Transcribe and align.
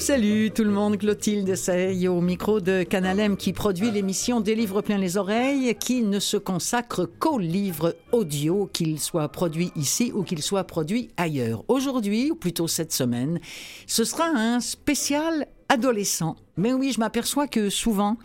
Salut, 0.00 0.50
tout 0.50 0.64
le 0.64 0.70
monde, 0.70 0.96
Clotilde 0.96 1.54
Sey 1.54 2.08
au 2.08 2.22
micro 2.22 2.60
de 2.60 2.84
Canalem 2.84 3.36
qui 3.36 3.52
produit 3.52 3.90
l'émission 3.90 4.40
Des 4.40 4.54
livres 4.54 4.80
plein 4.80 4.96
les 4.96 5.18
oreilles 5.18 5.74
qui 5.74 6.00
ne 6.00 6.18
se 6.18 6.38
consacre 6.38 7.04
qu'aux 7.04 7.38
livres 7.38 7.94
audio, 8.10 8.66
qu'ils 8.72 8.98
soient 8.98 9.28
produits 9.28 9.70
ici 9.76 10.10
ou 10.14 10.22
qu'ils 10.22 10.42
soient 10.42 10.64
produits 10.64 11.10
ailleurs. 11.18 11.64
Aujourd'hui, 11.68 12.30
ou 12.30 12.34
plutôt 12.34 12.66
cette 12.66 12.94
semaine, 12.94 13.40
ce 13.86 14.04
sera 14.04 14.24
un 14.24 14.60
spécial 14.60 15.46
adolescent. 15.68 16.34
Mais 16.56 16.72
oui, 16.72 16.92
je 16.92 17.00
m'aperçois 17.00 17.46
que 17.46 17.68
souvent, 17.68 18.16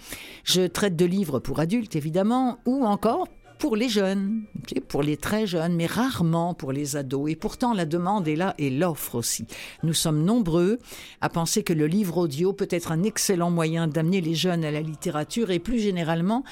je 0.45 0.67
traite 0.67 0.95
de 0.95 1.05
livres 1.05 1.39
pour 1.39 1.59
adultes, 1.59 1.98
évidemment, 1.98 2.58
ou 2.66 2.86
encore 2.86 3.28
pour 3.58 3.76
les 3.76 3.90
jeunes, 3.90 4.44
pour 4.88 5.04
les 5.04 5.18
très 5.18 5.48
jeunes, 5.48 5.76
mais 5.76 5.86
rarement 5.86 6.54
pour 6.54 6.72
les 6.72 6.95
ados. 6.95 7.32
Et 7.32 7.36
pourtant, 7.36 7.73
la 7.73 7.86
demande 7.86 8.28
est 8.28 8.36
là 8.36 8.54
et 8.58 8.70
l'offre 8.70 9.16
aussi. 9.16 9.45
Nous 9.84 9.94
sommes 9.94 10.23
nombreux 10.23 10.80
à 11.22 11.30
penser 11.30 11.64
que 11.64 11.73
le 11.73 11.88
livre 11.88 12.18
audio 12.18 12.54
peut 12.54 12.68
être 12.70 12.91
un 12.91 13.04
excellent 13.04 13.50
moyen 13.50 13.88
d'amener 13.88 14.22
les 14.22 14.36
jeunes 14.36 14.64
à 14.64 14.72
la 14.72 14.81
littérature 14.81 15.52
et 15.52 15.59
plus 15.59 15.80
généralement 15.80 16.44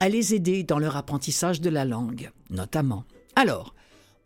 à 0.00 0.08
les 0.08 0.34
aider 0.34 0.62
dans 0.62 0.78
leur 0.78 0.96
apprentissage 0.96 1.60
de 1.60 1.70
la 1.70 1.84
langue, 1.84 2.30
notamment. 2.50 3.04
Alors, 3.34 3.75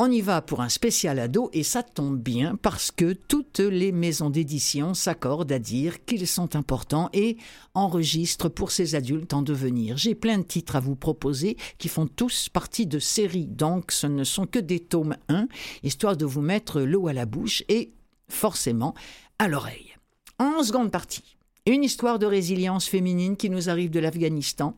on 0.02 0.10
y 0.10 0.22
va 0.22 0.40
pour 0.40 0.62
un 0.62 0.70
spécial 0.70 1.18
ado 1.18 1.50
et 1.52 1.62
ça 1.62 1.82
tombe 1.82 2.18
bien 2.18 2.56
parce 2.56 2.90
que 2.90 3.12
toutes 3.12 3.58
les 3.58 3.92
maisons 3.92 4.30
d'édition 4.30 4.94
s'accordent 4.94 5.52
à 5.52 5.58
dire 5.58 6.06
qu'ils 6.06 6.26
sont 6.26 6.56
importants 6.56 7.10
et 7.12 7.36
enregistrent 7.74 8.48
pour 8.48 8.70
ces 8.70 8.94
adultes 8.94 9.34
en 9.34 9.42
devenir. 9.42 9.98
J'ai 9.98 10.14
plein 10.14 10.38
de 10.38 10.42
titres 10.42 10.76
à 10.76 10.80
vous 10.80 10.96
proposer 10.96 11.58
qui 11.76 11.88
font 11.88 12.06
tous 12.06 12.48
partie 12.48 12.86
de 12.86 12.98
séries, 12.98 13.46
donc 13.46 13.92
ce 13.92 14.06
ne 14.06 14.24
sont 14.24 14.46
que 14.46 14.58
des 14.58 14.80
tomes 14.80 15.18
1, 15.28 15.48
histoire 15.82 16.16
de 16.16 16.24
vous 16.24 16.40
mettre 16.40 16.80
l'eau 16.80 17.06
à 17.06 17.12
la 17.12 17.26
bouche 17.26 17.62
et 17.68 17.92
forcément 18.26 18.94
à 19.38 19.48
l'oreille. 19.48 19.96
En 20.38 20.62
seconde 20.62 20.90
partie, 20.90 21.36
une 21.66 21.84
histoire 21.84 22.18
de 22.18 22.24
résilience 22.24 22.86
féminine 22.86 23.36
qui 23.36 23.50
nous 23.50 23.68
arrive 23.68 23.90
de 23.90 24.00
l'Afghanistan, 24.00 24.74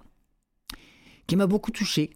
qui 1.28 1.36
m'a 1.36 1.46
beaucoup 1.46 1.70
touchée 1.70 2.10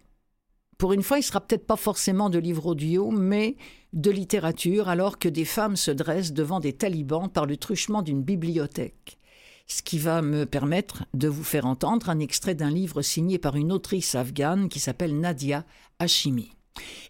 pour 0.79 0.93
une 0.93 1.03
fois, 1.03 1.19
il 1.19 1.23
sera 1.23 1.41
peut-être 1.41 1.67
pas 1.67 1.77
forcément 1.77 2.29
de 2.29 2.39
livres 2.39 2.67
audio, 2.67 3.11
mais 3.11 3.57
de 3.93 4.11
littérature, 4.11 4.89
alors 4.89 5.19
que 5.19 5.29
des 5.29 5.47
femmes 5.47 5.77
se 5.77 5.91
dressent 5.91 6.33
devant 6.33 6.61
des 6.61 6.75
talibans 6.75 7.31
par 7.31 7.47
le 7.47 7.57
truchement 7.57 8.03
d'une 8.03 8.23
bibliothèque. 8.23 9.19
Ce 9.67 9.83
qui 9.83 9.99
va 9.99 10.23
me 10.23 10.45
permettre 10.45 11.05
de 11.15 11.29
vous 11.29 11.43
faire 11.43 11.67
entendre 11.67 12.11
un 12.11 12.21
extrait 12.21 12.55
d'un 12.55 12.71
livre 12.71 13.03
signé 13.03 13.39
par 13.39 13.57
une 13.57 13.73
autrice 13.73 14.15
afghane 14.15 14.69
qui 14.69 14.79
s'appelle 14.79 15.19
Nadia 15.19 15.65
Hashimi. 15.99 16.53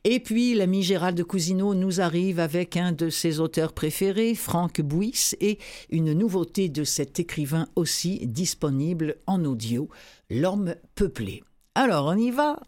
Et 0.05 0.21
puis, 0.21 0.55
l'ami 0.55 0.85
Gérald 0.85 1.23
Cousineau 1.25 1.75
nous 1.75 2.01
arrive 2.01 2.39
avec 2.39 2.77
un 2.77 2.93
de 2.93 3.11
ses 3.11 3.41
auteurs 3.41 3.73
préférés, 3.73 4.37
Franck 4.37 4.81
Bouys, 4.81 5.35
et 5.41 5.59
une 5.91 6.13
nouveauté 6.13 6.69
de 6.69 6.85
cet 6.85 7.19
écrivain 7.19 7.67
aussi 7.75 8.27
disponible 8.27 9.17
en 9.27 9.45
audio, 9.45 9.89
L'homme 10.31 10.77
peuplé. 10.95 11.43
Alors, 11.75 12.07
on 12.07 12.17
y 12.17 12.31
va 12.31 12.61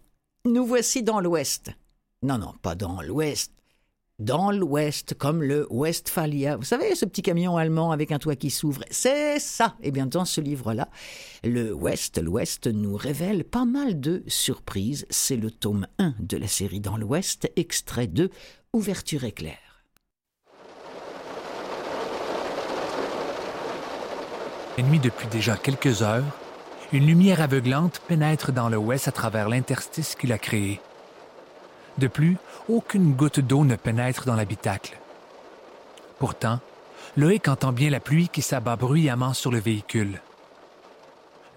nous 0.44 0.67
voici 0.67 1.03
dans 1.03 1.20
l'Ouest. 1.20 1.70
Non, 2.22 2.39
non, 2.39 2.55
pas 2.62 2.75
dans 2.75 3.00
l'Ouest. 3.03 3.53
Dans 4.19 4.50
l'Ouest, 4.50 5.14
comme 5.14 5.42
le 5.42 5.67
Westphalia. 5.70 6.56
Vous 6.56 6.64
savez, 6.64 6.97
ce 6.97 7.05
petit 7.05 7.22
camion 7.22 7.56
allemand 7.56 7.92
avec 7.92 8.11
un 8.11 8.19
toit 8.19 8.34
qui 8.34 8.50
s'ouvre. 8.50 8.83
C'est 8.91 9.39
ça. 9.39 9.77
Eh 9.80 9.92
bien, 9.92 10.06
dans 10.06 10.25
ce 10.25 10.41
livre-là, 10.41 10.89
le 11.45 11.72
Ouest, 11.72 12.19
l'Ouest 12.20 12.67
nous 12.67 12.97
révèle 12.97 13.45
pas 13.45 13.64
mal 13.64 14.00
de 14.00 14.25
surprises. 14.27 15.06
C'est 15.11 15.36
le 15.36 15.53
tome 15.53 15.86
1 15.98 16.14
de 16.19 16.36
la 16.36 16.48
série 16.48 16.80
Dans 16.80 16.96
l'Ouest, 16.96 17.48
extrait 17.55 18.08
de 18.08 18.30
Ouverture 18.73 19.24
éclair. 19.24 19.58
Et 24.79 24.83
nuit 24.83 25.01
depuis 25.01 25.29
déjà 25.29 25.57
quelques 25.57 26.02
heures, 26.02 26.24
une 26.93 27.07
lumière 27.07 27.43
aveuglante 27.43 28.01
pénètre 28.09 28.51
dans 28.51 28.71
l'ouest 28.71 29.09
à 29.09 29.13
travers 29.13 29.51
l'interstice 29.51 30.15
qu'il 30.15 30.33
a 30.33 30.39
créé. 30.39 30.81
De 31.99 32.07
plus, 32.07 32.39
aucune 32.69 33.13
goutte 33.13 33.41
d'eau 33.41 33.65
ne 33.65 33.77
pénètre 33.77 34.25
dans 34.25 34.37
l'habitacle. 34.37 34.97
Pourtant, 36.19 36.61
Loïc 37.17 37.47
entend 37.49 37.73
bien 37.73 37.91
la 37.91 38.01
pluie 38.01 38.29
qui 38.29 38.41
s'abat 38.41 38.77
bruyamment 38.77 39.35
sur 39.35 39.51
le 39.51 39.59
véhicule. 39.59 40.21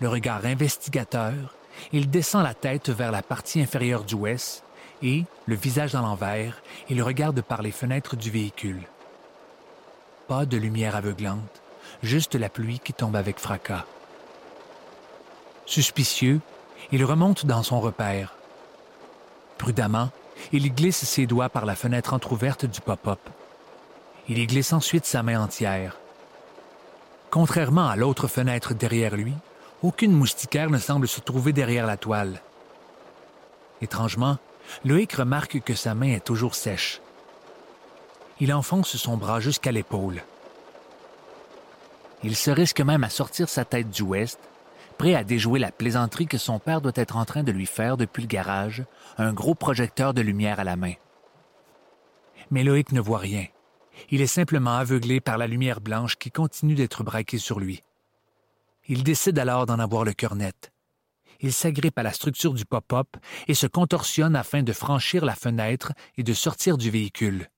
Le 0.01 0.09
regard 0.09 0.45
investigateur, 0.45 1.55
il 1.93 2.09
descend 2.09 2.43
la 2.43 2.53
tête 2.53 2.89
vers 2.89 3.11
la 3.11 3.21
partie 3.21 3.61
inférieure 3.61 4.03
du 4.03 4.15
ouest 4.15 4.63
et, 5.01 5.23
le 5.45 5.55
visage 5.55 5.93
dans 5.93 6.01
l'envers, 6.01 6.61
il 6.89 7.01
regarde 7.01 7.41
par 7.41 7.61
les 7.61 7.71
fenêtres 7.71 8.17
du 8.17 8.29
véhicule. 8.31 8.81
Pas 10.27 10.45
de 10.45 10.57
lumière 10.57 10.95
aveuglante, 10.95 11.61
juste 12.03 12.35
la 12.35 12.49
pluie 12.49 12.79
qui 12.79 12.93
tombe 12.93 13.15
avec 13.15 13.39
fracas. 13.39 13.85
Suspicieux, 15.65 16.41
il 16.91 17.05
remonte 17.05 17.45
dans 17.45 17.63
son 17.63 17.79
repère. 17.79 18.35
Prudemment, 19.57 20.09
il 20.51 20.73
glisse 20.73 21.05
ses 21.05 21.27
doigts 21.27 21.49
par 21.49 21.65
la 21.65 21.75
fenêtre 21.75 22.13
entr'ouverte 22.13 22.65
du 22.65 22.81
pop-up. 22.81 23.19
Il 24.27 24.37
y 24.37 24.47
glisse 24.47 24.73
ensuite 24.73 25.05
sa 25.05 25.23
main 25.23 25.41
entière. 25.41 25.97
Contrairement 27.29 27.87
à 27.87 27.95
l'autre 27.95 28.27
fenêtre 28.27 28.73
derrière 28.73 29.15
lui, 29.15 29.33
aucune 29.83 30.11
moustiquaire 30.11 30.69
ne 30.69 30.77
semble 30.77 31.07
se 31.07 31.21
trouver 31.21 31.53
derrière 31.53 31.85
la 31.85 31.97
toile. 31.97 32.41
Étrangement, 33.81 34.37
Loïc 34.85 35.13
remarque 35.13 35.61
que 35.61 35.73
sa 35.73 35.95
main 35.95 36.13
est 36.13 36.25
toujours 36.25 36.55
sèche. 36.55 37.01
Il 38.39 38.53
enfonce 38.53 38.95
son 38.97 39.17
bras 39.17 39.39
jusqu'à 39.39 39.71
l'épaule. 39.71 40.23
Il 42.23 42.35
se 42.35 42.51
risque 42.51 42.81
même 42.81 43.03
à 43.03 43.09
sortir 43.09 43.49
sa 43.49 43.65
tête 43.65 43.89
du 43.89 44.03
ouest 44.03 44.39
prêt 45.01 45.15
à 45.15 45.23
déjouer 45.23 45.57
la 45.57 45.71
plaisanterie 45.71 46.27
que 46.27 46.37
son 46.37 46.59
père 46.59 46.79
doit 46.79 46.91
être 46.93 47.17
en 47.17 47.25
train 47.25 47.41
de 47.41 47.51
lui 47.51 47.65
faire 47.65 47.97
depuis 47.97 48.21
le 48.21 48.27
garage, 48.27 48.85
un 49.17 49.33
gros 49.33 49.55
projecteur 49.55 50.13
de 50.13 50.21
lumière 50.21 50.59
à 50.59 50.63
la 50.63 50.75
main. 50.75 50.93
Mais 52.51 52.63
Loïc 52.63 52.91
ne 52.91 53.01
voit 53.01 53.17
rien. 53.17 53.47
Il 54.11 54.21
est 54.21 54.27
simplement 54.27 54.75
aveuglé 54.75 55.19
par 55.19 55.39
la 55.39 55.47
lumière 55.47 55.81
blanche 55.81 56.17
qui 56.17 56.29
continue 56.29 56.75
d'être 56.75 57.03
braquée 57.03 57.39
sur 57.39 57.59
lui. 57.59 57.81
Il 58.87 59.03
décide 59.03 59.39
alors 59.39 59.65
d'en 59.65 59.79
avoir 59.79 60.03
le 60.03 60.13
cœur 60.13 60.35
net. 60.35 60.71
Il 61.39 61.51
s'agrippe 61.51 61.97
à 61.97 62.03
la 62.03 62.13
structure 62.13 62.53
du 62.53 62.65
pop-up 62.65 63.17
et 63.47 63.55
se 63.55 63.65
contorsionne 63.65 64.35
afin 64.35 64.61
de 64.61 64.71
franchir 64.71 65.25
la 65.25 65.33
fenêtre 65.33 65.93
et 66.15 66.21
de 66.21 66.33
sortir 66.35 66.77
du 66.77 66.91
véhicule. 66.91 67.49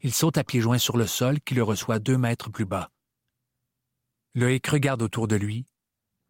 Il 0.00 0.14
saute 0.14 0.38
à 0.38 0.44
pieds 0.44 0.60
joints 0.60 0.78
sur 0.78 0.96
le 0.96 1.08
sol 1.08 1.40
qui 1.40 1.56
le 1.56 1.64
reçoit 1.64 1.98
deux 1.98 2.18
mètres 2.18 2.50
plus 2.50 2.66
bas. 2.66 2.92
Loïc 4.36 4.68
regarde 4.68 5.02
autour 5.02 5.26
de 5.26 5.34
lui 5.34 5.66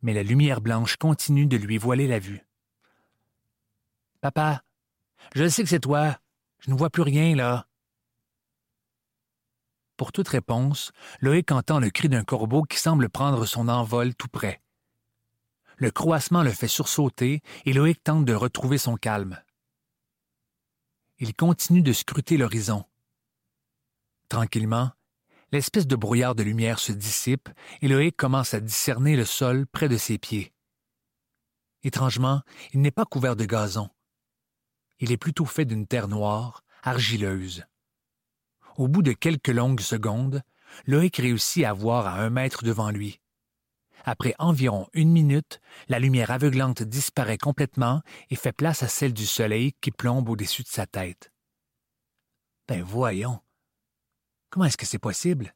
mais 0.02 0.14
la 0.14 0.22
lumière 0.22 0.60
blanche 0.60 0.96
continue 0.96 1.46
de 1.46 1.56
lui 1.56 1.78
voiler 1.78 2.06
la 2.06 2.18
vue. 2.18 2.46
Papa, 4.20 4.62
je 5.34 5.48
sais 5.48 5.62
que 5.62 5.68
c'est 5.68 5.80
toi. 5.80 6.18
Je 6.60 6.70
ne 6.70 6.76
vois 6.76 6.90
plus 6.90 7.02
rien, 7.02 7.34
là. 7.34 7.66
Pour 9.96 10.12
toute 10.12 10.28
réponse, 10.28 10.92
Loïc 11.20 11.52
entend 11.52 11.78
le 11.78 11.90
cri 11.90 12.08
d'un 12.08 12.24
corbeau 12.24 12.62
qui 12.62 12.78
semble 12.78 13.08
prendre 13.08 13.44
son 13.46 13.68
envol 13.68 14.14
tout 14.14 14.28
près. 14.28 14.62
Le 15.76 15.90
croassement 15.90 16.42
le 16.42 16.52
fait 16.52 16.68
sursauter 16.68 17.42
et 17.64 17.72
Loïc 17.72 18.02
tente 18.02 18.24
de 18.24 18.34
retrouver 18.34 18.78
son 18.78 18.96
calme. 18.96 19.42
Il 21.18 21.34
continue 21.34 21.82
de 21.82 21.92
scruter 21.92 22.36
l'horizon. 22.36 22.84
Tranquillement, 24.28 24.90
l'espèce 25.52 25.86
de 25.86 25.96
brouillard 25.96 26.34
de 26.34 26.42
lumière 26.42 26.78
se 26.78 26.92
dissipe 26.92 27.48
et 27.82 27.88
Loïc 27.88 28.16
commence 28.16 28.54
à 28.54 28.60
discerner 28.60 29.16
le 29.16 29.24
sol 29.24 29.66
près 29.66 29.88
de 29.88 29.96
ses 29.96 30.18
pieds. 30.18 30.52
Étrangement, 31.82 32.42
il 32.72 32.80
n'est 32.80 32.90
pas 32.90 33.04
couvert 33.04 33.36
de 33.36 33.44
gazon. 33.44 33.88
Il 34.98 35.12
est 35.12 35.16
plutôt 35.16 35.46
fait 35.46 35.64
d'une 35.64 35.86
terre 35.86 36.08
noire, 36.08 36.62
argileuse. 36.82 37.64
Au 38.76 38.86
bout 38.86 39.02
de 39.02 39.12
quelques 39.12 39.48
longues 39.48 39.80
secondes, 39.80 40.42
Loïc 40.86 41.16
réussit 41.16 41.64
à 41.64 41.72
voir 41.72 42.06
à 42.06 42.20
un 42.20 42.30
mètre 42.30 42.64
devant 42.64 42.90
lui. 42.90 43.20
Après 44.04 44.34
environ 44.38 44.88
une 44.92 45.10
minute, 45.10 45.60
la 45.88 45.98
lumière 45.98 46.30
aveuglante 46.30 46.82
disparaît 46.82 47.38
complètement 47.38 48.02
et 48.30 48.36
fait 48.36 48.52
place 48.52 48.82
à 48.82 48.88
celle 48.88 49.12
du 49.12 49.26
soleil 49.26 49.74
qui 49.80 49.90
plombe 49.90 50.28
au-dessus 50.28 50.62
de 50.62 50.68
sa 50.68 50.86
tête. 50.86 51.32
Ben 52.68 52.82
voyons, 52.82 53.40
Comment 54.50 54.66
est-ce 54.66 54.76
que 54.76 54.84
c'est 54.86 54.98
possible? 54.98 55.54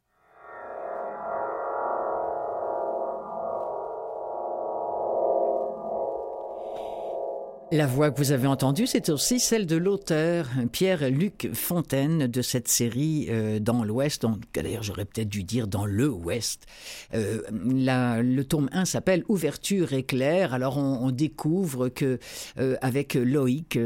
La 7.75 7.88
voix 7.88 8.12
que 8.12 8.19
vous 8.19 8.31
avez 8.31 8.47
entendue, 8.47 8.87
c'est 8.87 9.09
aussi 9.09 9.41
celle 9.41 9.67
de 9.67 9.75
l'auteur 9.75 10.47
Pierre-Luc 10.71 11.50
Fontaine 11.55 12.29
de 12.29 12.41
cette 12.41 12.69
série 12.69 13.26
euh, 13.31 13.59
Dans 13.59 13.82
l'Ouest. 13.82 14.25
D'ailleurs, 14.55 14.85
j'aurais 14.85 15.05
peut-être 15.05 15.29
dû 15.29 15.43
dire 15.43 15.67
Dans 15.67 15.85
le 15.85 16.09
Ouest. 16.09 16.67
Euh, 17.15 17.43
le 17.50 18.43
tome 18.43 18.69
1 18.71 18.85
s'appelle 18.85 19.25
Ouverture 19.26 19.93
éclair. 19.93 20.55
Alors, 20.55 20.79
on, 20.79 21.11
découvre 21.11 21.88
que 21.88 22.21
euh, 22.61 22.76
avec 22.81 23.15
Loïc, 23.15 23.77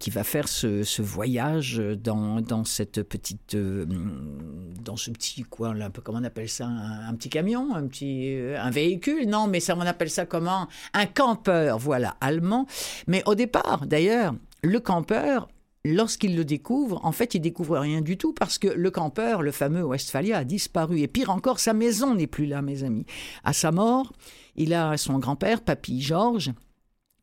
qui 0.00 0.10
va 0.10 0.24
faire 0.24 0.48
ce, 0.48 1.00
voyage 1.00 1.76
dans, 1.78 2.64
cette 2.64 3.04
petite, 3.04 3.56
dans 3.56 4.96
ce 4.96 5.12
petit 5.12 5.44
quoi, 5.44 5.74
là, 5.74 5.90
comment 6.02 6.18
on 6.18 6.24
appelle 6.24 6.48
ça, 6.48 6.66
un, 6.66 7.14
petit 7.14 7.28
camion, 7.28 7.76
un 7.76 7.86
petit, 7.86 8.36
un 8.56 8.70
véhicule, 8.70 9.28
non, 9.28 9.46
mais 9.46 9.60
ça, 9.60 9.76
on 9.76 9.82
appelle 9.82 10.10
ça 10.10 10.26
comment? 10.26 10.66
Un 10.92 11.06
campeur, 11.06 11.78
voilà, 11.78 12.16
allemand. 12.20 12.66
Mais 13.06 13.22
au 13.28 13.34
départ, 13.34 13.86
d'ailleurs, 13.86 14.34
le 14.62 14.80
campeur, 14.80 15.48
lorsqu'il 15.84 16.34
le 16.34 16.46
découvre, 16.46 17.04
en 17.04 17.12
fait, 17.12 17.34
il 17.34 17.40
découvre 17.40 17.78
rien 17.78 18.00
du 18.00 18.16
tout 18.16 18.32
parce 18.32 18.56
que 18.56 18.68
le 18.68 18.90
campeur, 18.90 19.42
le 19.42 19.52
fameux 19.52 19.82
Westphalia, 19.82 20.38
a 20.38 20.44
disparu. 20.44 21.00
Et 21.00 21.08
pire 21.08 21.28
encore, 21.28 21.60
sa 21.60 21.74
maison 21.74 22.14
n'est 22.14 22.26
plus 22.26 22.46
là, 22.46 22.62
mes 22.62 22.84
amis. 22.84 23.04
À 23.44 23.52
sa 23.52 23.70
mort, 23.70 24.14
il 24.56 24.72
a 24.72 24.96
son 24.96 25.18
grand-père, 25.18 25.60
Papy 25.60 26.00
Georges. 26.00 26.52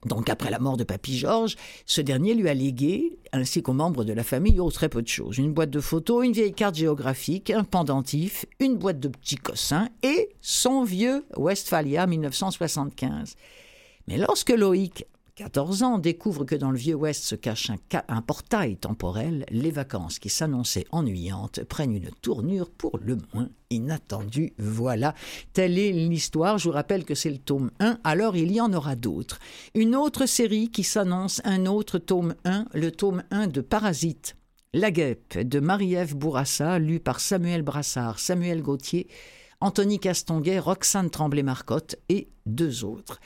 Donc, 0.06 0.30
après 0.30 0.52
la 0.52 0.60
mort 0.60 0.78
de 0.78 0.84
Papy 0.84 1.18
Georges, 1.18 1.56
ce 1.88 2.02
dernier 2.02 2.36
lui 2.36 2.48
a 2.48 2.54
légué, 2.54 3.18
ainsi 3.34 3.64
qu'aux 3.64 3.74
membres 3.74 4.04
de 4.04 4.14
la 4.14 4.24
famille, 4.24 4.60
oh, 4.60 4.70
très 4.70 4.90
peu 4.90 5.02
de 5.02 5.08
choses. 5.08 5.40
Une 5.40 5.54
boîte 5.54 5.72
de 5.72 5.80
photos, 5.80 6.24
une 6.24 6.34
vieille 6.34 6.54
carte 6.54 6.76
géographique, 6.76 7.50
un 7.50 7.64
pendentif, 7.64 8.46
une 8.60 8.76
boîte 8.76 9.00
de 9.00 9.08
petits 9.08 9.38
cossins 9.38 9.90
et 10.04 10.30
son 10.42 10.84
vieux 10.84 11.26
Westphalia 11.36 12.06
1975. 12.06 13.36
Mais 14.08 14.18
lorsque 14.20 14.52
Loïc 14.52 15.06
14 15.36 15.84
ans, 15.84 15.98
découvre 15.98 16.46
que 16.46 16.56
dans 16.56 16.72
le 16.72 16.78
Vieux 16.78 16.96
Ouest 16.96 17.26
se 17.26 17.36
cache 17.36 17.70
un, 18.08 18.22
portail 18.22 18.78
temporel, 18.78 19.46
les 19.52 19.70
vacances 19.70 20.18
qui 20.18 20.30
s'annonçaient 20.30 20.86
ennuyantes 20.92 21.62
prennent 21.66 21.94
une 21.94 22.10
tournure 22.22 22.70
pour 22.70 22.98
le 23.00 23.18
moins 23.34 23.50
inattendue. 23.70 24.54
Voilà, 24.58 25.14
telle 25.52 25.78
est 25.78 25.92
l'histoire. 25.92 26.58
Je 26.58 26.70
vous 26.70 26.74
rappelle 26.74 27.04
que 27.04 27.16
c'est 27.16 27.30
le 27.30 27.38
tome 27.38 27.72
1, 27.82 28.00
alors 28.06 28.38
il 28.38 28.50
y 28.54 28.62
en 28.62 28.72
aura 28.72 28.96
d'autres. 28.96 29.40
Une 29.74 29.94
autre 29.94 30.26
série 30.26 30.72
qui 30.72 30.84
s'annonce, 30.84 31.42
un 31.44 31.66
autre 31.66 31.98
tome 31.98 32.36
1, 32.46 32.68
le 32.74 32.92
tome 32.92 33.24
1 33.30 33.48
de 33.48 33.60
Parasite. 33.60 34.38
La 34.74 34.90
guêpe 34.90 35.38
de 35.38 35.60
Marie-Ève 35.60 36.16
Bourassa, 36.16 36.80
lu 36.80 37.02
par 37.02 37.20
Samuel 37.20 37.62
Brassard, 37.62 38.20
Samuel 38.20 38.62
Gauthier, 38.62 39.10
Anthony 39.60 40.00
Castonguet, 40.00 40.60
Roxane 40.60 41.10
Tremblay-Marcotte 41.10 41.98
et 42.08 42.30
deux 42.46 42.86
autres. 42.86 43.20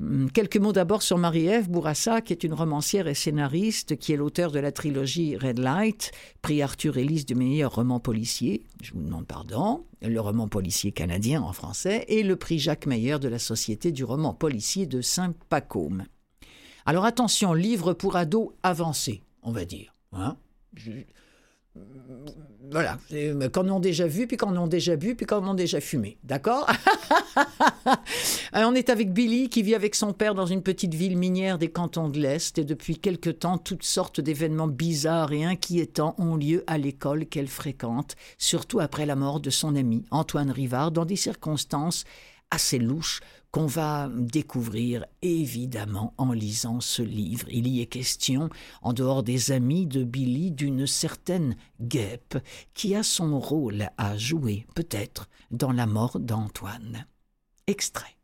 Hum, 0.00 0.30
quelques 0.30 0.58
mots 0.58 0.72
d'abord 0.72 1.02
sur 1.02 1.18
Marie-Ève 1.18 1.68
Bourassa, 1.68 2.20
qui 2.20 2.32
est 2.32 2.44
une 2.44 2.54
romancière 2.54 3.08
et 3.08 3.14
scénariste, 3.14 3.96
qui 3.96 4.12
est 4.12 4.16
l'auteur 4.16 4.52
de 4.52 4.60
la 4.60 4.70
trilogie 4.70 5.36
Red 5.36 5.58
Light, 5.58 6.12
prix 6.40 6.62
Arthur 6.62 6.98
Ellis 6.98 7.24
du 7.24 7.34
meilleur 7.34 7.74
roman 7.74 7.98
policier, 7.98 8.62
je 8.80 8.92
vous 8.92 9.02
demande 9.02 9.26
pardon, 9.26 9.84
le 10.00 10.20
roman 10.20 10.46
policier 10.46 10.92
canadien 10.92 11.42
en 11.42 11.52
français, 11.52 12.04
et 12.08 12.22
le 12.22 12.36
prix 12.36 12.58
Jacques 12.58 12.86
Meyer 12.86 13.18
de 13.18 13.28
la 13.28 13.38
Société 13.38 13.90
du 13.90 14.04
roman 14.04 14.34
policier 14.34 14.86
de 14.86 15.00
Saint-Pacôme. 15.00 16.04
Alors 16.86 17.04
attention, 17.04 17.52
livre 17.52 17.92
pour 17.92 18.16
ados 18.16 18.50
avancé, 18.62 19.22
on 19.42 19.50
va 19.50 19.64
dire. 19.64 19.94
Hein 20.12 20.36
voilà, 22.70 22.98
quand 23.52 23.66
on 23.68 23.78
a 23.78 23.80
déjà 23.80 24.06
vu, 24.06 24.26
puis 24.26 24.36
quand 24.36 24.54
on 24.54 24.64
a 24.64 24.68
déjà 24.68 24.96
bu, 24.96 25.14
puis 25.14 25.24
quand 25.24 25.42
on 25.42 25.52
a 25.52 25.54
déjà 25.54 25.80
fumé. 25.80 26.18
D'accord? 26.22 26.66
On 28.52 28.74
est 28.74 28.90
avec 28.90 29.12
Billy 29.12 29.48
qui 29.48 29.62
vit 29.62 29.74
avec 29.74 29.94
son 29.94 30.12
père 30.12 30.34
dans 30.34 30.46
une 30.46 30.62
petite 30.62 30.94
ville 30.94 31.16
minière 31.16 31.58
des 31.58 31.70
cantons 31.70 32.08
de 32.08 32.18
l'Est 32.18 32.58
et 32.58 32.64
depuis 32.64 32.98
quelque 32.98 33.30
temps, 33.30 33.56
toutes 33.58 33.84
sortes 33.84 34.20
d'événements 34.20 34.68
bizarres 34.68 35.32
et 35.32 35.44
inquiétants 35.44 36.14
ont 36.18 36.36
lieu 36.36 36.64
à 36.66 36.76
l'école 36.76 37.26
qu'elle 37.26 37.48
fréquente, 37.48 38.16
surtout 38.36 38.80
après 38.80 39.06
la 39.06 39.16
mort 39.16 39.40
de 39.40 39.50
son 39.50 39.76
ami 39.76 40.04
Antoine 40.10 40.50
Rivard 40.50 40.90
dans 40.90 41.04
des 41.04 41.16
circonstances 41.16 42.04
assez 42.50 42.78
louches 42.78 43.20
qu'on 43.50 43.66
va 43.66 44.10
découvrir 44.12 45.06
évidemment 45.22 46.14
en 46.18 46.32
lisant 46.32 46.80
ce 46.80 47.02
livre. 47.02 47.46
Il 47.48 47.66
y 47.66 47.80
est 47.80 47.86
question, 47.86 48.50
en 48.82 48.92
dehors 48.92 49.22
des 49.22 49.52
amis 49.52 49.86
de 49.86 50.04
Billy, 50.04 50.50
d'une 50.50 50.86
certaine 50.86 51.56
guêpe 51.80 52.38
qui 52.74 52.94
a 52.94 53.02
son 53.02 53.38
rôle 53.38 53.88
à 53.96 54.18
jouer, 54.18 54.66
peut-être, 54.74 55.28
dans 55.50 55.72
la 55.72 55.86
mort 55.86 56.18
d'Antoine. 56.20 57.06
Extrait. 57.66 58.16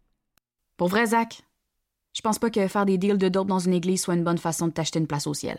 Pour 0.77 0.89
vrai, 0.89 1.07
Zach, 1.07 1.43
je 2.15 2.21
pense 2.21 2.39
pas 2.39 2.51
que 2.51 2.69
faire 2.69 2.87
des 2.87 2.99
deals 2.99 3.19
de 3.19 3.29
dope 3.29 3.49
dans 3.49 3.59
une 3.59 3.75
église 3.75 4.03
soit 4.03 4.15
une 4.15 4.25
bonne 4.25 4.39
façon 4.39 4.69
de 4.69 4.73
t'acheter 4.73 4.99
une 4.99 5.07
place 5.07 5.27
au 5.27 5.35
ciel. 5.35 5.59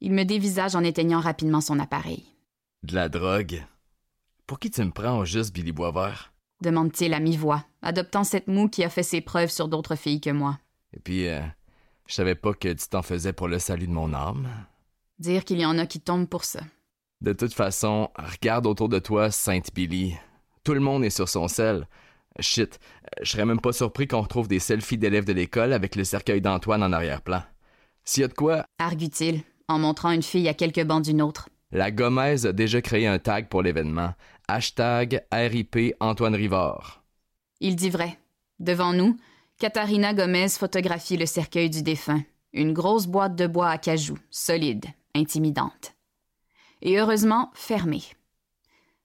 Il 0.00 0.12
me 0.12 0.24
dévisage 0.24 0.74
en 0.74 0.82
éteignant 0.82 1.20
rapidement 1.20 1.60
son 1.60 1.78
appareil. 1.78 2.24
De 2.82 2.94
la 2.94 3.08
drogue? 3.08 3.64
Pour 4.46 4.58
qui 4.58 4.70
tu 4.70 4.82
me 4.82 4.90
prends 4.90 5.18
au 5.18 5.24
juste, 5.24 5.54
Billy 5.54 5.72
Boisvert? 5.72 6.32
Demande-t-il 6.62 7.14
à 7.14 7.20
mi-voix, 7.20 7.64
adoptant 7.82 8.24
cette 8.24 8.48
moue 8.48 8.68
qui 8.68 8.84
a 8.84 8.88
fait 8.88 9.02
ses 9.02 9.20
preuves 9.20 9.50
sur 9.50 9.68
d'autres 9.68 9.96
filles 9.96 10.20
que 10.20 10.30
moi. 10.30 10.58
Et 10.94 11.00
puis, 11.00 11.28
euh, 11.28 11.40
je 12.06 12.14
savais 12.14 12.34
pas 12.34 12.52
que 12.52 12.68
tu 12.68 12.88
t'en 12.88 13.02
faisais 13.02 13.32
pour 13.32 13.48
le 13.48 13.58
salut 13.58 13.86
de 13.86 13.92
mon 13.92 14.12
âme. 14.12 14.48
Dire 15.18 15.44
qu'il 15.44 15.60
y 15.60 15.66
en 15.66 15.78
a 15.78 15.86
qui 15.86 16.00
tombent 16.00 16.28
pour 16.28 16.44
ça. 16.44 16.60
De 17.20 17.32
toute 17.32 17.52
façon, 17.52 18.08
regarde 18.16 18.66
autour 18.66 18.88
de 18.88 18.98
toi, 18.98 19.30
Sainte 19.30 19.74
Billy. 19.74 20.16
Tout 20.64 20.74
le 20.74 20.80
monde 20.80 21.04
est 21.04 21.10
sur 21.10 21.28
son 21.28 21.48
sel. 21.48 21.86
Shit, 22.38 22.78
je 23.22 23.30
serais 23.30 23.44
même 23.44 23.60
pas 23.60 23.72
surpris 23.72 24.06
qu'on 24.06 24.22
retrouve 24.22 24.48
des 24.48 24.58
selfies 24.58 24.98
d'élèves 24.98 25.26
de 25.26 25.32
l'école 25.32 25.72
avec 25.72 25.96
le 25.96 26.04
cercueil 26.04 26.40
d'Antoine 26.40 26.82
en 26.82 26.92
arrière-plan. 26.92 27.42
S'il 28.04 28.22
y 28.22 28.24
a 28.24 28.28
de 28.28 28.34
quoi. 28.34 28.64
Argue-t-il, 28.78 29.42
en 29.68 29.78
montrant 29.78 30.10
une 30.10 30.22
fille 30.22 30.48
à 30.48 30.54
quelques 30.54 30.84
bancs 30.84 31.04
d'une 31.04 31.22
autre. 31.22 31.48
La 31.72 31.90
Gomez 31.90 32.46
a 32.46 32.52
déjà 32.52 32.80
créé 32.80 33.06
un 33.06 33.18
tag 33.18 33.48
pour 33.48 33.62
l'événement. 33.62 34.14
Hashtag 34.52 35.24
RIP 35.30 35.94
Antoine 36.00 36.34
Rivard. 36.34 37.04
Il 37.60 37.76
dit 37.76 37.88
vrai. 37.88 38.18
Devant 38.58 38.92
nous, 38.92 39.16
Katharina 39.60 40.12
Gomez 40.12 40.48
photographie 40.48 41.16
le 41.16 41.26
cercueil 41.26 41.70
du 41.70 41.84
défunt. 41.84 42.24
Une 42.52 42.72
grosse 42.72 43.06
boîte 43.06 43.36
de 43.36 43.46
bois 43.46 43.68
à 43.68 43.78
cajou, 43.78 44.18
solide, 44.28 44.86
intimidante. 45.14 45.94
Et 46.82 46.98
heureusement, 46.98 47.52
fermée. 47.54 48.02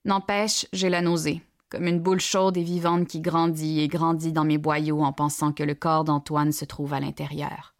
N'empêche, 0.03 0.65
j'ai 0.74 0.89
la 0.89 1.03
nausée, 1.03 1.44
comme 1.69 1.86
une 1.86 2.00
boule 2.00 2.21
chaude 2.21 2.57
et 2.57 2.63
vivante 2.63 3.07
qui 3.07 3.21
grandit 3.21 3.81
et 3.81 3.88
grandit 3.88 4.33
dans 4.33 4.45
mes 4.45 4.57
boyaux 4.57 5.03
en 5.03 5.13
pensant 5.13 5.53
que 5.53 5.62
le 5.62 5.75
corps 5.75 6.06
d'Antoine 6.06 6.53
se 6.53 6.65
trouve 6.65 6.95
à 6.95 7.00
l'intérieur. 7.00 7.75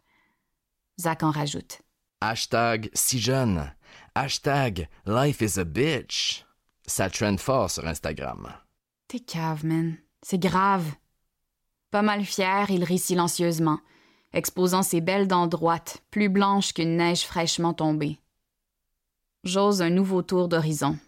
Zach 1.00 1.24
en 1.24 1.32
rajoute. 1.32 1.82
Hashtag 2.20 2.90
si 2.94 3.18
jeune. 3.18 3.74
Hashtag 4.14 4.88
life 5.04 5.40
is 5.40 5.58
a 5.58 5.64
bitch. 5.64 6.45
Ça 6.86 7.10
trend 7.10 7.36
fort 7.38 7.70
sur 7.70 7.86
Instagram. 7.86 8.52
T'es 9.08 9.20
cave, 9.20 9.64
man. 9.64 9.96
C'est 10.22 10.38
grave. 10.38 10.84
Pas 11.90 12.02
mal 12.02 12.24
fier, 12.24 12.70
il 12.70 12.84
rit 12.84 12.98
silencieusement, 12.98 13.80
exposant 14.32 14.82
ses 14.82 15.00
belles 15.00 15.28
dents 15.28 15.46
droites, 15.46 16.02
plus 16.10 16.28
blanches 16.28 16.72
qu'une 16.72 16.96
neige 16.96 17.22
fraîchement 17.22 17.74
tombée. 17.74 18.18
J'ose 19.44 19.82
un 19.82 19.90
nouveau 19.90 20.22
tour 20.22 20.48
d'horizon, 20.48 20.98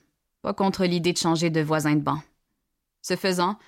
pas 0.42 0.54
contre 0.54 0.84
l'idée 0.84 1.12
de 1.12 1.18
changer 1.18 1.50
de 1.50 1.60
voisin 1.60 1.96
de 1.96 2.00
banc. 2.00 2.20
Ce 3.02 3.16
faisant, 3.16 3.58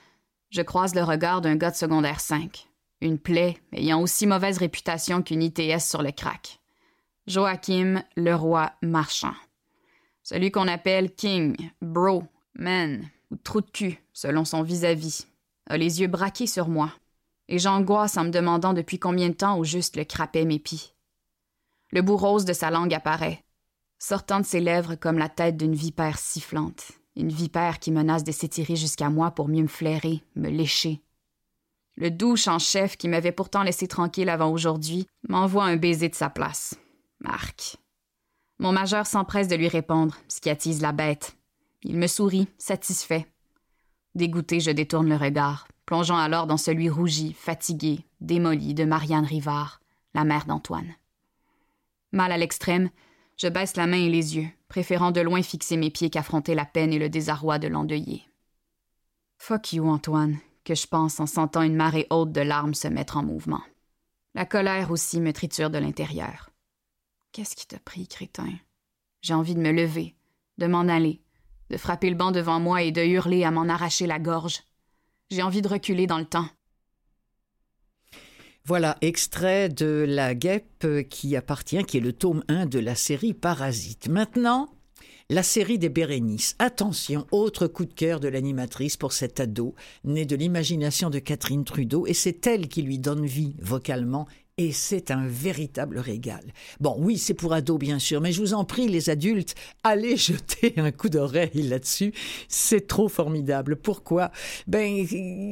je 0.50 0.62
croise 0.62 0.94
le 0.94 1.02
regard 1.02 1.40
d'un 1.40 1.56
gars 1.56 1.70
de 1.70 1.76
secondaire 1.76 2.20
5, 2.20 2.68
une 3.00 3.18
plaie 3.18 3.56
ayant 3.72 4.00
aussi 4.00 4.26
mauvaise 4.26 4.58
réputation 4.58 5.22
qu'une 5.22 5.42
ITS 5.42 5.80
sur 5.80 6.02
le 6.02 6.12
crack. 6.12 6.60
Joachim 7.26 8.02
Leroy 8.16 8.70
Marchand. 8.82 9.34
Celui 10.30 10.52
qu'on 10.52 10.68
appelle 10.68 11.12
King, 11.12 11.56
Bro, 11.82 12.22
Man 12.54 13.04
ou 13.32 13.36
Trou 13.36 13.62
de 13.62 13.70
cul, 13.70 13.98
selon 14.12 14.44
son 14.44 14.62
vis-à-vis, 14.62 15.26
a 15.68 15.76
les 15.76 16.00
yeux 16.00 16.06
braqués 16.06 16.46
sur 16.46 16.68
moi, 16.68 16.92
et 17.48 17.58
j'angoisse 17.58 18.16
en 18.16 18.22
me 18.22 18.30
demandant 18.30 18.72
depuis 18.72 19.00
combien 19.00 19.30
de 19.30 19.34
temps 19.34 19.58
au 19.58 19.64
juste 19.64 19.96
le 19.96 20.04
crapet 20.04 20.44
m'épie. 20.44 20.94
Le 21.90 22.02
bout 22.02 22.16
rose 22.16 22.44
de 22.44 22.52
sa 22.52 22.70
langue 22.70 22.94
apparaît, 22.94 23.42
sortant 23.98 24.38
de 24.38 24.46
ses 24.46 24.60
lèvres 24.60 24.94
comme 24.94 25.18
la 25.18 25.28
tête 25.28 25.56
d'une 25.56 25.74
vipère 25.74 26.20
sifflante, 26.20 26.92
une 27.16 27.32
vipère 27.32 27.80
qui 27.80 27.90
menace 27.90 28.22
de 28.22 28.30
s'étirer 28.30 28.76
jusqu'à 28.76 29.10
moi 29.10 29.32
pour 29.32 29.48
mieux 29.48 29.62
me 29.62 29.66
flairer, 29.66 30.22
me 30.36 30.48
lécher. 30.48 31.02
Le 31.96 32.12
douche 32.12 32.46
en 32.46 32.60
chef 32.60 32.96
qui 32.96 33.08
m'avait 33.08 33.32
pourtant 33.32 33.64
laissé 33.64 33.88
tranquille 33.88 34.28
avant 34.28 34.52
aujourd'hui 34.52 35.08
m'envoie 35.28 35.64
un 35.64 35.76
baiser 35.76 36.08
de 36.08 36.14
sa 36.14 36.30
place. 36.30 36.76
Marc. 37.18 37.79
Mon 38.60 38.72
majeur 38.72 39.06
s'empresse 39.06 39.48
de 39.48 39.56
lui 39.56 39.68
répondre, 39.68 40.18
ce 40.28 40.38
qui 40.38 40.50
attise 40.50 40.82
la 40.82 40.92
bête. 40.92 41.34
Il 41.82 41.96
me 41.96 42.06
sourit, 42.06 42.46
satisfait. 42.58 43.26
Dégoûté, 44.14 44.60
je 44.60 44.70
détourne 44.70 45.08
le 45.08 45.16
regard, 45.16 45.66
plongeant 45.86 46.18
alors 46.18 46.46
dans 46.46 46.58
celui 46.58 46.90
rougi, 46.90 47.32
fatigué, 47.32 48.04
démoli 48.20 48.74
de 48.74 48.84
Marianne 48.84 49.24
Rivard, 49.24 49.80
la 50.12 50.24
mère 50.24 50.44
d'Antoine. 50.44 50.92
Mal 52.12 52.32
à 52.32 52.36
l'extrême, 52.36 52.90
je 53.38 53.48
baisse 53.48 53.76
la 53.76 53.86
main 53.86 53.96
et 53.96 54.10
les 54.10 54.36
yeux, 54.36 54.48
préférant 54.68 55.10
de 55.10 55.22
loin 55.22 55.40
fixer 55.40 55.78
mes 55.78 55.90
pieds 55.90 56.10
qu'affronter 56.10 56.54
la 56.54 56.66
peine 56.66 56.92
et 56.92 56.98
le 56.98 57.08
désarroi 57.08 57.58
de 57.58 57.68
l'endeuillé. 57.68 58.28
Fuck 59.38 59.72
you, 59.72 59.88
Antoine, 59.88 60.36
que 60.64 60.74
je 60.74 60.86
pense 60.86 61.18
en 61.18 61.26
sentant 61.26 61.62
une 61.62 61.76
marée 61.76 62.06
haute 62.10 62.32
de 62.32 62.42
larmes 62.42 62.74
se 62.74 62.88
mettre 62.88 63.16
en 63.16 63.22
mouvement. 63.22 63.62
La 64.34 64.44
colère 64.44 64.90
aussi 64.90 65.18
me 65.18 65.32
triture 65.32 65.70
de 65.70 65.78
l'intérieur. 65.78 66.49
Qu'est-ce 67.32 67.54
qui 67.54 67.66
t'a 67.66 67.78
pris, 67.78 68.08
crétin? 68.08 68.48
J'ai 69.22 69.34
envie 69.34 69.54
de 69.54 69.60
me 69.60 69.70
lever, 69.70 70.16
de 70.58 70.66
m'en 70.66 70.88
aller, 70.88 71.20
de 71.70 71.76
frapper 71.76 72.10
le 72.10 72.16
banc 72.16 72.32
devant 72.32 72.58
moi 72.58 72.82
et 72.82 72.90
de 72.90 73.02
hurler 73.02 73.44
à 73.44 73.52
m'en 73.52 73.68
arracher 73.68 74.08
la 74.08 74.18
gorge. 74.18 74.62
J'ai 75.30 75.42
envie 75.42 75.62
de 75.62 75.68
reculer 75.68 76.08
dans 76.08 76.18
le 76.18 76.24
temps. 76.24 76.48
Voilà, 78.64 78.98
extrait 79.00 79.68
de 79.68 80.04
La 80.08 80.34
Guêpe 80.34 80.86
qui 81.08 81.36
appartient, 81.36 81.84
qui 81.84 81.98
est 81.98 82.00
le 82.00 82.12
tome 82.12 82.42
1 82.48 82.66
de 82.66 82.80
la 82.80 82.96
série 82.96 83.32
Parasite. 83.32 84.08
Maintenant, 84.08 84.68
la 85.30 85.44
série 85.44 85.78
des 85.78 85.88
Bérénices. 85.88 86.56
Attention, 86.58 87.24
autre 87.30 87.68
coup 87.68 87.84
de 87.84 87.94
cœur 87.94 88.18
de 88.18 88.26
l'animatrice 88.26 88.96
pour 88.96 89.12
cet 89.12 89.38
ado, 89.38 89.76
né 90.02 90.26
de 90.26 90.34
l'imagination 90.34 91.08
de 91.08 91.20
Catherine 91.20 91.64
Trudeau, 91.64 92.06
et 92.08 92.14
c'est 92.14 92.44
elle 92.48 92.66
qui 92.68 92.82
lui 92.82 92.98
donne 92.98 93.24
vie 93.24 93.54
vocalement 93.60 94.26
et 94.58 94.72
c'est 94.72 95.10
un 95.10 95.26
véritable 95.26 95.98
régal. 95.98 96.42
Bon, 96.80 96.94
oui, 96.98 97.16
c'est 97.16 97.34
pour 97.34 97.52
ados, 97.52 97.78
bien 97.78 97.98
sûr, 97.98 98.20
mais 98.20 98.32
je 98.32 98.40
vous 98.40 98.52
en 98.52 98.64
prie, 98.64 98.88
les 98.88 99.08
adultes, 99.08 99.54
allez 99.84 100.16
jeter 100.18 100.74
un 100.76 100.90
coup 100.92 101.08
d'oreille 101.08 101.62
là-dessus. 101.62 102.12
C'est 102.48 102.86
trop 102.86 103.08
formidable. 103.08 103.76
Pourquoi? 103.76 104.30
Ben, 104.66 105.06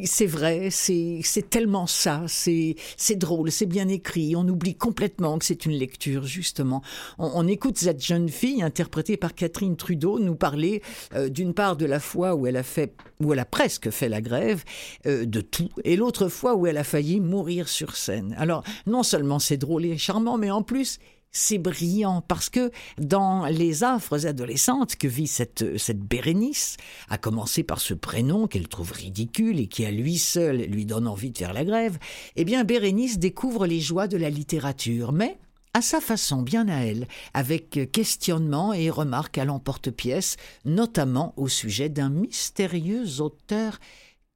c'est 0.05 0.27
vrai, 0.27 0.69
c'est, 0.71 1.23
tellement 1.49 1.87
ça, 1.87 2.25
c'est, 2.29 2.77
c'est 2.97 3.17
drôle, 3.17 3.51
c'est 3.51 3.67
bien 3.67 3.89
écrit. 3.89 4.37
On 4.37 4.47
oublie 4.47 4.75
complètement 4.75 5.39
que 5.39 5.45
c'est 5.45 5.65
une 5.65 5.73
lecture, 5.73 6.25
justement. 6.25 6.83
On, 7.19 7.49
écoute 7.49 7.79
cette 7.79 8.05
jeune 8.05 8.29
fille, 8.29 8.63
interprétée 8.63 9.17
par 9.17 9.35
Catherine 9.35 9.77
Trudeau, 9.77 10.19
nous 10.19 10.35
parler 10.35 10.83
euh, 11.15 11.29
d'une 11.31 11.55
part 11.55 11.77
de 11.77 11.87
la 11.87 12.01
fois 12.01 12.35
où 12.35 12.47
elle 12.47 12.57
a 12.57 12.63
fait, 12.63 12.93
où 13.21 13.33
elle 13.33 13.39
a 13.39 13.45
presque 13.45 13.91
fait 13.91 14.09
la 14.09 14.21
grève, 14.21 14.65
euh, 15.07 15.27
de 15.27 15.41
tout, 15.41 15.71
et 15.85 15.97
l'autre 15.97 16.29
fois 16.29 16.55
où 16.55 16.67
elle 16.67 16.79
a 16.79 16.85
failli 16.85 17.21
mourir 17.21 17.69
sur 17.69 17.97
scène. 17.97 18.35
Alors, 18.39 18.63
non 18.87 19.03
seulement 19.03 19.39
c'est 19.39 19.57
drôle 19.57 19.85
et 19.85 19.99
charmant, 19.99 20.39
mais 20.39 20.51
en 20.51 20.63
plus, 20.63 20.99
c'est 21.31 21.59
brillant. 21.59 22.23
Parce 22.27 22.49
que 22.49 22.71
dans 22.99 23.47
les 23.47 23.85
affres 23.85 24.27
adolescentes 24.27 24.97
que 24.97 25.09
vit 25.09 25.27
cette, 25.27 25.79
cette 25.79 26.01
Bérénice, 26.01 26.77
à 27.09 27.19
commencer 27.19 27.63
par 27.63 27.81
ce 27.81 27.95
prénom 27.95 28.47
qu'elle 28.47 28.69
trouve 28.69 28.93
ridicule 28.93 29.61
et 29.61 29.67
qui 29.67 29.85
à 29.85 29.91
lui 29.91 30.19
seul 30.19 30.63
lui 30.63 30.87
donne 30.87 31.07
envie 31.07 31.31
de 31.31 31.39
faire 31.39 31.53
la 31.53 31.65
grève, 31.65 31.99
eh 32.37 32.45
bien 32.45 32.65
Bérénice 32.65 33.19
découvre 33.19 33.67
les 33.67 33.81
joies 33.81 34.09
de 34.09 34.17
la 34.17 34.31
littérature, 34.31 35.13
mais 35.13 35.39
à 35.75 35.83
sa 35.83 36.01
façon, 36.01 36.43
bien 36.43 36.69
à 36.69 36.81
elle, 36.81 37.07
avec 37.35 37.91
questionnement 37.93 38.73
et 38.73 38.91
remarques 38.91 39.39
à 39.39 39.45
l'emporte-pièce, 39.45 40.37
notamment 40.65 41.35
au 41.37 41.49
sujet 41.49 41.89
d'un 41.89 42.11
mystérieux 42.11 43.21
auteur 43.21 43.79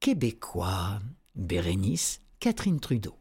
québécois. 0.00 1.00
Bérénice 1.34 2.20
Catherine 2.40 2.80
Trudeau. 2.80 3.14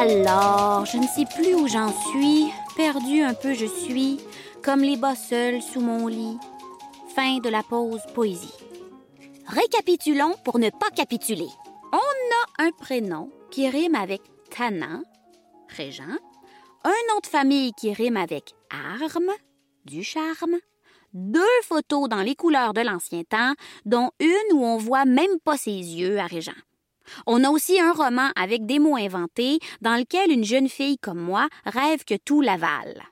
Alors, 0.00 0.86
je 0.86 0.96
ne 0.96 1.06
sais 1.08 1.24
plus 1.24 1.56
où 1.56 1.66
j'en 1.66 1.92
suis. 2.10 2.52
Perdu 2.78 3.22
un 3.22 3.34
peu 3.34 3.54
je 3.54 3.66
suis, 3.66 4.20
comme 4.62 4.82
les 4.82 4.96
bas 4.96 5.16
seuls 5.16 5.60
sous 5.60 5.80
mon 5.80 6.06
lit. 6.06 6.38
Fin 7.12 7.38
de 7.38 7.48
la 7.48 7.64
pause 7.64 8.02
poésie. 8.14 8.54
Récapitulons 9.48 10.36
pour 10.44 10.60
ne 10.60 10.70
pas 10.70 10.90
capituler. 10.94 11.48
On 11.92 11.96
a 11.96 12.66
un 12.66 12.70
prénom 12.70 13.30
qui 13.50 13.68
rime 13.68 13.96
avec 13.96 14.22
Tana, 14.56 15.00
Régent, 15.76 16.04
un 16.84 17.00
nom 17.10 17.18
de 17.20 17.26
famille 17.26 17.72
qui 17.72 17.92
rime 17.92 18.16
avec 18.16 18.54
arme, 18.70 19.32
du 19.84 20.04
charme, 20.04 20.58
deux 21.12 21.40
photos 21.64 22.08
dans 22.08 22.22
les 22.22 22.36
couleurs 22.36 22.74
de 22.74 22.82
l'ancien 22.82 23.24
temps, 23.24 23.54
dont 23.86 24.12
une 24.20 24.56
où 24.56 24.64
on 24.64 24.76
voit 24.76 25.04
même 25.04 25.40
pas 25.44 25.56
ses 25.56 25.72
yeux 25.72 26.20
à 26.20 26.26
Régent. 26.26 26.52
On 27.26 27.44
a 27.44 27.50
aussi 27.50 27.80
un 27.80 27.92
roman 27.92 28.30
avec 28.36 28.66
des 28.66 28.78
mots 28.78 28.96
inventés 28.96 29.58
dans 29.80 29.96
lequel 29.96 30.30
une 30.30 30.44
jeune 30.44 30.68
fille 30.68 30.98
comme 30.98 31.20
moi 31.20 31.48
rêve 31.64 32.04
que 32.04 32.16
tout 32.16 32.40
l'avale. 32.40 33.02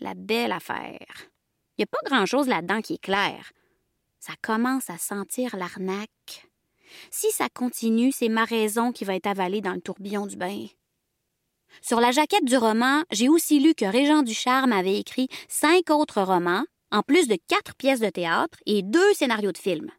La 0.00 0.14
belle 0.14 0.52
affaire. 0.52 1.28
Il 1.76 1.82
n'y 1.82 1.84
a 1.84 1.86
pas 1.86 2.08
grand-chose 2.10 2.48
là-dedans 2.48 2.80
qui 2.80 2.94
est 2.94 3.02
clair. 3.02 3.52
Ça 4.20 4.32
commence 4.42 4.90
à 4.90 4.98
sentir 4.98 5.56
l'arnaque. 5.56 6.48
Si 7.10 7.30
ça 7.30 7.48
continue, 7.48 8.12
c'est 8.12 8.28
ma 8.28 8.44
raison 8.44 8.92
qui 8.92 9.04
va 9.04 9.14
être 9.14 9.26
avalée 9.26 9.60
dans 9.60 9.74
le 9.74 9.80
tourbillon 9.80 10.26
du 10.26 10.36
bain. 10.36 10.66
Sur 11.82 12.00
la 12.00 12.10
jaquette 12.10 12.44
du 12.44 12.56
roman, 12.56 13.04
j'ai 13.10 13.28
aussi 13.28 13.60
lu 13.60 13.74
que 13.74 13.84
Régent 13.84 14.22
Ducharme 14.22 14.72
avait 14.72 14.98
écrit 14.98 15.28
cinq 15.48 15.90
autres 15.90 16.22
romans, 16.22 16.64
en 16.90 17.02
plus 17.02 17.28
de 17.28 17.36
quatre 17.46 17.74
pièces 17.74 18.00
de 18.00 18.08
théâtre 18.08 18.58
et 18.66 18.82
deux 18.82 19.12
scénarios 19.14 19.52
de 19.52 19.58
film. 19.58 19.90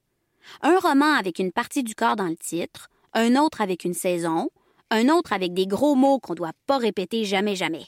Un 0.62 0.80
roman 0.80 1.14
avec 1.14 1.40
une 1.40 1.52
partie 1.52 1.84
du 1.84 1.96
corps 1.96 2.16
dans 2.16 2.28
le 2.28 2.36
titre, 2.36 2.90
un 3.14 3.36
autre 3.36 3.62
avec 3.62 3.86
une 3.86 3.94
saison, 3.94 4.50
un 4.92 5.10
autre 5.10 5.34
avec 5.34 5.54
des 5.54 5.68
gros 5.68 5.96
mots 5.96 6.20
qu'on 6.20 6.36
doit 6.36 6.54
pas 6.66 6.78
répéter 6.78 7.26
jamais 7.26 7.56
jamais. 7.56 7.86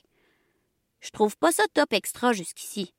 Je 0.99 1.09
trouve 1.09 1.35
pas 1.37 1.51
ça 1.51 1.63
top 1.73 1.93
extra 1.93 2.33
jusqu'ici. 2.33 2.93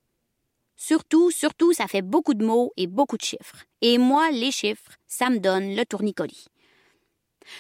Surtout, 0.77 1.31
surtout, 1.31 1.73
ça 1.73 1.87
fait 1.87 2.03
beaucoup 2.03 2.35
de 2.35 2.45
mots 2.45 2.73
et 2.77 2.89
beaucoup 2.89 3.17
de 3.17 3.23
chiffres. 3.23 3.65
Et 3.83 3.99
moi, 3.99 4.31
les 4.33 4.51
chiffres, 4.51 4.97
ça 5.07 5.31
me 5.31 5.39
donne 5.39 5.77
le 5.77 5.85
tournicolis. 5.85 6.47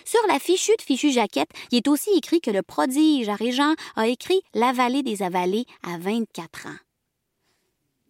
Sur 0.05 0.21
la 0.29 0.39
fichue 0.39 0.77
de 0.77 0.83
fichue 0.83 1.13
jaquette, 1.13 1.51
il 1.71 1.79
est 1.79 1.89
aussi 1.89 2.11
écrit 2.17 2.41
que 2.41 2.51
le 2.51 2.63
prodige 2.63 3.29
à 3.29 3.35
Régent 3.35 3.75
a 3.97 4.09
écrit 4.09 4.43
La 4.55 4.73
vallée 4.73 5.03
des 5.03 5.23
avalées 5.23 5.67
à 5.83 5.99
24 5.99 6.67
ans. 6.67 6.79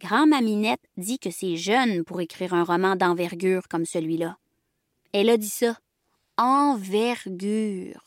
Grand-maminette 0.01 0.81
dit 0.97 1.19
que 1.19 1.31
c'est 1.31 1.57
jeune 1.57 2.05
pour 2.05 2.21
écrire 2.21 2.55
un 2.55 2.65
roman 2.65 2.97
d'envergure 2.97 3.69
comme 3.69 3.85
celui-là. 3.85 4.37
Elle 5.13 5.31
a 5.31 5.37
dit 5.37 5.49
ça 5.49 5.77
envergure. 6.43 8.05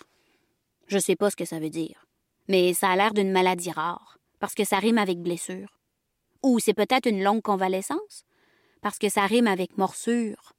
Je 0.88 1.00
sais 1.00 1.16
pas 1.16 1.30
ce 1.30 1.36
que 1.36 1.46
ça 1.46 1.60
veut 1.60 1.70
dire, 1.70 2.06
mais 2.48 2.74
ça 2.74 2.90
a 2.90 2.96
l'air 2.96 3.14
d'une 3.14 3.32
maladie 3.32 3.72
rare, 3.72 4.18
parce 4.40 4.54
que 4.54 4.66
ça 4.66 4.78
rime 4.78 4.98
avec 4.98 5.20
blessure. 5.20 5.80
Ou 6.44 6.60
c'est 6.60 6.74
peut-être 6.74 7.08
une 7.08 7.24
longue 7.24 7.42
convalescence, 7.42 8.26
parce 8.82 9.00
que 9.00 9.10
ça 9.10 9.26
rime 9.26 9.48
avec 9.48 9.78
morsure. 9.78 10.54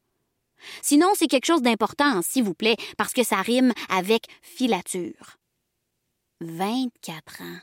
Sinon, 0.83 1.09
c'est 1.14 1.28
quelque 1.28 1.47
chose 1.47 1.62
d'important, 1.62 2.23
s'il 2.23 2.45
vous 2.45 2.54
plaît, 2.54 2.76
parce 2.97 3.12
que 3.12 3.23
ça 3.23 3.42
rime 3.42 3.73
avec 3.90 4.25
filature. 4.40 5.37
24 6.40 7.42
ans. 7.42 7.61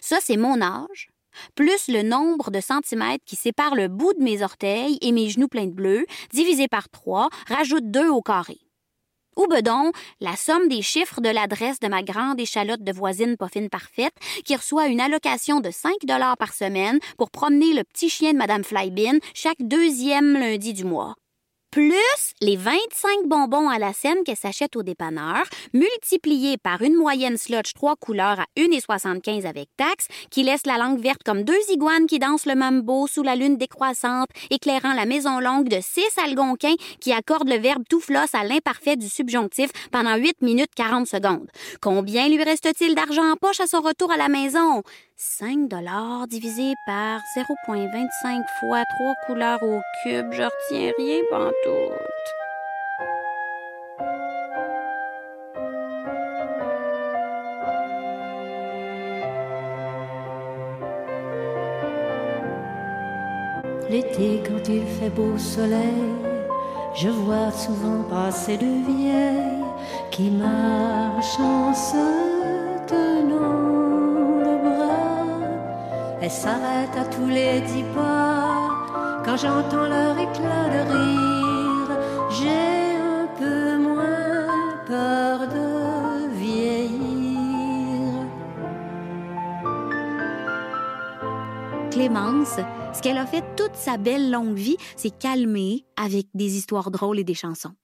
Ça, 0.00 0.18
c'est 0.20 0.36
mon 0.36 0.60
âge, 0.60 1.10
plus 1.54 1.88
le 1.88 2.02
nombre 2.02 2.50
de 2.50 2.60
centimètres 2.60 3.24
qui 3.24 3.36
sépare 3.36 3.76
le 3.76 3.88
bout 3.88 4.12
de 4.14 4.22
mes 4.22 4.42
orteils 4.42 4.98
et 5.00 5.12
mes 5.12 5.30
genoux 5.30 5.48
pleins 5.48 5.66
de 5.66 5.72
bleu, 5.72 6.06
divisé 6.32 6.66
par 6.66 6.88
3, 6.88 7.28
rajoute 7.46 7.90
2 7.90 8.08
au 8.08 8.20
carré. 8.20 8.58
Ou 9.36 9.46
bedon, 9.46 9.92
la 10.20 10.36
somme 10.36 10.68
des 10.68 10.82
chiffres 10.82 11.20
de 11.20 11.30
l'adresse 11.30 11.80
de 11.80 11.88
ma 11.88 12.02
grande 12.02 12.40
échalote 12.40 12.84
de 12.84 12.92
voisine 12.92 13.36
poffine 13.36 13.70
parfaite, 13.70 14.14
qui 14.44 14.54
reçoit 14.54 14.88
une 14.88 15.00
allocation 15.00 15.60
de 15.60 15.70
5 15.70 15.92
dollars 16.04 16.36
par 16.36 16.52
semaine 16.52 16.98
pour 17.16 17.30
promener 17.30 17.72
le 17.72 17.84
petit 17.84 18.10
chien 18.10 18.32
de 18.32 18.38
Madame 18.38 18.64
Flybin 18.64 19.18
chaque 19.34 19.60
deuxième 19.60 20.34
lundi 20.34 20.74
du 20.74 20.84
mois 20.84 21.14
plus 21.72 22.34
les 22.42 22.56
25 22.56 23.26
bonbons 23.26 23.68
à 23.70 23.78
la 23.78 23.94
scène 23.94 24.22
qu'elle 24.24 24.36
s'achète 24.36 24.76
au 24.76 24.82
dépanneur, 24.82 25.42
multipliés 25.72 26.58
par 26.58 26.82
une 26.82 26.94
moyenne 26.94 27.38
slotch 27.38 27.72
trois 27.72 27.96
couleurs 27.96 28.40
à 28.40 28.44
1,75 28.58 29.46
avec 29.46 29.68
taxe, 29.78 30.06
qui 30.30 30.42
laisse 30.42 30.66
la 30.66 30.76
langue 30.76 31.00
verte 31.00 31.22
comme 31.24 31.44
deux 31.44 31.58
iguanes 31.70 32.06
qui 32.06 32.18
dansent 32.18 32.44
le 32.44 32.54
mambo 32.54 33.06
sous 33.06 33.22
la 33.22 33.36
lune 33.36 33.56
décroissante, 33.56 34.28
éclairant 34.50 34.92
la 34.92 35.06
maison 35.06 35.40
longue 35.40 35.68
de 35.68 35.78
six 35.80 36.18
algonquins 36.22 36.76
qui 37.00 37.12
accordent 37.12 37.48
le 37.48 37.58
verbe 37.58 37.84
tout 37.88 38.00
flosse 38.00 38.34
à 38.34 38.44
l'imparfait 38.44 38.96
du 38.96 39.08
subjonctif 39.08 39.70
pendant 39.90 40.16
8 40.16 40.42
minutes 40.42 40.74
40 40.76 41.06
secondes. 41.06 41.48
Combien 41.80 42.28
lui 42.28 42.42
reste-t-il 42.42 42.94
d'argent 42.94 43.32
en 43.32 43.36
poche 43.36 43.60
à 43.60 43.66
son 43.66 43.80
retour 43.80 44.12
à 44.12 44.18
la 44.18 44.28
maison? 44.28 44.82
5 45.16 45.68
dollars 45.68 46.26
divisé 46.26 46.72
par 46.84 47.20
0.25 47.36 48.42
fois 48.58 48.82
3 48.98 49.14
couleurs 49.26 49.62
au 49.62 49.80
cube, 50.02 50.32
je 50.32 50.42
retiens 50.42 50.92
rien 50.98 51.20
L'été, 63.90 64.42
quand 64.46 64.68
il 64.68 64.86
fait 64.86 65.10
beau 65.10 65.36
soleil, 65.36 65.78
je 66.94 67.08
vois 67.08 67.50
souvent 67.50 68.02
passer 68.04 68.56
de 68.56 68.66
vieilles 68.66 69.64
qui 70.10 70.30
marchent 70.30 71.38
en 71.40 71.74
se 71.74 72.86
tenant 72.86 73.72
elles 76.22 76.30
s'arrêtent 76.30 76.96
à 76.96 77.04
tous 77.04 77.26
les 77.26 77.60
dix 77.62 77.82
pas. 77.94 78.68
Quand 79.24 79.36
j'entends 79.36 79.88
leur 79.88 80.16
éclat 80.16 80.68
de 80.74 80.80
rire, 80.92 81.41
j'ai 82.32 82.96
un 82.96 83.26
peu 83.38 83.76
moins 83.78 84.78
peur 84.86 85.48
de 85.48 86.28
vieillir. 86.34 88.26
Clémence, 91.90 92.56
ce 92.94 93.02
qu'elle 93.02 93.18
a 93.18 93.26
fait 93.26 93.44
toute 93.56 93.74
sa 93.74 93.98
belle 93.98 94.30
longue 94.30 94.56
vie, 94.56 94.78
c'est 94.96 95.16
calmer 95.16 95.84
avec 95.96 96.28
des 96.32 96.56
histoires 96.56 96.90
drôles 96.90 97.18
et 97.18 97.24
des 97.24 97.34
chansons. 97.34 97.74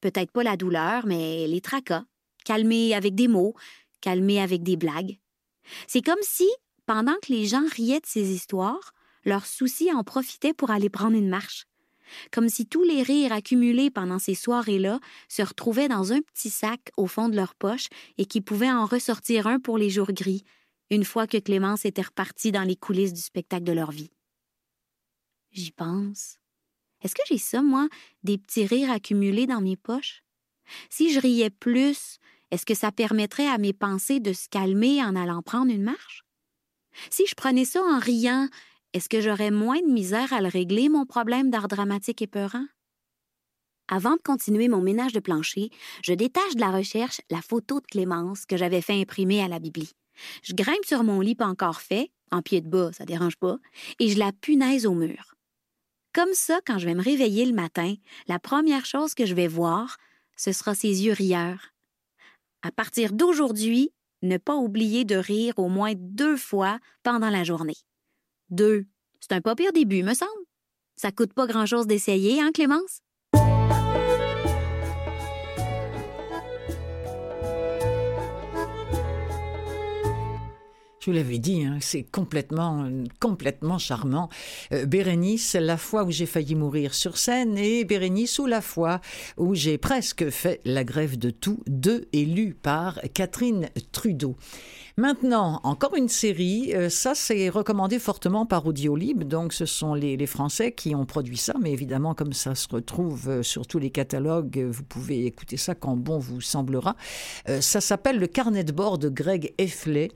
Peut-être 0.00 0.32
pas 0.32 0.42
la 0.42 0.56
douleur, 0.56 1.06
mais 1.06 1.46
les 1.46 1.62
tracas. 1.62 2.04
Calmer 2.44 2.94
avec 2.94 3.14
des 3.14 3.28
mots, 3.28 3.54
calmer 4.02 4.38
avec 4.38 4.62
des 4.62 4.76
blagues. 4.76 5.18
C'est 5.86 6.02
comme 6.02 6.20
si, 6.20 6.48
pendant 6.84 7.14
que 7.22 7.32
les 7.32 7.46
gens 7.46 7.64
riaient 7.74 8.00
de 8.00 8.06
ces 8.06 8.34
histoires, 8.34 8.92
leurs 9.24 9.46
soucis 9.46 9.90
en 9.90 10.04
profitaient 10.04 10.52
pour 10.52 10.70
aller 10.70 10.90
prendre 10.90 11.16
une 11.16 11.30
marche. 11.30 11.66
Comme 12.30 12.48
si 12.48 12.66
tous 12.66 12.82
les 12.82 13.02
rires 13.02 13.32
accumulés 13.32 13.90
pendant 13.90 14.18
ces 14.18 14.34
soirées-là 14.34 15.00
se 15.28 15.42
retrouvaient 15.42 15.88
dans 15.88 16.12
un 16.12 16.20
petit 16.20 16.50
sac 16.50 16.90
au 16.96 17.06
fond 17.06 17.28
de 17.28 17.36
leur 17.36 17.54
poche 17.54 17.88
et 18.18 18.26
qui 18.26 18.40
pouvaient 18.40 18.70
en 18.70 18.86
ressortir 18.86 19.46
un 19.46 19.58
pour 19.58 19.78
les 19.78 19.90
jours 19.90 20.12
gris, 20.12 20.44
une 20.90 21.04
fois 21.04 21.26
que 21.26 21.38
Clémence 21.38 21.84
était 21.84 22.02
repartie 22.02 22.52
dans 22.52 22.62
les 22.62 22.76
coulisses 22.76 23.12
du 23.12 23.20
spectacle 23.20 23.64
de 23.64 23.72
leur 23.72 23.90
vie. 23.90 24.10
J'y 25.52 25.70
pense. 25.70 26.38
Est-ce 27.02 27.14
que 27.14 27.22
j'ai 27.28 27.38
ça, 27.38 27.62
moi, 27.62 27.88
des 28.22 28.38
petits 28.38 28.66
rires 28.66 28.90
accumulés 28.90 29.46
dans 29.46 29.60
mes 29.60 29.76
poches? 29.76 30.24
Si 30.90 31.12
je 31.12 31.20
riais 31.20 31.50
plus, 31.50 32.18
est-ce 32.50 32.66
que 32.66 32.74
ça 32.74 32.92
permettrait 32.92 33.48
à 33.48 33.58
mes 33.58 33.72
pensées 33.72 34.20
de 34.20 34.32
se 34.32 34.48
calmer 34.48 35.02
en 35.02 35.14
allant 35.14 35.42
prendre 35.42 35.72
une 35.72 35.82
marche? 35.82 36.24
Si 37.10 37.26
je 37.26 37.34
prenais 37.34 37.64
ça 37.64 37.82
en 37.82 37.98
riant, 37.98 38.48
est-ce 38.94 39.08
que 39.08 39.20
j'aurais 39.20 39.50
moins 39.50 39.80
de 39.80 39.90
misère 39.90 40.32
à 40.32 40.40
le 40.40 40.46
régler, 40.46 40.88
mon 40.88 41.04
problème 41.04 41.50
d'art 41.50 41.66
dramatique 41.66 42.22
épeurant? 42.22 42.64
Avant 43.88 44.12
de 44.12 44.22
continuer 44.22 44.68
mon 44.68 44.80
ménage 44.80 45.12
de 45.12 45.18
plancher, 45.18 45.70
je 46.04 46.14
détache 46.14 46.54
de 46.54 46.60
la 46.60 46.70
recherche 46.70 47.20
la 47.28 47.42
photo 47.42 47.80
de 47.80 47.86
Clémence 47.86 48.46
que 48.46 48.56
j'avais 48.56 48.80
fait 48.80 49.00
imprimer 49.00 49.42
à 49.42 49.48
la 49.48 49.58
Bibli. 49.58 49.90
Je 50.44 50.54
grimpe 50.54 50.84
sur 50.84 51.02
mon 51.02 51.20
lit 51.20 51.34
pas 51.34 51.48
encore 51.48 51.80
fait, 51.80 52.12
en 52.30 52.40
pied 52.40 52.60
de 52.60 52.68
bas, 52.68 52.92
ça 52.92 53.04
dérange 53.04 53.36
pas, 53.36 53.58
et 53.98 54.08
je 54.08 54.18
la 54.18 54.30
punaise 54.30 54.86
au 54.86 54.94
mur. 54.94 55.34
Comme 56.12 56.32
ça, 56.32 56.60
quand 56.64 56.78
je 56.78 56.86
vais 56.86 56.94
me 56.94 57.02
réveiller 57.02 57.46
le 57.46 57.52
matin, 57.52 57.96
la 58.28 58.38
première 58.38 58.86
chose 58.86 59.14
que 59.14 59.26
je 59.26 59.34
vais 59.34 59.48
voir, 59.48 59.96
ce 60.36 60.52
sera 60.52 60.76
ses 60.76 61.04
yeux 61.04 61.14
rieurs. 61.14 61.74
À 62.62 62.70
partir 62.70 63.12
d'aujourd'hui, 63.12 63.90
ne 64.22 64.36
pas 64.36 64.54
oublier 64.54 65.04
de 65.04 65.16
rire 65.16 65.54
au 65.56 65.68
moins 65.68 65.94
deux 65.96 66.36
fois 66.36 66.78
pendant 67.02 67.30
la 67.30 67.42
journée. 67.42 67.74
Deux, 68.50 68.86
c'est 69.20 69.32
un 69.32 69.40
pas 69.40 69.54
pire 69.54 69.72
début, 69.72 70.02
me 70.02 70.14
semble. 70.14 70.30
Ça 70.96 71.12
coûte 71.12 71.32
pas 71.32 71.46
grand-chose 71.46 71.86
d'essayer, 71.86 72.40
hein, 72.40 72.52
Clémence? 72.52 73.00
Vous 81.06 81.12
l'avais 81.12 81.38
dit, 81.38 81.64
hein, 81.64 81.76
c'est 81.82 82.02
complètement, 82.02 82.88
complètement 83.20 83.76
charmant. 83.76 84.30
Euh, 84.72 84.86
Bérénice, 84.86 85.54
la 85.54 85.76
fois 85.76 86.04
où 86.04 86.10
j'ai 86.10 86.24
failli 86.24 86.54
mourir 86.54 86.94
sur 86.94 87.18
scène, 87.18 87.58
et 87.58 87.84
Bérénice, 87.84 88.38
ou 88.38 88.46
la 88.46 88.62
fois 88.62 89.02
où 89.36 89.54
j'ai 89.54 89.76
presque 89.76 90.30
fait 90.30 90.62
la 90.64 90.82
grève 90.82 91.18
de 91.18 91.28
tout, 91.28 91.60
deux 91.66 92.06
élus 92.14 92.54
par 92.54 93.00
Catherine 93.12 93.68
Trudeau. 93.92 94.34
Maintenant, 94.96 95.60
encore 95.64 95.94
une 95.94 96.08
série, 96.08 96.72
euh, 96.74 96.88
ça 96.88 97.14
c'est 97.14 97.50
recommandé 97.50 97.98
fortement 97.98 98.46
par 98.46 98.64
Audiolib, 98.64 99.24
donc 99.24 99.52
ce 99.52 99.66
sont 99.66 99.92
les, 99.92 100.24
Français 100.26 100.72
qui 100.72 100.94
ont 100.94 101.04
produit 101.04 101.36
ça, 101.36 101.54
mais 101.60 101.72
évidemment 101.72 102.14
comme 102.14 102.32
ça 102.32 102.54
se 102.54 102.68
retrouve 102.70 103.28
euh, 103.28 103.42
sur 103.42 103.66
tous 103.66 103.78
les 103.78 103.90
catalogues, 103.90 104.66
vous 104.70 104.84
pouvez 104.84 105.26
écouter 105.26 105.58
ça 105.58 105.74
quand 105.74 105.96
bon 105.96 106.18
vous 106.18 106.40
semblera. 106.40 106.96
ça 107.60 107.80
s'appelle 107.80 108.18
Le 108.18 108.26
carnet 108.26 108.64
de 108.64 108.72
bord 108.72 108.96
de 108.96 109.10
Greg 109.10 109.52
Effley. 109.58 110.10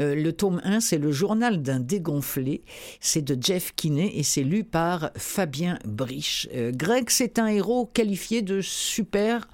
Euh, 0.00 0.14
le 0.14 0.32
tome 0.32 0.60
1, 0.64 0.80
c'est 0.80 0.98
le 0.98 1.12
journal 1.12 1.62
d'un 1.62 1.80
dégonflé. 1.80 2.62
C'est 3.00 3.22
de 3.22 3.40
Jeff 3.40 3.74
Kinney 3.76 4.10
et 4.16 4.22
c'est 4.22 4.42
lu 4.42 4.64
par 4.64 5.10
Fabien 5.16 5.78
Brich. 5.84 6.48
Euh, 6.54 6.72
Greg, 6.74 7.10
c'est 7.10 7.38
un 7.38 7.46
héros 7.46 7.86
qualifié 7.86 8.42
de 8.42 8.60
super 8.60 9.46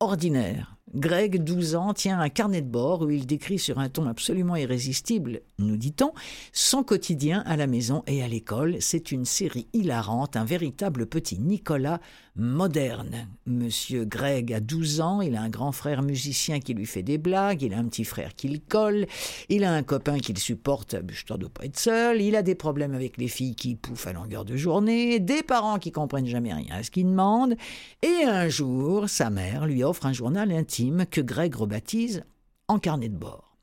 ordinaire. 0.00 0.75
Greg, 0.96 1.44
12 1.44 1.74
ans, 1.74 1.92
tient 1.92 2.18
un 2.18 2.30
carnet 2.30 2.62
de 2.62 2.70
bord 2.70 3.02
où 3.02 3.10
il 3.10 3.26
décrit 3.26 3.58
sur 3.58 3.78
un 3.78 3.90
ton 3.90 4.06
absolument 4.06 4.56
irrésistible, 4.56 5.42
nous 5.58 5.76
dit-on, 5.76 6.12
son 6.54 6.82
quotidien 6.82 7.42
à 7.44 7.56
la 7.58 7.66
maison 7.66 8.02
et 8.06 8.22
à 8.22 8.28
l'école. 8.28 8.76
C'est 8.80 9.12
une 9.12 9.26
série 9.26 9.66
hilarante, 9.74 10.36
un 10.36 10.46
véritable 10.46 11.04
petit 11.04 11.38
Nicolas 11.38 12.00
moderne. 12.34 13.28
Monsieur 13.46 14.04
Greg 14.04 14.52
a 14.54 14.60
12 14.60 15.00
ans, 15.02 15.20
il 15.20 15.36
a 15.36 15.42
un 15.42 15.50
grand 15.50 15.72
frère 15.72 16.02
musicien 16.02 16.60
qui 16.60 16.72
lui 16.72 16.86
fait 16.86 17.02
des 17.02 17.18
blagues, 17.18 17.62
il 17.62 17.74
a 17.74 17.78
un 17.78 17.84
petit 17.84 18.04
frère 18.04 18.34
qui 18.34 18.48
le 18.48 18.58
colle, 18.66 19.06
il 19.50 19.64
a 19.64 19.72
un 19.72 19.82
copain 19.82 20.18
qu'il 20.18 20.38
supporte, 20.38 20.96
je 21.08 21.32
ne 21.32 21.38
dois 21.38 21.50
pas 21.50 21.64
être 21.66 21.78
seul, 21.78 22.22
il 22.22 22.36
a 22.36 22.42
des 22.42 22.54
problèmes 22.54 22.94
avec 22.94 23.18
les 23.18 23.28
filles 23.28 23.54
qui 23.54 23.74
pouffent 23.74 24.06
à 24.06 24.12
longueur 24.14 24.44
de 24.44 24.56
journée, 24.56 25.20
des 25.20 25.42
parents 25.42 25.78
qui 25.78 25.92
comprennent 25.92 26.26
jamais 26.26 26.52
rien 26.52 26.76
à 26.76 26.82
ce 26.82 26.90
qu'il 26.90 27.06
demande, 27.06 27.54
et 28.02 28.24
un 28.24 28.48
jour, 28.48 29.08
sa 29.08 29.30
mère 29.30 29.66
lui 29.66 29.82
offre 29.82 30.06
un 30.06 30.12
journal 30.12 30.52
intime 30.52 30.85
que 31.10 31.20
Greg 31.20 31.54
rebaptise 31.54 32.24
en 32.68 32.78
carnet 32.78 33.08
de 33.08 33.16
bord. 33.16 33.56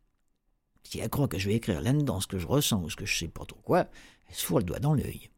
Si 0.83 0.99
elle 0.99 1.09
croit 1.09 1.27
que 1.27 1.39
je 1.39 1.49
vais 1.49 1.55
écrire 1.55 1.81
là-dedans 1.81 2.19
ce 2.19 2.27
que 2.27 2.37
je 2.37 2.47
ressens 2.47 2.81
ou 2.83 2.89
ce 2.89 2.95
que 2.95 3.05
je 3.05 3.17
sais 3.17 3.27
pas 3.27 3.45
trop 3.45 3.59
quoi, 3.63 3.87
elle 4.29 4.35
se 4.35 4.45
fout 4.45 4.57
le 4.57 4.63
doigt 4.63 4.79
dans 4.79 4.93
l'œil. 4.93 5.29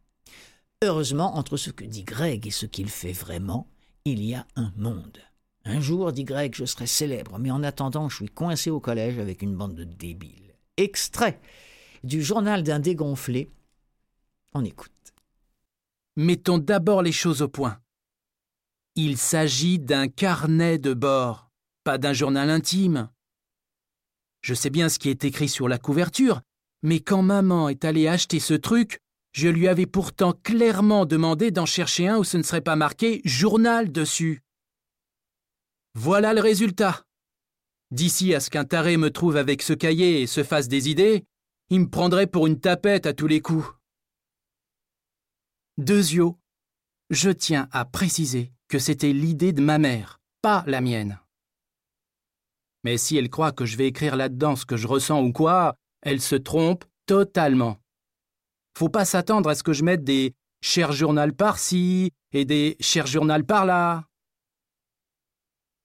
Heureusement, 0.83 1.37
entre 1.37 1.57
ce 1.57 1.69
que 1.69 1.85
dit 1.85 2.03
Greg 2.03 2.45
et 2.47 2.51
ce 2.51 2.65
qu'il 2.65 2.89
fait 2.89 3.13
vraiment, 3.13 3.67
il 4.03 4.23
y 4.23 4.35
a 4.35 4.45
un 4.55 4.71
monde. 4.75 5.19
Un 5.63 5.79
jour, 5.79 6.11
dit 6.11 6.25
Greg, 6.25 6.53
je 6.53 6.65
serai 6.65 6.85
célèbre, 6.85 7.39
mais 7.39 7.49
en 7.49 7.63
attendant, 7.63 8.07
je 8.07 8.17
suis 8.17 8.29
coincé 8.29 8.69
au 8.69 8.79
collège 8.79 9.17
avec 9.17 9.41
une 9.41 9.55
bande 9.55 9.75
de 9.75 9.83
débiles. 9.83 10.53
Extrait 10.77 11.39
du 12.03 12.21
journal 12.21 12.61
d'un 12.61 12.79
dégonflé. 12.79 13.49
On 14.53 14.63
écoute. 14.63 14.91
Mettons 16.15 16.59
d'abord 16.59 17.01
les 17.01 17.11
choses 17.11 17.41
au 17.41 17.47
point. 17.47 17.79
Il 18.95 19.17
s'agit 19.17 19.79
d'un 19.79 20.07
carnet 20.07 20.77
de 20.77 20.93
bord, 20.93 21.44
pas 21.85 21.97
d'un 21.99 22.13
journal 22.13 22.49
intime. 22.49 23.09
Je 24.41 24.55
sais 24.55 24.71
bien 24.71 24.89
ce 24.89 24.97
qui 24.97 25.09
est 25.09 25.23
écrit 25.23 25.47
sur 25.47 25.69
la 25.69 25.77
couverture, 25.77 26.41
mais 26.81 26.99
quand 26.99 27.21
maman 27.21 27.69
est 27.69 27.85
allée 27.85 28.07
acheter 28.07 28.39
ce 28.39 28.55
truc, 28.55 28.99
je 29.33 29.47
lui 29.47 29.67
avais 29.67 29.85
pourtant 29.85 30.33
clairement 30.33 31.05
demandé 31.05 31.51
d'en 31.51 31.67
chercher 31.67 32.07
un 32.07 32.17
où 32.17 32.23
ce 32.23 32.37
ne 32.37 32.43
serait 32.43 32.61
pas 32.61 32.75
marqué 32.75 33.21
journal 33.23 33.91
dessus. 33.91 34.41
Voilà 35.93 36.33
le 36.33 36.41
résultat. 36.41 37.05
D'ici 37.91 38.33
à 38.33 38.39
ce 38.39 38.49
qu'un 38.49 38.65
taré 38.65 38.97
me 38.97 39.11
trouve 39.11 39.37
avec 39.37 39.61
ce 39.61 39.73
cahier 39.73 40.21
et 40.21 40.27
se 40.27 40.43
fasse 40.43 40.67
des 40.67 40.89
idées, 40.89 41.23
il 41.69 41.81
me 41.81 41.89
prendrait 41.89 42.27
pour 42.27 42.47
une 42.47 42.59
tapette 42.59 43.05
à 43.05 43.13
tous 43.13 43.27
les 43.27 43.41
coups. 43.41 43.67
Deuxio, 45.77 46.39
je 47.11 47.29
tiens 47.29 47.69
à 47.71 47.85
préciser 47.85 48.51
que 48.69 48.79
c'était 48.79 49.13
l'idée 49.13 49.53
de 49.53 49.61
ma 49.61 49.77
mère, 49.77 50.19
pas 50.41 50.63
la 50.65 50.81
mienne. 50.81 51.19
Mais 52.85 52.99
si 52.99 53.17
elle 53.17 53.31
croit 53.31 53.51
que 53.51 53.65
je 53.65 53.77
vais 53.77 53.87
écrire 53.87 54.15
là-dedans 54.15 54.55
ce 54.55 54.63
que 54.63 54.77
je 54.77 54.85
ressens 54.85 55.19
ou 55.23 55.31
quoi, 55.31 55.75
elle 56.03 56.21
se 56.21 56.35
trompe 56.35 56.85
totalement. 57.07 57.79
Faut 58.77 58.89
pas 58.89 59.05
s'attendre 59.05 59.49
à 59.49 59.55
ce 59.55 59.63
que 59.63 59.73
je 59.73 59.83
mette 59.83 60.03
des 60.03 60.35
cher 60.61 60.91
journal 60.91 61.33
par-ci 61.33 62.11
et 62.31 62.45
des 62.45 62.77
cher 62.79 63.07
journal 63.07 63.43
par-là. 63.43 64.05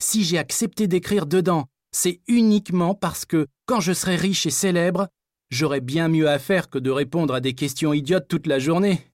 Si 0.02 0.24
j'ai 0.24 0.36
accepté 0.36 0.88
d'écrire 0.88 1.24
dedans, 1.24 1.68
c'est 1.90 2.20
uniquement 2.28 2.94
parce 2.94 3.24
que, 3.24 3.46
quand 3.64 3.80
je 3.80 3.94
serai 3.94 4.16
riche 4.16 4.44
et 4.44 4.50
célèbre, 4.50 5.08
j'aurai 5.48 5.80
bien 5.80 6.08
mieux 6.08 6.28
à 6.28 6.38
faire 6.38 6.68
que 6.68 6.78
de 6.78 6.90
répondre 6.90 7.32
à 7.32 7.40
des 7.40 7.54
questions 7.54 7.94
idiotes 7.94 8.28
toute 8.28 8.46
la 8.46 8.58
journée. 8.58 9.10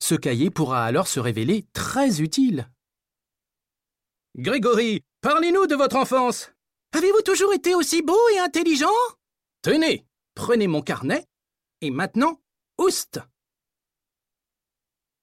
Ce 0.00 0.16
cahier 0.16 0.50
pourra 0.50 0.84
alors 0.84 1.06
se 1.06 1.20
révéler 1.20 1.64
très 1.74 2.20
utile. 2.20 2.68
Grégory, 4.36 5.04
parlez-nous 5.20 5.68
de 5.68 5.76
votre 5.76 5.94
enfance. 5.94 6.52
Avez-vous 6.92 7.22
toujours 7.22 7.54
été 7.54 7.74
aussi 7.74 8.02
beau 8.02 8.18
et 8.34 8.38
intelligent? 8.38 8.86
Tenez, 9.62 10.06
prenez 10.34 10.66
mon 10.66 10.82
carnet, 10.82 11.26
et 11.80 11.90
maintenant, 11.90 12.40
Oust 12.78 13.20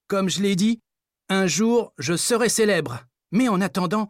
Comme 0.08 0.30
je 0.30 0.42
l'ai 0.42 0.56
dit, 0.56 0.82
un 1.30 1.46
jour 1.46 1.94
je 2.00 2.16
serai 2.16 2.50
célèbre, 2.50 3.06
mais 3.32 3.50
en 3.50 3.62
attendant, 3.62 4.10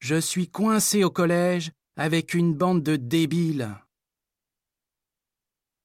je 0.00 0.20
suis 0.20 0.50
coincé 0.50 1.02
au 1.02 1.10
collège 1.10 1.72
avec 1.96 2.34
une 2.34 2.54
bande 2.54 2.82
de 2.82 2.96
débiles. 2.96 3.74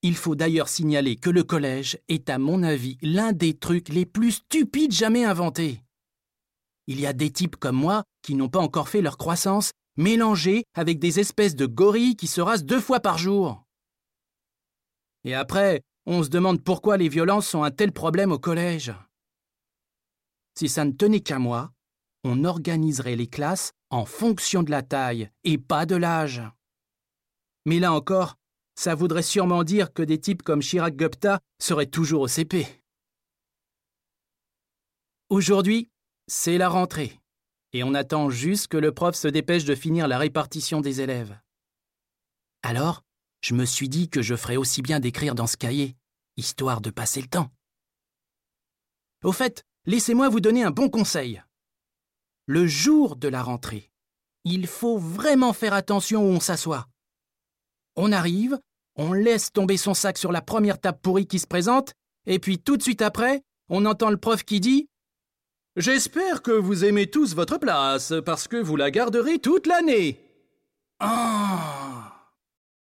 Il 0.01 0.17
faut 0.17 0.35
d'ailleurs 0.35 0.67
signaler 0.67 1.15
que 1.15 1.29
le 1.29 1.45
collège 1.45 1.97
est 2.09 2.29
à 2.29 2.37
mon 2.37 2.63
avis 2.63 2.97
l'un 3.01 3.31
des 3.31 3.57
trucs 3.57 3.87
les 3.87 4.05
plus 4.05 4.31
stupides 4.31 4.91
jamais 4.91 5.23
inventés. 5.23 5.81
Il 6.87 6.99
y 6.99 7.05
a 7.05 7.13
des 7.13 7.31
types 7.31 7.55
comme 7.55 7.77
moi 7.77 8.03
qui 8.21 8.35
n'ont 8.35 8.49
pas 8.49 8.59
encore 8.59 8.89
fait 8.89 9.01
leur 9.01 9.17
croissance, 9.17 9.71
mélangés 9.97 10.63
avec 10.73 10.99
des 10.99 11.19
espèces 11.19 11.55
de 11.55 11.65
gorilles 11.65 12.15
qui 12.15 12.27
se 12.27 12.41
rasent 12.41 12.65
deux 12.65 12.81
fois 12.81 12.99
par 12.99 13.17
jour. 13.17 13.63
Et 15.23 15.33
après, 15.33 15.81
on 16.05 16.23
se 16.23 16.29
demande 16.29 16.63
pourquoi 16.63 16.97
les 16.97 17.09
violences 17.09 17.47
sont 17.47 17.63
un 17.63 17.71
tel 17.71 17.91
problème 17.91 18.31
au 18.31 18.39
collège. 18.39 18.93
Si 20.55 20.69
ça 20.69 20.85
ne 20.85 20.91
tenait 20.91 21.21
qu'à 21.21 21.39
moi, 21.39 21.71
on 22.23 22.43
organiserait 22.43 23.15
les 23.15 23.27
classes 23.27 23.73
en 23.89 24.05
fonction 24.05 24.63
de 24.63 24.71
la 24.71 24.81
taille 24.81 25.29
et 25.43 25.57
pas 25.57 25.85
de 25.85 25.95
l'âge. 25.95 26.41
Mais 27.65 27.79
là 27.79 27.93
encore, 27.93 28.35
ça 28.75 28.95
voudrait 28.95 29.23
sûrement 29.23 29.63
dire 29.63 29.93
que 29.93 30.03
des 30.03 30.19
types 30.19 30.41
comme 30.41 30.61
Chirac 30.61 30.95
Gupta 30.95 31.39
seraient 31.59 31.85
toujours 31.85 32.21
au 32.21 32.27
CP. 32.27 32.65
Aujourd'hui, 35.29 35.89
c'est 36.27 36.57
la 36.57 36.69
rentrée, 36.69 37.19
et 37.73 37.83
on 37.83 37.93
attend 37.93 38.29
juste 38.29 38.67
que 38.67 38.77
le 38.77 38.93
prof 38.93 39.15
se 39.15 39.27
dépêche 39.27 39.65
de 39.65 39.75
finir 39.75 40.07
la 40.07 40.17
répartition 40.17 40.79
des 40.79 41.01
élèves. 41.01 41.37
Alors, 42.61 43.03
je 43.41 43.55
me 43.55 43.65
suis 43.65 43.89
dit 43.89 44.09
que 44.09 44.21
je 44.21 44.35
ferais 44.35 44.55
aussi 44.55 44.81
bien 44.81 44.99
d'écrire 44.99 45.35
dans 45.35 45.47
ce 45.47 45.57
cahier, 45.57 45.97
histoire 46.37 46.81
de 46.81 46.91
passer 46.91 47.21
le 47.21 47.27
temps. 47.27 47.49
Au 49.23 49.31
fait, 49.31 49.63
laissez-moi 49.85 50.29
vous 50.29 50.39
donner 50.39 50.63
un 50.63 50.71
bon 50.71 50.89
conseil. 50.89 51.43
Le 52.45 52.67
jour 52.67 53.15
de 53.15 53.27
la 53.27 53.41
rentrée, 53.41 53.91
il 54.45 54.67
faut 54.67 54.97
vraiment 54.97 55.53
faire 55.53 55.73
attention 55.73 56.21
où 56.23 56.29
on 56.29 56.39
s'assoit. 56.39 56.87
On 57.95 58.11
arrive, 58.11 58.59
on 58.95 59.13
laisse 59.13 59.51
tomber 59.51 59.77
son 59.77 59.93
sac 59.93 60.17
sur 60.17 60.31
la 60.31 60.41
première 60.41 60.79
table 60.79 60.99
pourrie 61.01 61.27
qui 61.27 61.39
se 61.39 61.47
présente, 61.47 61.93
et 62.25 62.39
puis 62.39 62.59
tout 62.59 62.77
de 62.77 62.83
suite 62.83 63.01
après, 63.01 63.41
on 63.69 63.85
entend 63.85 64.09
le 64.09 64.17
prof 64.17 64.43
qui 64.43 64.59
dit 64.59 64.87
J'espère 65.75 66.43
que 66.43 66.51
vous 66.51 66.85
aimez 66.85 67.07
tous 67.07 67.33
votre 67.33 67.57
place, 67.57 68.13
parce 68.25 68.47
que 68.47 68.57
vous 68.57 68.75
la 68.75 68.91
garderez 68.91 69.39
toute 69.39 69.65
l'année. 69.65 70.19
Ah 70.99 72.03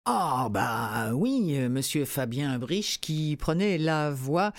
ah, 0.05 0.49
bah 0.51 1.13
oui, 1.13 1.55
euh, 1.55 1.69
monsieur 1.69 2.03
Fabien 2.03 2.59
Brich 2.59 2.99
qui 2.99 3.37
prenait 3.37 3.77
la 3.77 4.11
voix 4.11 4.51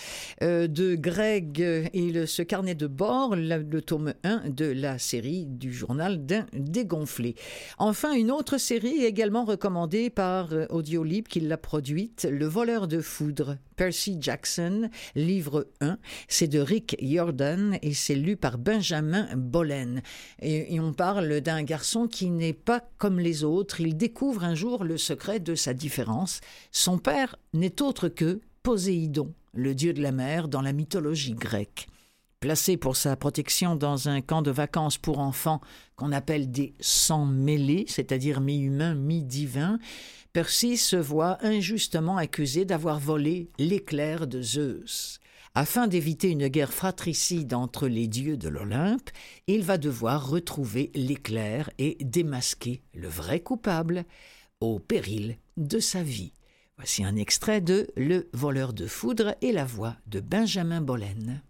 euh, 0.42 0.66
de 0.68 0.94
Greg 0.94 1.60
et 1.92 2.12
le, 2.12 2.24
ce 2.24 2.40
carnet 2.40 2.74
de 2.74 2.87
bord, 2.87 3.37
le, 3.37 3.80
tome 3.82 4.14
1 4.24 4.48
de 4.48 4.64
la 4.64 4.98
série 4.98 5.44
du 5.44 5.70
journal 5.70 6.24
d'un 6.24 6.46
dégonflé. 6.54 7.34
Enfin, 7.76 8.14
une 8.14 8.30
autre 8.30 8.56
série 8.56 9.04
également 9.04 9.44
recommandée 9.44 10.08
par 10.08 10.54
euh, 10.54 10.64
Audiolib 10.70 11.28
qui 11.28 11.40
l'a 11.40 11.58
produite, 11.58 12.26
Le 12.30 12.46
voleur 12.46 12.88
de 12.88 13.00
foudre, 13.00 13.58
Percy 13.76 14.16
Jackson, 14.20 14.88
livre 15.14 15.68
1. 15.80 15.98
C'est 16.28 16.48
de 16.48 16.60
Rick 16.60 16.96
Jordan 17.00 17.78
et 17.82 17.94
c'est 17.94 18.14
lu 18.14 18.37
par 18.37 18.58
Benjamin 18.58 19.28
Bollen. 19.37 20.02
Et, 20.40 20.74
et 20.74 20.80
on 20.80 20.92
parle 20.92 21.40
d'un 21.40 21.62
garçon 21.62 22.06
qui 22.06 22.30
n'est 22.30 22.52
pas 22.52 22.82
comme 22.98 23.18
les 23.18 23.44
autres. 23.44 23.80
Il 23.80 23.96
découvre 23.96 24.44
un 24.44 24.54
jour 24.54 24.84
le 24.84 24.98
secret 24.98 25.40
de 25.40 25.54
sa 25.54 25.74
différence. 25.74 26.40
Son 26.72 26.98
père 26.98 27.37
n'est 27.52 27.82
autre 27.82 28.08
que 28.08 28.40
Poséidon, 28.62 29.32
le 29.52 29.74
dieu 29.74 29.92
de 29.92 30.02
la 30.02 30.12
mer 30.12 30.48
dans 30.48 30.62
la 30.62 30.72
mythologie 30.72 31.34
grecque. 31.34 31.88
Placé 32.44 32.76
pour 32.76 32.94
sa 32.94 33.16
protection 33.16 33.74
dans 33.74 34.11
un 34.11 34.20
camp 34.20 34.42
de 34.42 34.50
vacances 34.50 34.98
pour 34.98 35.18
enfants 35.18 35.62
qu'on 35.96 36.12
appelle 36.12 36.50
des 36.50 36.74
sans 36.78 37.24
mêlés, 37.24 37.87
c'est-à-dire 37.88 38.42
mi-humains, 38.42 38.94
mi-divins, 38.94 39.78
Percy 40.35 40.76
se 40.76 40.96
voit 40.96 41.38
injustement 41.42 42.18
accusé 42.18 42.66
d'avoir 42.66 43.00
volé 43.00 43.48
l'éclair 43.59 44.26
de 44.26 44.42
Zeus. 44.42 45.20
Afin 45.54 45.87
d'éviter 45.87 46.28
une 46.28 46.48
guerre 46.48 46.74
fratricide 46.74 47.54
entre 47.54 47.88
les 47.88 48.09
dieux 48.09 48.37
de 48.37 48.50
l'Olympe, 48.50 49.09
il 49.46 49.62
va 49.62 49.78
devoir 49.78 50.28
retrouver 50.28 50.90
l'éclair 50.94 51.70
et 51.78 51.96
démasquer 52.02 52.83
le 52.92 53.09
vrai 53.09 53.40
coupable 53.40 54.04
au 54.61 54.78
péril 54.80 55.38
de 55.57 55.78
sa 55.78 56.02
vie. 56.02 56.35
Voici 56.76 57.04
un 57.04 57.16
extrait 57.16 57.62
de 57.62 57.87
Le 57.96 58.28
voleur 58.35 58.74
de 58.74 58.87
foudre 58.87 59.35
et 59.40 59.50
la 59.50 59.64
voix 59.64 59.96
de 60.09 60.20
Benjamin 60.20 60.83
Bollen. 60.83 61.42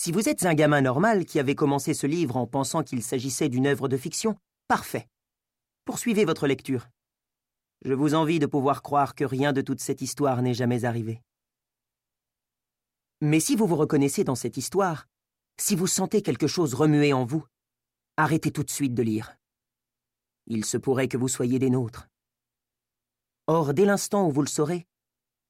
Si 0.00 0.12
vous 0.12 0.28
êtes 0.28 0.46
un 0.46 0.54
gamin 0.54 0.80
normal 0.80 1.24
qui 1.24 1.40
avait 1.40 1.56
commencé 1.56 1.92
ce 1.92 2.06
livre 2.06 2.36
en 2.36 2.46
pensant 2.46 2.84
qu'il 2.84 3.02
s'agissait 3.02 3.48
d'une 3.48 3.66
œuvre 3.66 3.88
de 3.88 3.96
fiction, 3.96 4.36
parfait. 4.68 5.08
Poursuivez 5.86 6.24
votre 6.24 6.46
lecture. 6.46 6.86
Je 7.84 7.94
vous 7.94 8.14
envie 8.14 8.38
de 8.38 8.46
pouvoir 8.46 8.82
croire 8.82 9.16
que 9.16 9.24
rien 9.24 9.52
de 9.52 9.60
toute 9.60 9.80
cette 9.80 10.00
histoire 10.00 10.40
n'est 10.40 10.54
jamais 10.54 10.84
arrivé. 10.84 11.20
Mais 13.20 13.40
si 13.40 13.56
vous 13.56 13.66
vous 13.66 13.74
reconnaissez 13.74 14.22
dans 14.22 14.36
cette 14.36 14.56
histoire, 14.56 15.08
si 15.58 15.74
vous 15.74 15.88
sentez 15.88 16.22
quelque 16.22 16.46
chose 16.46 16.74
remuer 16.74 17.12
en 17.12 17.24
vous, 17.24 17.44
arrêtez 18.16 18.52
tout 18.52 18.62
de 18.62 18.70
suite 18.70 18.94
de 18.94 19.02
lire. 19.02 19.36
Il 20.46 20.64
se 20.64 20.76
pourrait 20.76 21.08
que 21.08 21.16
vous 21.16 21.26
soyez 21.26 21.58
des 21.58 21.70
nôtres. 21.70 22.06
Or, 23.48 23.74
dès 23.74 23.84
l'instant 23.84 24.28
où 24.28 24.30
vous 24.30 24.42
le 24.42 24.46
saurez, 24.46 24.86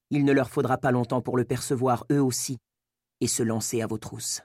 il 0.09 0.25
ne 0.25 0.33
leur 0.33 0.49
faudra 0.49 0.79
pas 0.79 0.91
longtemps 0.91 1.21
pour 1.21 1.37
le 1.37 1.45
percevoir 1.45 2.07
eux 2.11 2.23
aussi 2.23 2.59
et 3.21 3.27
se 3.27 3.43
lancer 3.43 3.83
à 3.83 3.87
vos 3.87 3.99
trousses. 3.99 4.43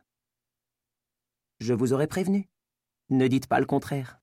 Je 1.60 1.74
vous 1.74 1.94
aurais 1.94 2.08
prévenu. 2.08 2.50
Ne 3.10 3.28
dites 3.28 3.48
pas 3.48 3.60
le 3.60 3.66
contraire. 3.66 4.20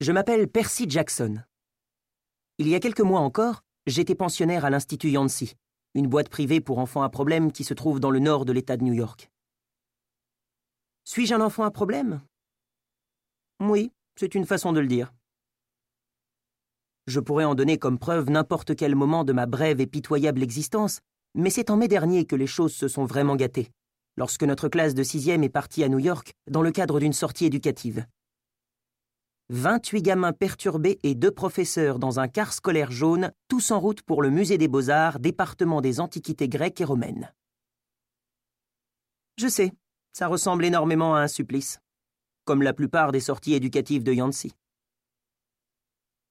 Je 0.00 0.12
m'appelle 0.12 0.48
Percy 0.48 0.88
Jackson. 0.88 1.42
Il 2.58 2.68
y 2.68 2.74
a 2.74 2.80
quelques 2.80 3.00
mois 3.00 3.20
encore, 3.20 3.64
j'étais 3.86 4.14
pensionnaire 4.14 4.64
à 4.64 4.70
l'Institut 4.70 5.10
Yancy, 5.10 5.54
une 5.94 6.08
boîte 6.08 6.28
privée 6.28 6.60
pour 6.60 6.78
enfants 6.78 7.02
à 7.02 7.08
problème 7.08 7.52
qui 7.52 7.64
se 7.64 7.74
trouve 7.74 8.00
dans 8.00 8.10
le 8.10 8.18
nord 8.18 8.44
de 8.44 8.52
l'État 8.52 8.76
de 8.76 8.84
New 8.84 8.92
York. 8.92 9.30
Suis-je 11.04 11.34
un 11.34 11.40
enfant 11.40 11.64
à 11.64 11.70
problème? 11.70 12.22
Oui, 13.60 13.92
c'est 14.16 14.34
une 14.34 14.46
façon 14.46 14.72
de 14.72 14.80
le 14.80 14.86
dire. 14.86 15.12
Je 17.06 17.20
pourrais 17.20 17.44
en 17.44 17.54
donner 17.54 17.78
comme 17.78 17.98
preuve 17.98 18.30
n'importe 18.30 18.74
quel 18.76 18.94
moment 18.94 19.24
de 19.24 19.32
ma 19.32 19.46
brève 19.46 19.80
et 19.80 19.86
pitoyable 19.86 20.42
existence, 20.42 21.00
mais 21.34 21.50
c'est 21.50 21.70
en 21.70 21.76
mai 21.76 21.88
dernier 21.88 22.24
que 22.26 22.36
les 22.36 22.46
choses 22.46 22.74
se 22.74 22.88
sont 22.88 23.04
vraiment 23.04 23.36
gâtées, 23.36 23.70
lorsque 24.16 24.44
notre 24.44 24.68
classe 24.68 24.94
de 24.94 25.02
sixième 25.02 25.42
est 25.42 25.48
partie 25.48 25.84
à 25.84 25.88
New 25.88 25.98
York 25.98 26.32
dans 26.48 26.62
le 26.62 26.70
cadre 26.70 27.00
d'une 27.00 27.12
sortie 27.12 27.46
éducative. 27.46 28.06
28 29.50 30.02
gamins 30.02 30.32
perturbés 30.32 30.98
et 31.02 31.14
deux 31.14 31.30
professeurs 31.30 31.98
dans 31.98 32.18
un 32.18 32.28
car 32.28 32.52
scolaire 32.52 32.90
jaune, 32.90 33.30
tous 33.48 33.72
en 33.72 33.80
route 33.80 34.00
pour 34.02 34.22
le 34.22 34.30
musée 34.30 34.56
des 34.56 34.68
beaux-arts, 34.68 35.18
département 35.18 35.82
des 35.82 36.00
antiquités 36.00 36.48
grecques 36.48 36.80
et 36.80 36.84
romaines. 36.84 37.32
Je 39.36 39.48
sais, 39.48 39.72
ça 40.12 40.28
ressemble 40.28 40.64
énormément 40.64 41.14
à 41.14 41.20
un 41.20 41.28
supplice, 41.28 41.80
comme 42.44 42.62
la 42.62 42.72
plupart 42.72 43.12
des 43.12 43.20
sorties 43.20 43.54
éducatives 43.54 44.04
de 44.04 44.12
Yancy. 44.12 44.54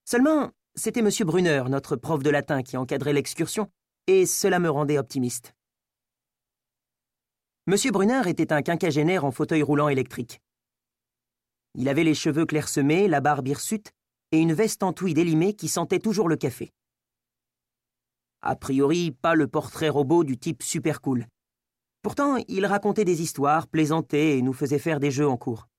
Seulement, 0.06 0.52
c'était 0.74 1.02
M. 1.02 1.10
Brunner, 1.26 1.64
notre 1.70 1.96
prof 1.96 2.24
de 2.24 2.30
latin, 2.30 2.64
qui 2.64 2.78
encadrait 2.78 3.14
l'excursion, 3.14 3.70
et 4.08 4.26
cela 4.26 4.60
me 4.60 4.70
rendait 4.70 4.98
optimiste. 4.98 5.54
M. 7.68 7.76
Brunner 7.92 8.22
était 8.28 8.52
un 8.52 8.62
quinquagénaire 8.62 9.24
en 9.24 9.32
fauteuil 9.32 9.64
roulant 9.64 9.88
électrique. 9.88 10.42
Il 11.76 11.88
avait 11.88 12.04
les 12.04 12.14
cheveux 12.14 12.46
clairsemés, 12.46 13.08
la 13.08 13.22
barbe 13.22 13.48
hirsute 13.48 13.92
et 14.32 14.40
une 14.40 14.54
veste 14.54 14.84
en 14.84 14.94
tweed 14.94 15.18
élimée 15.18 15.54
qui 15.54 15.68
sentait 15.68 16.00
toujours 16.00 16.28
le 16.28 16.36
café. 16.36 16.74
A 18.42 18.56
priori, 18.56 19.12
pas 19.12 19.36
le 19.36 19.48
portrait 19.48 19.90
robot 19.90 20.26
du 20.26 20.38
type 20.38 20.64
super 20.64 21.00
cool. 21.00 21.26
Pourtant, 22.02 22.36
il 22.50 22.66
racontait 22.66 23.06
des 23.06 23.22
histoires, 23.22 23.68
plaisantait 23.68 24.38
et 24.38 24.42
nous 24.42 24.52
faisait 24.52 24.80
faire 24.80 25.00
des 25.00 25.12
jeux 25.12 25.28
en 25.28 25.38
cours. 25.38 25.70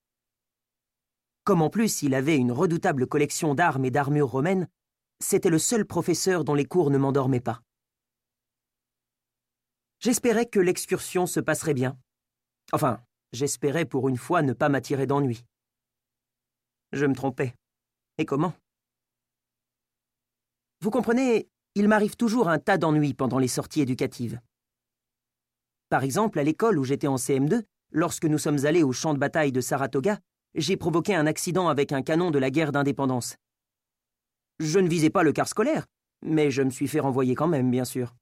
Comme 1.45 1.61
en 1.61 1.69
plus 1.69 2.03
il 2.03 2.15
avait 2.15 2.39
une 2.39 2.53
redoutable 2.53 3.07
collection 3.07 3.55
d'armes 3.55 3.85
et 3.85 3.91
d'armures 3.91 4.31
romaines, 4.31 4.67
c'était 5.21 5.51
le 5.51 5.59
seul 5.59 5.85
professeur 5.85 6.45
dont 6.45 6.55
les 6.55 6.65
cours 6.65 6.91
ne 6.91 6.97
m'endormaient 6.97 7.41
pas. 7.41 7.64
J'espérais 10.01 10.47
que 10.47 10.61
l'excursion 10.61 11.27
se 11.27 11.41
passerait 11.41 11.75
bien. 11.75 11.99
Enfin, 12.73 13.03
j'espérais 13.33 13.85
pour 13.85 14.09
une 14.09 14.17
fois 14.17 14.43
ne 14.43 14.53
pas 14.53 14.69
m'attirer 14.69 15.07
d'ennui. 15.07 15.45
Je 16.93 17.07
me 17.07 17.15
trompais. 17.15 17.55
Et 18.19 18.25
comment? 18.25 18.55
Vous 20.81 20.91
comprenez, 20.91 21.49
il 21.75 21.89
m'arrive 21.89 22.17
toujours 22.17 22.49
un 22.49 22.59
tas 22.59 22.79
d'ennuis 22.79 23.15
pendant 23.15 23.39
les 23.39 23.49
sorties 23.49 23.81
éducatives. 23.81 24.41
Par 25.89 26.05
exemple, 26.05 26.39
à 26.39 26.45
l'école 26.45 26.79
où 26.79 26.85
j'étais 26.85 27.07
en 27.07 27.17
CM2, 27.17 27.63
lorsque 27.91 28.25
nous 28.25 28.39
sommes 28.39 28.65
allés 28.67 28.83
au 28.83 28.93
champ 28.93 29.15
de 29.15 29.19
bataille 29.19 29.53
de 29.53 29.61
Saratoga, 29.61 30.19
j'ai 30.55 30.77
provoqué 30.77 31.15
un 31.15 31.27
accident 31.27 31.69
avec 31.69 31.93
un 31.93 32.03
canon 32.03 32.31
de 32.31 32.39
la 32.39 32.51
guerre 32.51 32.71
d'indépendance. 32.71 33.37
Je 34.61 34.79
ne 34.79 34.89
visais 34.89 35.11
pas 35.11 35.25
le 35.25 35.33
car 35.33 35.49
scolaire, 35.49 35.87
mais 36.23 36.51
je 36.51 36.63
me 36.63 36.71
suis 36.71 36.87
fait 36.87 37.01
renvoyer 37.01 37.35
quand 37.35 37.49
même, 37.49 37.71
bien 37.71 37.85
sûr. 37.85 38.15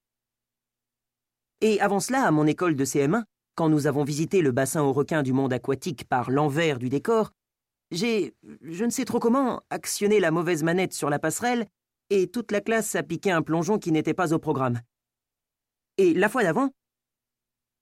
Et 1.62 1.80
avant 1.80 2.00
cela, 2.00 2.26
à 2.26 2.32
mon 2.32 2.44
école 2.48 2.74
de 2.74 2.84
CM1, 2.84 3.22
quand 3.54 3.68
nous 3.68 3.86
avons 3.86 4.02
visité 4.02 4.42
le 4.42 4.50
bassin 4.50 4.82
aux 4.82 4.92
requins 4.92 5.22
du 5.22 5.32
monde 5.32 5.52
aquatique 5.52 6.08
par 6.08 6.28
l'envers 6.28 6.80
du 6.80 6.88
décor, 6.88 7.30
j'ai, 7.92 8.34
je 8.62 8.84
ne 8.84 8.90
sais 8.90 9.04
trop 9.04 9.20
comment, 9.20 9.62
actionné 9.70 10.18
la 10.18 10.32
mauvaise 10.32 10.64
manette 10.64 10.92
sur 10.92 11.08
la 11.08 11.20
passerelle 11.20 11.68
et 12.10 12.26
toute 12.26 12.50
la 12.50 12.60
classe 12.60 12.96
a 12.96 13.04
piqué 13.04 13.30
un 13.30 13.42
plongeon 13.42 13.78
qui 13.78 13.92
n'était 13.92 14.12
pas 14.12 14.34
au 14.34 14.40
programme. 14.40 14.80
Et 15.98 16.14
la 16.14 16.28
fois 16.28 16.42
d'avant 16.42 16.70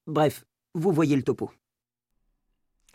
Bref, 0.07 0.45
vous 0.75 0.93
voyez 0.93 1.17
le 1.17 1.23
topo. 1.23 1.51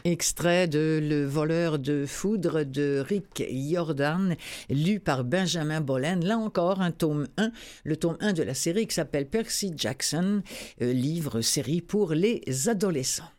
Extrait 0.05 0.67
de 0.67 0.99
Le 1.01 1.25
voleur 1.25 1.79
de 1.79 2.05
foudre 2.05 2.63
de 2.63 3.03
Rick 3.09 3.43
Jordan, 3.51 4.35
lu 4.69 4.99
par 4.99 5.23
Benjamin 5.23 5.81
Bollen. 5.81 6.23
Là 6.23 6.37
encore, 6.37 6.79
un 6.79 6.91
tome 6.91 7.27
1, 7.37 7.51
le 7.85 7.97
tome 7.97 8.15
1 8.19 8.33
de 8.33 8.43
la 8.43 8.53
série 8.53 8.85
qui 8.85 8.93
s'appelle 8.93 9.27
Percy 9.27 9.73
Jackson, 9.75 10.43
euh, 10.83 10.93
livre 10.93 11.41
série 11.41 11.81
pour 11.81 12.13
les 12.13 12.69
adolescents. 12.69 13.31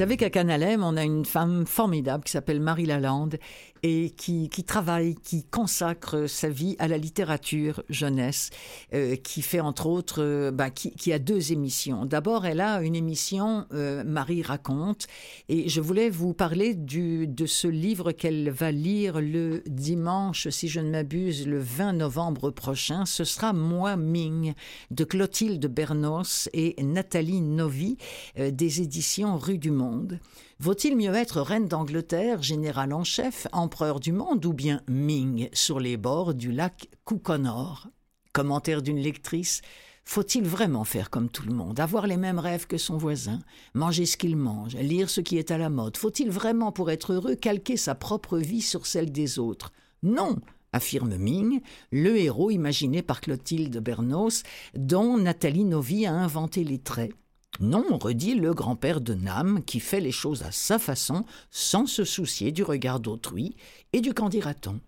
savez 0.00 0.16
qu'à 0.16 0.30
Canalem, 0.30 0.82
on 0.82 0.96
a 0.96 1.04
une 1.04 1.26
femme 1.26 1.66
formidable 1.66 2.24
qui 2.24 2.32
s'appelle 2.32 2.58
Marie 2.58 2.86
Lalande 2.86 3.36
et 3.82 4.10
qui, 4.10 4.48
travaille, 4.64 5.14
qui 5.14 5.44
consacre 5.44 6.26
sa 6.26 6.48
vie 6.48 6.76
à 6.78 6.88
la 6.88 6.98
littérature 6.98 7.82
jeunesse, 7.88 8.50
euh, 8.94 9.16
qui 9.16 9.42
fait 9.42 9.60
entre 9.60 9.86
autres, 9.86 10.22
euh, 10.22 10.50
bah, 10.50 10.70
qui, 10.70 10.90
qui, 10.92 11.12
a 11.12 11.18
deux 11.18 11.52
émissions. 11.52 12.04
D'abord, 12.04 12.46
elle 12.46 12.60
a 12.60 12.82
une 12.82 12.94
émission 12.94 13.66
euh, 13.72 14.04
Marie 14.04 14.42
raconte, 14.42 15.06
et 15.48 15.68
je 15.68 15.80
voulais 15.80 16.10
vous 16.10 16.34
parler 16.34 16.74
du, 16.74 17.26
de 17.26 17.46
ce 17.46 17.68
livre 17.68 18.12
qu'elle 18.12 18.50
va 18.50 18.70
lire 18.70 19.20
le 19.20 19.62
dimanche, 19.66 20.48
si 20.48 20.68
je 20.68 20.80
ne 20.80 20.90
m'abuse, 20.90 21.46
le 21.46 21.58
20 21.58 21.94
novembre 21.94 22.50
prochain. 22.50 23.06
Ce 23.06 23.24
sera 23.24 23.52
Moi 23.52 23.96
Ming 23.96 24.54
de 24.90 25.04
Clotilde 25.04 25.66
Bernos 25.66 26.48
et 26.52 26.76
Nathalie 26.82 27.40
Novi 27.40 27.96
des 28.36 28.82
éditions 28.82 29.36
Rue 29.36 29.58
du 29.58 29.70
Monde. 29.70 30.18
Vaut-il 30.62 30.94
mieux 30.94 31.14
être 31.14 31.40
reine 31.40 31.68
d'Angleterre, 31.68 32.42
général 32.42 32.92
en 32.92 33.02
chef, 33.02 33.46
empereur 33.52 33.98
du 33.98 34.12
monde, 34.12 34.44
ou 34.44 34.52
bien 34.52 34.82
Ming 34.88 35.48
sur 35.54 35.80
les 35.80 35.96
bords 35.96 36.34
du 36.34 36.52
lac 36.52 36.90
Kukonor 37.06 37.88
Commentaire 38.34 38.82
d'une 38.82 38.98
lectrice. 38.98 39.62
Faut-il 40.04 40.44
vraiment 40.44 40.84
faire 40.84 41.08
comme 41.08 41.30
tout 41.30 41.46
le 41.46 41.54
monde, 41.54 41.80
avoir 41.80 42.06
les 42.06 42.18
mêmes 42.18 42.38
rêves 42.38 42.66
que 42.66 42.76
son 42.76 42.98
voisin, 42.98 43.38
manger 43.72 44.04
ce 44.04 44.18
qu'il 44.18 44.36
mange, 44.36 44.76
lire 44.76 45.08
ce 45.08 45.22
qui 45.22 45.38
est 45.38 45.50
à 45.50 45.56
la 45.56 45.70
mode? 45.70 45.96
Faut-il 45.96 46.28
vraiment, 46.28 46.72
pour 46.72 46.90
être 46.90 47.14
heureux, 47.14 47.36
calquer 47.36 47.78
sa 47.78 47.94
propre 47.94 48.36
vie 48.36 48.60
sur 48.60 48.84
celle 48.84 49.10
des 49.10 49.38
autres? 49.38 49.72
Non, 50.02 50.36
affirme 50.74 51.16
Ming, 51.16 51.62
le 51.90 52.18
héros 52.18 52.50
imaginé 52.50 53.00
par 53.00 53.22
Clotilde 53.22 53.78
Bernos, 53.78 54.42
dont 54.74 55.16
Nathalie 55.16 55.64
Novi 55.64 56.04
a 56.04 56.12
inventé 56.12 56.64
les 56.64 56.80
traits. 56.80 57.14
Non, 57.60 57.98
redit 57.98 58.34
le 58.34 58.54
grand-père 58.54 59.02
de 59.02 59.12
Nam, 59.12 59.62
qui 59.64 59.80
fait 59.80 60.00
les 60.00 60.12
choses 60.12 60.42
à 60.44 60.50
sa 60.50 60.78
façon, 60.78 61.26
sans 61.50 61.84
se 61.84 62.04
soucier 62.04 62.52
du 62.52 62.62
regard 62.62 63.00
d'autrui 63.00 63.54
et 63.92 64.00
du 64.00 64.14
qu'en 64.14 64.30
dira-t-on. 64.30 64.80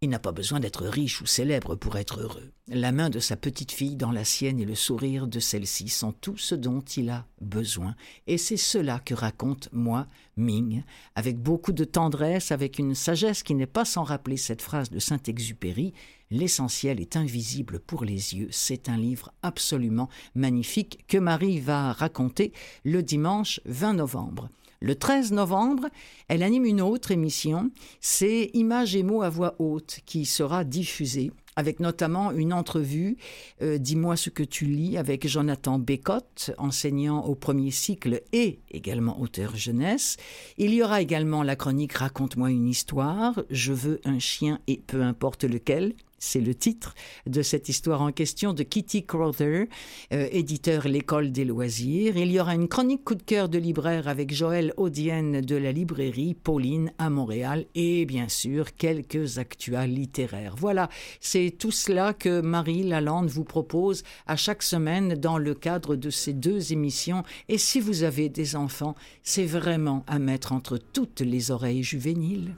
Il 0.00 0.10
n'a 0.10 0.20
pas 0.20 0.32
besoin 0.32 0.60
d'être 0.60 0.86
riche 0.86 1.20
ou 1.20 1.26
célèbre 1.26 1.74
pour 1.74 1.96
être 1.96 2.20
heureux. 2.20 2.52
La 2.68 2.92
main 2.92 3.10
de 3.10 3.18
sa 3.18 3.36
petite 3.36 3.72
fille 3.72 3.96
dans 3.96 4.12
la 4.12 4.24
sienne 4.24 4.60
et 4.60 4.64
le 4.64 4.76
sourire 4.76 5.26
de 5.26 5.40
celle-ci 5.40 5.88
sont 5.88 6.12
tout 6.12 6.38
ce 6.38 6.54
dont 6.54 6.80
il 6.80 7.10
a 7.10 7.26
besoin. 7.40 7.96
Et 8.28 8.38
c'est 8.38 8.56
cela 8.56 9.00
que 9.00 9.14
raconte 9.14 9.68
moi, 9.72 10.06
Ming, 10.36 10.84
avec 11.16 11.42
beaucoup 11.42 11.72
de 11.72 11.84
tendresse, 11.84 12.52
avec 12.52 12.78
une 12.78 12.94
sagesse 12.94 13.42
qui 13.42 13.56
n'est 13.56 13.66
pas 13.66 13.84
sans 13.84 14.04
rappeler 14.04 14.36
cette 14.36 14.62
phrase 14.62 14.88
de 14.88 15.00
Saint-Exupéry 15.00 15.92
L'essentiel 16.30 17.00
est 17.00 17.16
invisible 17.16 17.80
pour 17.80 18.04
les 18.04 18.34
yeux. 18.34 18.48
C'est 18.50 18.88
un 18.88 18.96
livre 18.96 19.32
absolument 19.42 20.08
magnifique 20.34 21.04
que 21.08 21.18
Marie 21.18 21.60
va 21.60 21.92
raconter 21.92 22.52
le 22.84 23.02
dimanche 23.02 23.60
20 23.64 23.94
novembre. 23.94 24.48
Le 24.80 24.94
13 24.94 25.32
novembre, 25.32 25.88
elle 26.28 26.42
anime 26.42 26.64
une 26.64 26.80
autre 26.80 27.10
émission, 27.10 27.70
c'est 28.00 28.50
Images 28.54 28.94
et 28.94 29.02
mots 29.02 29.22
à 29.22 29.28
voix 29.28 29.56
haute 29.58 30.00
qui 30.06 30.24
sera 30.24 30.62
diffusée 30.62 31.32
avec 31.56 31.80
notamment 31.80 32.30
une 32.30 32.52
entrevue 32.52 33.16
euh, 33.62 33.78
Dis-moi 33.78 34.16
ce 34.16 34.30
que 34.30 34.44
tu 34.44 34.64
lis 34.64 34.96
avec 34.96 35.26
Jonathan 35.26 35.80
Bécotte, 35.80 36.52
enseignant 36.56 37.24
au 37.24 37.34
premier 37.34 37.72
cycle 37.72 38.22
et 38.32 38.60
également 38.70 39.20
auteur 39.20 39.56
jeunesse. 39.56 40.18
Il 40.56 40.72
y 40.72 40.84
aura 40.84 41.02
également 41.02 41.42
la 41.42 41.56
chronique 41.56 41.94
Raconte-moi 41.94 42.52
une 42.52 42.68
histoire, 42.68 43.42
Je 43.50 43.72
veux 43.72 44.00
un 44.04 44.20
chien 44.20 44.60
et 44.68 44.80
peu 44.86 45.02
importe 45.02 45.42
lequel, 45.42 45.94
c'est 46.18 46.40
le 46.40 46.54
titre 46.54 46.94
de 47.26 47.42
cette 47.42 47.68
histoire 47.68 48.02
en 48.02 48.12
question 48.12 48.52
de 48.52 48.62
Kitty 48.62 49.04
Crowther, 49.04 49.66
euh, 50.12 50.28
éditeur 50.32 50.88
L'École 50.88 51.32
des 51.32 51.44
loisirs. 51.44 52.16
Il 52.16 52.30
y 52.30 52.40
aura 52.40 52.54
une 52.54 52.68
chronique 52.68 53.04
coup 53.04 53.14
de 53.14 53.22
cœur 53.22 53.48
de 53.48 53.58
libraire 53.58 54.08
avec 54.08 54.34
Joël 54.34 54.72
Audienne 54.76 55.40
de 55.40 55.56
la 55.56 55.72
librairie 55.72 56.34
Pauline 56.34 56.92
à 56.98 57.10
Montréal 57.10 57.66
et 57.74 58.04
bien 58.06 58.28
sûr 58.28 58.74
quelques 58.74 59.38
actuels 59.38 59.94
littéraires. 59.94 60.54
Voilà, 60.56 60.88
c'est 61.20 61.54
tout 61.56 61.70
cela 61.70 62.12
que 62.12 62.40
Marie 62.40 62.82
Lalande 62.82 63.28
vous 63.28 63.44
propose 63.44 64.02
à 64.26 64.36
chaque 64.36 64.62
semaine 64.62 65.14
dans 65.14 65.38
le 65.38 65.54
cadre 65.54 65.96
de 65.96 66.10
ces 66.10 66.32
deux 66.32 66.72
émissions. 66.72 67.22
Et 67.48 67.58
si 67.58 67.80
vous 67.80 68.02
avez 68.02 68.28
des 68.28 68.56
enfants, 68.56 68.94
c'est 69.22 69.46
vraiment 69.46 70.04
à 70.06 70.18
mettre 70.18 70.52
entre 70.52 70.78
toutes 70.78 71.20
les 71.20 71.50
oreilles 71.50 71.82
juvéniles. 71.82 72.54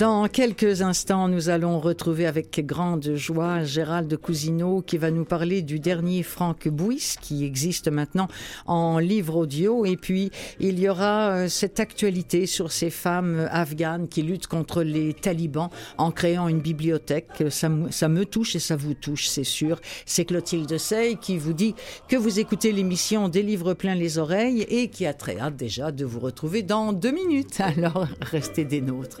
Dans 0.00 0.28
quelques 0.28 0.80
instants, 0.80 1.28
nous 1.28 1.50
allons 1.50 1.78
retrouver 1.78 2.24
avec 2.26 2.64
grande 2.64 3.16
joie 3.16 3.64
Gérald 3.64 4.16
Cousineau 4.16 4.80
qui 4.80 4.96
va 4.96 5.10
nous 5.10 5.26
parler 5.26 5.60
du 5.60 5.78
dernier 5.78 6.22
Franck 6.22 6.68
Bouis 6.68 7.16
qui 7.20 7.44
existe 7.44 7.88
maintenant 7.88 8.26
en 8.64 8.98
livre 8.98 9.36
audio. 9.36 9.84
Et 9.84 9.98
puis, 9.98 10.30
il 10.58 10.80
y 10.80 10.88
aura 10.88 11.32
euh, 11.32 11.48
cette 11.48 11.80
actualité 11.80 12.46
sur 12.46 12.72
ces 12.72 12.88
femmes 12.88 13.46
afghanes 13.50 14.08
qui 14.08 14.22
luttent 14.22 14.46
contre 14.46 14.82
les 14.82 15.12
talibans 15.12 15.68
en 15.98 16.12
créant 16.12 16.48
une 16.48 16.62
bibliothèque. 16.62 17.44
Ça, 17.50 17.68
ça 17.90 18.08
me 18.08 18.24
touche 18.24 18.56
et 18.56 18.58
ça 18.58 18.76
vous 18.76 18.94
touche, 18.94 19.28
c'est 19.28 19.44
sûr. 19.44 19.82
C'est 20.06 20.24
Clotilde 20.24 20.78
Sey 20.78 21.16
qui 21.16 21.36
vous 21.36 21.52
dit 21.52 21.74
que 22.08 22.16
vous 22.16 22.40
écoutez 22.40 22.72
l'émission 22.72 23.28
Des 23.28 23.42
livres 23.42 23.74
pleins 23.74 23.96
les 23.96 24.16
oreilles 24.16 24.62
et 24.62 24.88
qui 24.88 25.04
a 25.04 25.12
très 25.12 25.38
hâte 25.38 25.56
déjà 25.56 25.92
de 25.92 26.06
vous 26.06 26.20
retrouver 26.20 26.62
dans 26.62 26.94
deux 26.94 27.12
minutes. 27.12 27.60
Alors, 27.60 28.06
restez 28.22 28.64
des 28.64 28.80
nôtres. 28.80 29.20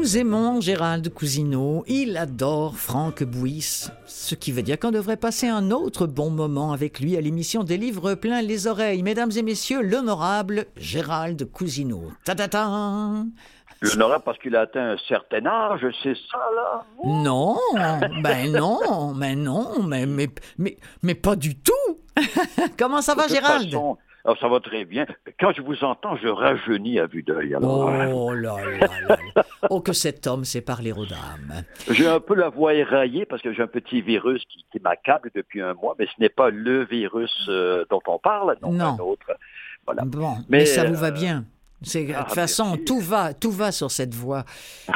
Nous 0.00 0.16
aimons 0.16 0.62
Gérald 0.62 1.12
Cousineau, 1.12 1.84
il 1.86 2.16
adore 2.16 2.78
Franck 2.78 3.22
Bouis, 3.22 3.90
ce 4.06 4.34
qui 4.34 4.50
veut 4.50 4.62
dire 4.62 4.78
qu'on 4.78 4.92
devrait 4.92 5.18
passer 5.18 5.46
un 5.46 5.70
autre 5.70 6.06
bon 6.06 6.30
moment 6.30 6.72
avec 6.72 7.00
lui 7.00 7.18
à 7.18 7.20
l'émission 7.20 7.64
des 7.64 7.76
livres 7.76 8.14
pleins 8.14 8.40
les 8.40 8.66
oreilles. 8.66 9.02
Mesdames 9.02 9.30
et 9.36 9.42
messieurs, 9.42 9.82
l'honorable 9.82 10.64
Gérald 10.78 11.44
Cousineau. 11.52 12.12
Ta 12.24 12.34
ta 12.34 12.48
ta 12.48 12.66
L'honorable 13.82 14.24
parce 14.24 14.38
qu'il 14.38 14.56
a 14.56 14.62
atteint 14.62 14.92
un 14.92 14.96
certain 15.06 15.44
âge, 15.44 15.86
c'est 16.02 16.16
ça, 16.30 16.38
là? 16.56 16.82
Non, 17.04 17.58
ben 18.22 18.52
non, 18.52 19.12
mais 19.12 19.36
non, 19.36 19.82
mais, 19.82 20.06
mais, 20.06 20.30
mais, 20.56 20.78
mais 21.02 21.14
pas 21.14 21.36
du 21.36 21.58
tout. 21.58 21.72
Comment 22.78 23.02
ça 23.02 23.14
va, 23.14 23.28
Gérald? 23.28 23.70
Alors, 24.24 24.38
ça 24.38 24.48
va 24.48 24.60
très 24.60 24.84
bien. 24.84 25.06
Quand 25.38 25.52
je 25.52 25.62
vous 25.62 25.82
entends, 25.84 26.16
je 26.16 26.28
rajeunis 26.28 26.98
à 26.98 27.06
vue 27.06 27.22
d'œil. 27.22 27.56
Oh 27.60 27.88
là 28.34 28.56
là 28.60 29.16
là 29.34 29.44
Oh, 29.70 29.80
que 29.80 29.92
cet 29.92 30.26
homme 30.26 30.44
sait 30.44 30.60
parler 30.60 30.92
aux 30.92 31.06
dames. 31.06 31.64
J'ai 31.90 32.06
un 32.06 32.20
peu 32.20 32.34
la 32.34 32.48
voix 32.48 32.74
éraillée 32.74 33.24
parce 33.24 33.42
que 33.42 33.52
j'ai 33.52 33.62
un 33.62 33.66
petit 33.66 34.00
virus 34.00 34.42
qui, 34.46 34.64
qui 34.72 34.80
m'accable 34.80 35.30
depuis 35.34 35.60
un 35.60 35.74
mois, 35.74 35.94
mais 35.98 36.06
ce 36.06 36.20
n'est 36.20 36.28
pas 36.28 36.50
le 36.50 36.84
virus 36.84 37.46
euh, 37.48 37.84
dont 37.90 38.00
on 38.06 38.18
parle, 38.18 38.56
non, 38.62 38.72
non. 38.72 38.84
un 38.84 38.98
autre. 38.98 39.26
Voilà. 39.86 40.04
Bon, 40.04 40.36
mais, 40.48 40.58
mais 40.58 40.66
ça 40.66 40.82
euh, 40.82 40.88
vous 40.88 40.96
va 40.96 41.10
bien 41.10 41.44
c'est, 41.82 42.04
de 42.04 42.12
toute 42.12 42.26
ah, 42.28 42.34
façon, 42.34 42.76
tout 42.76 43.00
va, 43.00 43.32
tout 43.32 43.50
va 43.50 43.72
sur 43.72 43.90
cette 43.90 44.14
voie. 44.14 44.44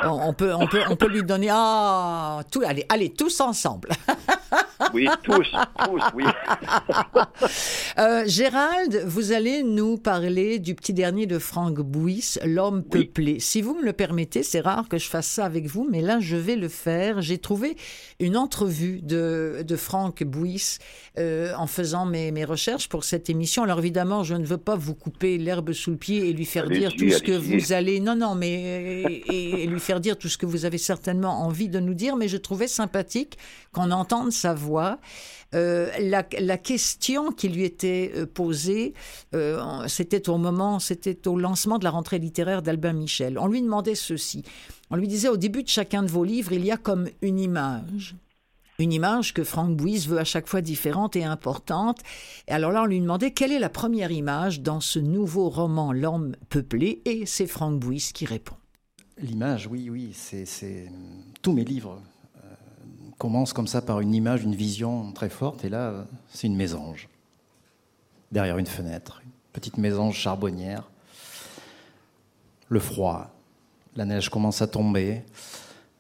On, 0.03 0.35
peut, 0.35 0.53
on, 0.55 0.67
peut, 0.67 0.83
on 0.91 0.97
peut 0.97 1.09
lui 1.09 1.23
donner. 1.23 1.49
Ah, 1.51 2.41
tout, 2.53 2.63
allez, 2.65 2.85
allez, 2.91 3.11
tous 3.11 3.41
ensemble. 3.41 3.89
oui, 4.93 5.09
tous, 5.23 5.53
tous, 5.85 6.03
oui. 6.15 6.25
euh, 7.99 8.25
Gérald, 8.27 9.03
vous 9.07 9.33
allez 9.33 9.63
nous 9.63 9.97
parler 9.97 10.59
du 10.59 10.75
petit 10.75 10.93
dernier 10.93 11.27
de 11.27 11.39
Franck 11.39 11.81
Bouis, 11.81 12.35
L'homme 12.45 12.83
peuplé. 12.83 13.41
Si 13.41 13.63
vous 13.63 13.75
me 13.75 13.85
le 13.85 13.93
permettez, 13.93 14.43
c'est 14.43 14.61
rare 14.61 14.89
que 14.89 14.99
je 14.99 15.09
fasse 15.09 15.27
ça 15.27 15.45
avec 15.45 15.67
vous, 15.67 15.87
mais 15.91 16.01
là, 16.01 16.21
je 16.21 16.37
vais 16.37 16.57
le 16.57 16.69
faire. 16.69 17.23
J'ai 17.23 17.39
trouvé 17.39 17.77
une 18.21 18.37
entrevue 18.37 19.01
de, 19.03 19.65
de 19.67 19.77
Franck 19.77 20.25
Bouis 20.25 20.79
euh, 21.19 21.53
en 21.57 21.67
faisant 21.67 22.07
mes, 22.07 22.33
mes 22.33 22.45
recherches 22.45 22.89
pour 22.89 23.05
cette 23.05 23.31
émission. 23.31 23.63
Alors 23.63 23.79
évidemment, 23.79 24.23
je 24.25 24.35
ne 24.35 24.45
veux 24.45 24.59
pas 24.59 24.77
vous 24.77 24.95
couper 24.95 25.39
l'herbe 25.39 25.73
sous 25.73 25.91
le 25.91 25.97
pied 25.97 26.29
et 26.29 26.33
lui 26.33 26.45
faire 26.45 26.69
dire 26.69 26.93
tout 26.95 27.09
ce 27.11 27.23
que 27.23 27.33
vous 27.33 27.73
allez. 27.73 28.01
Non, 28.01 28.17
non, 28.17 28.35
mais 28.35 29.23
et, 29.29 29.67
lui 29.67 29.81
faire 29.81 30.01
dire 30.01 30.19
tout 30.19 30.29
ce 30.29 30.39
que 30.39 30.47
vous 30.47 30.65
avez 30.65 30.79
certainement 30.79 31.43
envie 31.43 31.69
de 31.69 31.81
nous 31.81 31.95
dire. 31.95 32.17
Mais 32.17 32.29
je 32.29 32.37
trouvais 32.37 32.69
sympathique 32.69 33.39
qu'on 33.73 33.91
entende 33.91 34.33
sa 34.33 34.55
voix. 34.55 34.64
Euh, 35.55 35.89
la, 36.01 36.59
question 36.59 37.31
qui 37.31 37.49
lui 37.49 37.65
était 37.65 38.13
euh, 38.17 38.27
posée, 38.27 38.95
euh, 39.35 39.87
c'était 39.87 40.29
au 40.29 40.37
moment, 40.37 40.79
c'était 40.79 41.29
au 41.29 41.39
lancement 41.39 41.79
de 41.79 41.85
la 41.85 41.91
rentrée 41.91 42.19
littéraire 42.19 42.63
d'Albin 42.63 42.93
Michel. 42.93 43.39
On 43.39 43.47
lui 43.47 43.63
demandait 43.63 43.95
ceci. 43.95 44.43
On 44.91 44.97
lui 44.97 45.07
disait 45.07 45.29
au 45.29 45.37
début 45.37 45.63
de 45.63 45.69
chacun 45.69 46.03
de 46.03 46.09
vos 46.11 46.25
livres, 46.25 46.53
il 46.53 46.65
y 46.65 46.73
a 46.73 46.77
comme 46.77 47.09
une 47.23 47.39
image. 47.39 48.17
une 48.81 48.93
image 48.93 49.33
que 49.33 49.45
Frank 49.45 49.77
Bouis 49.77 50.07
veut 50.09 50.19
à 50.19 50.25
chaque 50.25 50.49
fois 50.49 50.61
différente 50.61 51.15
et 51.15 51.25
importante. 51.25 52.01
Et 52.49 52.53
alors 52.53 52.73
là, 52.73 52.83
on 52.83 52.87
lui 52.87 53.01
demandait 53.01 53.31
quelle 53.31 53.53
est 53.53 53.61
la 53.61 53.71
première 53.71 54.11
image 54.11 54.61
dans 54.61 54.81
ce 54.81 54.99
nouveau 54.99 55.49
roman 55.49 55.93
L'homme 55.93 56.35
peuplé, 56.49 57.01
et 57.05 57.27
c'est 57.27 57.47
Frank 57.47 57.79
Bouis 57.79 58.11
qui 58.13 58.27
répond. 58.27 58.57
L'image, 59.19 59.69
oui, 59.69 59.89
oui, 59.91 60.13
c'est 60.13 60.89
tous 61.41 61.53
mes 61.53 61.65
livres 61.65 62.03
commencent 63.19 63.53
comme 63.53 63.67
ça 63.67 63.83
par 63.83 64.01
une 64.01 64.15
image, 64.15 64.45
une 64.45 64.55
vision 64.55 65.13
très 65.13 65.29
forte, 65.29 65.65
et 65.65 65.69
là, 65.69 66.07
c'est 66.29 66.47
une 66.47 66.57
mésange 66.57 67.09
derrière 68.35 68.59
une 68.59 68.67
fenêtre, 68.67 69.21
une 69.25 69.31
petite 69.53 69.79
mésange 69.79 70.17
charbonnière, 70.17 70.91
le 72.69 72.81
froid, 72.81 73.31
la 73.95 74.05
neige 74.05 74.29
commence 74.29 74.61
à 74.61 74.67
tomber, 74.67 75.23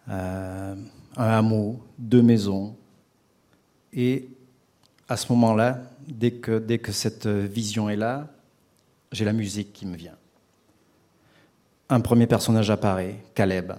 euh, 0.08 0.74
un 1.16 1.28
hameau, 1.28 1.80
deux 1.96 2.22
maisons. 2.22 2.74
Et 3.92 4.28
à 5.08 5.16
ce 5.16 5.32
moment-là, 5.32 5.82
dès 6.08 6.32
que, 6.32 6.58
dès 6.58 6.78
que 6.78 6.90
cette 6.90 7.28
vision 7.28 7.88
est 7.88 7.96
là, 7.96 8.26
j'ai 9.12 9.24
la 9.24 9.32
musique 9.32 9.72
qui 9.72 9.86
me 9.86 9.96
vient. 9.96 10.16
Un 11.88 12.00
premier 12.00 12.26
personnage 12.26 12.70
apparaît, 12.70 13.22
Caleb, 13.34 13.74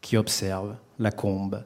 qui 0.00 0.16
observe 0.16 0.76
la 0.98 1.12
combe. 1.12 1.62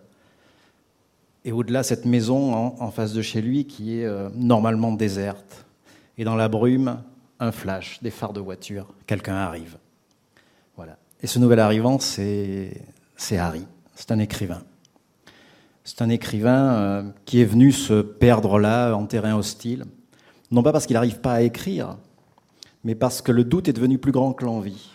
Et 1.44 1.52
au-delà, 1.52 1.82
cette 1.82 2.04
maison 2.04 2.54
en, 2.54 2.90
face 2.90 3.12
de 3.12 3.22
chez 3.22 3.40
lui 3.40 3.66
qui 3.66 3.98
est 3.98 4.04
euh, 4.04 4.28
normalement 4.34 4.92
déserte. 4.92 5.64
Et 6.18 6.24
dans 6.24 6.36
la 6.36 6.48
brume, 6.48 7.02
un 7.38 7.52
flash, 7.52 7.98
des 8.02 8.10
phares 8.10 8.34
de 8.34 8.40
voiture, 8.40 8.92
quelqu'un 9.06 9.36
arrive. 9.36 9.78
Voilà. 10.76 10.98
Et 11.22 11.26
ce 11.26 11.38
nouvel 11.38 11.60
arrivant, 11.60 11.98
c'est 11.98 12.82
Harry, 13.32 13.66
c'est 13.94 14.12
un 14.12 14.18
écrivain. 14.18 14.62
C'est 15.84 16.02
un 16.02 16.10
écrivain 16.10 16.74
euh, 16.74 17.02
qui 17.24 17.40
est 17.40 17.46
venu 17.46 17.72
se 17.72 18.02
perdre 18.02 18.58
là, 18.58 18.94
en 18.94 19.06
terrain 19.06 19.34
hostile, 19.34 19.86
non 20.50 20.62
pas 20.62 20.72
parce 20.72 20.86
qu'il 20.86 20.94
n'arrive 20.94 21.20
pas 21.20 21.34
à 21.34 21.40
écrire, 21.40 21.96
mais 22.84 22.94
parce 22.94 23.22
que 23.22 23.32
le 23.32 23.44
doute 23.44 23.68
est 23.68 23.72
devenu 23.72 23.98
plus 23.98 24.12
grand 24.12 24.34
que 24.34 24.44
l'envie. 24.44 24.90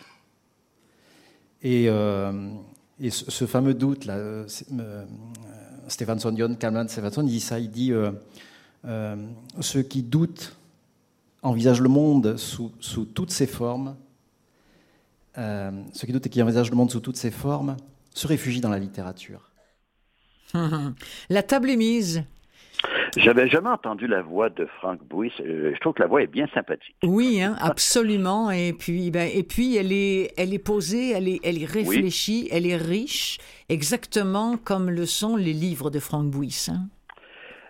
Et, 1.64 1.90
euh, 1.90 2.50
ce, 3.10 3.46
fameux 3.46 3.74
doute, 3.74 4.06
là, 4.06 4.46
euh, 5.86 5.90
Stephenson, 5.90 6.34
John 6.36 6.58
Kalman 6.58 6.88
Stephenson, 6.88 7.24
il 7.24 7.30
dit 7.30 7.40
ça, 7.40 7.60
il 7.60 7.72
dit 7.72 7.92
ceux 9.62 9.82
qui 9.84 10.04
doutent 10.04 10.56
envisagent 11.42 11.82
le 11.82 11.90
monde 11.90 12.38
sous, 12.38 12.72
sous 12.80 13.06
toutes 13.06 13.32
ses 13.32 13.48
formes, 13.48 13.96
ceux 15.36 16.06
qui 16.06 16.12
doutent 16.12 16.28
et 16.28 16.30
qui 16.30 16.42
envisagent 16.42 16.72
le 16.72 16.78
monde 16.78 16.92
sous 16.92 17.00
toutes 17.00 17.18
ses 17.18 17.32
formes 17.32 17.78
se 18.14 18.28
réfugient 18.28 18.62
dans 18.62 18.70
la 18.70 18.80
littérature. 18.80 19.52
La 21.30 21.44
table 21.44 21.70
est 21.70 21.76
mise. 21.76 22.24
J'avais 23.16 23.48
jamais 23.48 23.70
entendu 23.70 24.08
la 24.08 24.22
voix 24.22 24.50
de 24.50 24.66
Frank 24.66 25.00
Bouis. 25.04 25.32
Euh, 25.40 25.74
je 25.74 25.80
trouve 25.80 25.94
que 25.94 26.02
la 26.02 26.08
voix 26.08 26.22
est 26.22 26.28
bien 26.28 26.48
sympathique. 26.54 26.96
Oui, 27.04 27.42
hein, 27.42 27.56
absolument. 27.60 28.52
Et 28.52 28.74
puis, 28.74 29.12
ben, 29.12 29.30
et 29.34 29.44
puis, 29.44 29.78
elle 29.78 29.92
est, 29.92 30.34
elle 30.38 30.54
est 30.54 30.60
posée, 30.60 31.12
elle 31.12 31.28
est, 31.28 31.40
elle 31.44 31.62
est 31.62 31.66
réfléchie, 31.66 32.50
elle 32.52 32.68
est 32.68 32.76
riche, 32.76 33.38
exactement 33.70 34.58
comme 34.58 34.90
le 34.90 35.06
sont 35.06 35.36
les 35.36 35.54
livres 35.54 35.90
de 35.90 36.00
Frank 36.00 36.26
Bouis. 36.30 36.68
Hein. 36.70 36.88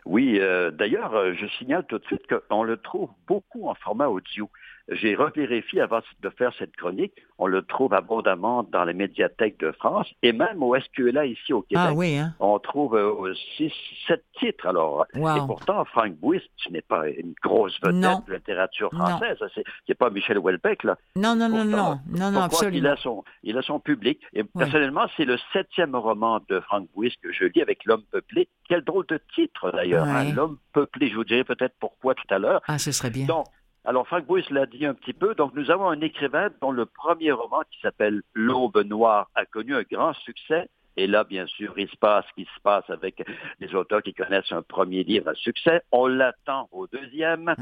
Oui, 0.05 0.37
euh, 0.39 0.69
d'ailleurs, 0.69 1.15
euh, 1.15 1.33
je 1.33 1.47
signale 1.57 1.83
tout 1.87 1.97
de 1.97 2.05
suite 2.05 2.21
qu'on 2.27 2.63
le 2.63 2.77
trouve 2.77 3.09
beaucoup 3.27 3.67
en 3.67 3.73
format 3.75 4.07
audio. 4.07 4.49
J'ai 4.89 5.15
revérifié 5.15 5.81
avant 5.81 6.01
de 6.21 6.29
faire 6.29 6.51
cette 6.59 6.75
chronique. 6.75 7.13
On 7.39 7.47
le 7.47 7.63
trouve 7.63 7.93
abondamment 7.93 8.63
dans 8.63 8.83
les 8.83 8.93
médiathèques 8.93 9.59
de 9.59 9.71
France 9.71 10.07
et 10.21 10.31
même 10.31 10.61
au 10.61 10.79
SQLA 10.79 11.25
ici 11.25 11.53
au 11.53 11.63
Québec. 11.63 11.85
Ah 11.89 11.93
oui, 11.93 12.17
hein? 12.17 12.35
On 12.39 12.59
trouve 12.59 12.93
aussi 12.93 13.65
euh, 13.65 13.69
sept 14.07 14.23
titres. 14.39 14.67
Alors, 14.67 15.05
et 15.15 15.19
pourtant, 15.47 15.83
Frank 15.85 16.13
Bouis, 16.13 16.41
ce 16.57 16.69
n'est 16.69 16.81
pas 16.83 17.09
une 17.09 17.33
grosse 17.41 17.75
vedette 17.81 18.25
de 18.27 18.31
la 18.31 18.37
littérature 18.37 18.91
française. 18.91 19.37
C'est 19.87 19.95
pas 19.95 20.09
Michel 20.11 20.37
Houellebecq, 20.37 20.83
là. 20.83 20.97
Non, 21.15 21.35
non, 21.35 21.49
non, 21.49 21.65
non, 21.65 21.99
non, 22.07 22.31
non, 22.31 22.41
absolument. 22.41 22.77
Il 22.77 22.87
a 22.87 22.95
son, 22.97 23.23
il 23.43 23.57
a 23.57 23.61
son 23.63 23.79
public? 23.79 24.21
Et 24.33 24.43
personnellement, 24.43 25.07
c'est 25.17 25.25
le 25.25 25.37
septième 25.51 25.95
roman 25.95 26.41
de 26.47 26.59
Frank 26.59 26.87
Bouis 26.93 27.15
que 27.23 27.33
je 27.33 27.45
lis 27.45 27.61
avec 27.61 27.85
L'homme 27.85 28.03
peuplé. 28.11 28.47
Quel 28.67 28.81
drôle 28.81 29.05
de 29.07 29.19
titre, 29.33 29.71
d'ailleurs. 29.71 30.05
Hein? 30.05 30.31
L'homme 30.33 30.57
peuplé. 30.73 31.09
Je 31.09 31.15
vous 31.15 31.23
dirai 31.23 31.43
peut-être 31.43 31.75
pourquoi 31.79 32.13
tout 32.13 32.27
à 32.29 32.37
l'heure. 32.37 32.61
Ah, 32.67 32.77
ce 32.77 32.91
serait 32.91 33.09
bien. 33.09 33.27
Alors, 33.87 34.07
Frank 34.07 34.25
Bouis 34.25 34.43
l'a 34.49 34.65
dit 34.65 34.85
un 34.85 34.95
petit 34.95 35.13
peu. 35.13 35.35
Donc, 35.35 35.53
nous 35.53 35.69
avons 35.69 35.87
un 35.89 36.01
écrivain 36.01 36.49
dont 36.59 36.71
le 36.71 36.87
premier 36.87 37.31
roman, 37.31 37.61
qui 37.69 37.79
s'appelle 37.81 38.23
L'Aube 38.33 38.77
Noire, 38.83 39.29
a 39.35 39.45
connu 39.45 39.75
un 39.75 39.83
grand 39.83 40.13
succès. 40.13 40.67
Et 40.97 41.07
là, 41.07 41.23
bien 41.23 41.45
sûr, 41.45 41.73
il 41.77 41.87
se 41.89 41.95
passe 41.97 42.25
ce 42.29 42.41
qui 42.41 42.49
se 42.55 42.61
passe 42.61 42.89
avec 42.89 43.23
les 43.59 43.75
auteurs 43.75 44.01
qui 44.01 44.13
connaissent 44.13 44.51
un 44.51 44.63
premier 44.63 45.03
livre 45.03 45.29
à 45.29 45.35
succès. 45.35 45.83
On 45.91 46.07
l'attend 46.07 46.67
au 46.71 46.87
deuxième. 46.87 47.53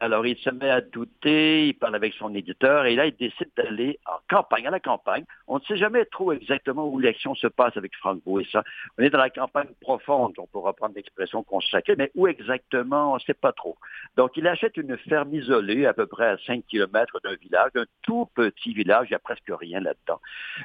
Alors, 0.00 0.24
il 0.26 0.36
se 0.38 0.50
met 0.50 0.70
à 0.70 0.80
douter, 0.80 1.68
il 1.68 1.74
parle 1.74 1.96
avec 1.96 2.14
son 2.14 2.32
éditeur, 2.32 2.86
et 2.86 2.94
là, 2.94 3.06
il 3.06 3.16
décide 3.16 3.50
d'aller 3.56 3.98
en 4.06 4.18
campagne, 4.28 4.66
à 4.68 4.70
la 4.70 4.78
campagne. 4.78 5.24
On 5.48 5.56
ne 5.58 5.64
sait 5.64 5.76
jamais 5.76 6.04
trop 6.04 6.32
exactement 6.32 6.86
où 6.86 7.00
l'action 7.00 7.34
se 7.34 7.48
passe 7.48 7.76
avec 7.76 7.96
Franck 7.96 8.22
Bouis. 8.24 8.48
On 8.96 9.02
est 9.02 9.10
dans 9.10 9.18
la 9.18 9.30
campagne 9.30 9.68
profonde, 9.80 10.34
on 10.38 10.46
pourra 10.46 10.72
prendre 10.72 10.94
l'expression 10.94 11.42
consacrée, 11.42 11.96
mais 11.98 12.12
où 12.14 12.28
exactement, 12.28 13.12
on 13.12 13.14
ne 13.16 13.20
sait 13.20 13.34
pas 13.34 13.52
trop. 13.52 13.76
Donc, 14.16 14.36
il 14.36 14.46
achète 14.46 14.76
une 14.76 14.96
ferme 14.98 15.34
isolée, 15.34 15.86
à 15.86 15.94
peu 15.94 16.06
près 16.06 16.28
à 16.28 16.38
5 16.46 16.64
km 16.68 17.18
d'un 17.24 17.34
village, 17.34 17.72
un 17.74 17.86
tout 18.02 18.28
petit 18.34 18.72
village, 18.72 19.08
il 19.08 19.12
n'y 19.12 19.16
a 19.16 19.20
presque 19.20 19.50
rien 19.50 19.80
là-dedans. 19.80 20.20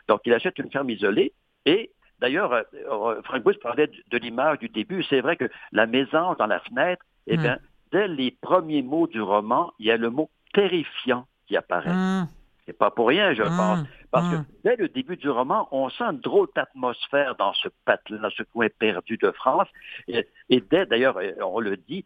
Donc, 0.08 0.22
il 0.26 0.34
achète 0.34 0.60
une 0.60 0.72
ferme 0.72 0.92
isolée, 0.92 1.34
et 1.66 1.92
D'ailleurs, 2.20 2.54
euh, 2.54 3.22
Frank 3.24 3.44
Bouis 3.44 3.58
parlait 3.62 3.88
de 3.88 4.18
l'image 4.18 4.60
du 4.60 4.70
début. 4.70 5.04
C'est 5.10 5.20
vrai 5.20 5.36
que 5.36 5.50
la 5.74 5.88
maison 5.88 6.36
dans 6.36 6.48
la 6.48 6.62
fenêtre, 6.62 7.04
eh 7.28 7.36
bien, 7.36 7.58
dès 7.94 8.08
les 8.08 8.32
premiers 8.32 8.82
mots 8.82 9.08
du 9.08 9.22
roman, 9.22 9.72
il 9.80 9.86
y 9.86 9.92
a 9.92 9.98
le 9.98 10.10
mot 10.10 10.30
terrifiant 10.54 11.26
qui 11.48 11.56
apparaît. 11.56 11.94
Mmh. 11.94 12.28
C'est 12.66 12.78
pas 12.78 12.92
pour 12.92 13.08
rien, 13.08 13.34
je 13.34 13.44
mmh. 13.44 13.58
pense. 13.58 13.80
Parce 14.12 14.30
que 14.30 14.36
mmh. 14.38 14.46
dès 14.64 14.76
le 14.76 14.90
début 14.90 15.16
du 15.16 15.30
roman, 15.30 15.68
on 15.72 15.90
sent 15.90 16.04
une 16.04 16.20
drôle 16.20 16.48
d'atmosphère 16.56 17.36
dans 17.36 17.54
ce 17.54 17.70
dans 18.10 18.30
ce 18.30 18.44
coin 18.44 18.68
perdu 18.80 19.18
de 19.18 19.32
France. 19.32 19.68
Et, 20.08 20.26
dès, 20.50 20.86
d'ailleurs, 20.86 21.18
euh, 21.18 21.32
on 21.42 21.60
le 21.60 21.78
dit, 21.78 22.06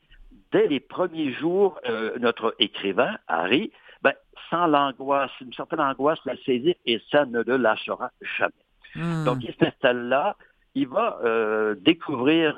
dès 0.52 0.68
les 0.68 0.80
premiers 0.80 1.32
jours, 1.34 1.80
euh, 1.88 2.18
notre 2.20 2.54
écrivain, 2.60 3.18
Harry, 3.28 3.72
ben, 4.02 4.14
sans 4.50 4.68
l'angoisse, 4.68 5.32
une 5.42 5.54
certaine 5.54 5.80
angoisse 5.80 6.20
la 6.26 6.36
saisir 6.46 6.76
et 6.86 7.02
ça 7.12 7.26
ne 7.26 7.42
le 7.42 7.58
lâchera 7.58 8.12
jamais. 8.38 9.26
Donc, 9.26 9.44
il 9.44 9.54
s'installe 9.60 10.08
là, 10.08 10.36
il 10.74 10.88
va 10.88 11.20
euh, 11.24 11.76
découvrir 11.76 12.56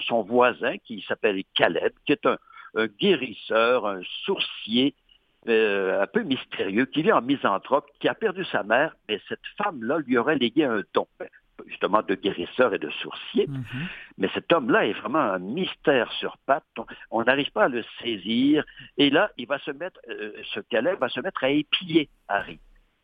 son 0.00 0.22
voisin 0.22 0.78
qui 0.78 1.04
s'appelle 1.06 1.42
Caleb, 1.54 1.92
qui 2.06 2.12
est 2.12 2.26
un, 2.26 2.38
un 2.76 2.86
guérisseur, 2.86 3.86
un 3.86 4.00
sourcier 4.24 4.94
euh, 5.48 6.02
un 6.02 6.06
peu 6.06 6.22
mystérieux, 6.22 6.86
qui 6.86 7.02
vit 7.02 7.12
en 7.12 7.22
misanthrope, 7.22 7.86
qui 8.00 8.08
a 8.08 8.14
perdu 8.14 8.44
sa 8.46 8.62
mère, 8.62 8.96
mais 9.08 9.20
cette 9.28 9.46
femme-là 9.58 9.98
lui 10.06 10.18
aurait 10.18 10.36
légué 10.36 10.64
un 10.64 10.82
don 10.92 11.06
justement 11.66 12.02
de 12.02 12.14
guérisseur 12.14 12.74
et 12.74 12.78
de 12.78 12.90
sourcier. 12.90 13.46
Mhm. 13.46 13.64
Mais 14.18 14.28
cet 14.34 14.52
homme-là 14.52 14.86
est 14.86 14.92
vraiment 14.92 15.20
un 15.20 15.38
mystère 15.38 16.10
sur 16.12 16.36
pattes. 16.46 16.64
On 17.10 17.22
n'arrive 17.24 17.50
pas 17.52 17.64
à 17.64 17.68
le 17.68 17.84
saisir. 18.02 18.64
Et 18.98 19.10
là, 19.10 19.30
il 19.36 19.46
va 19.46 19.58
se 19.60 19.70
mettre, 19.70 19.98
euh, 20.08 20.32
ce 20.54 20.60
Calais 20.60 20.94
va 20.96 21.08
se 21.08 21.20
mettre 21.20 21.44
à 21.44 21.50
épier 21.50 22.08
Harry. 22.28 22.58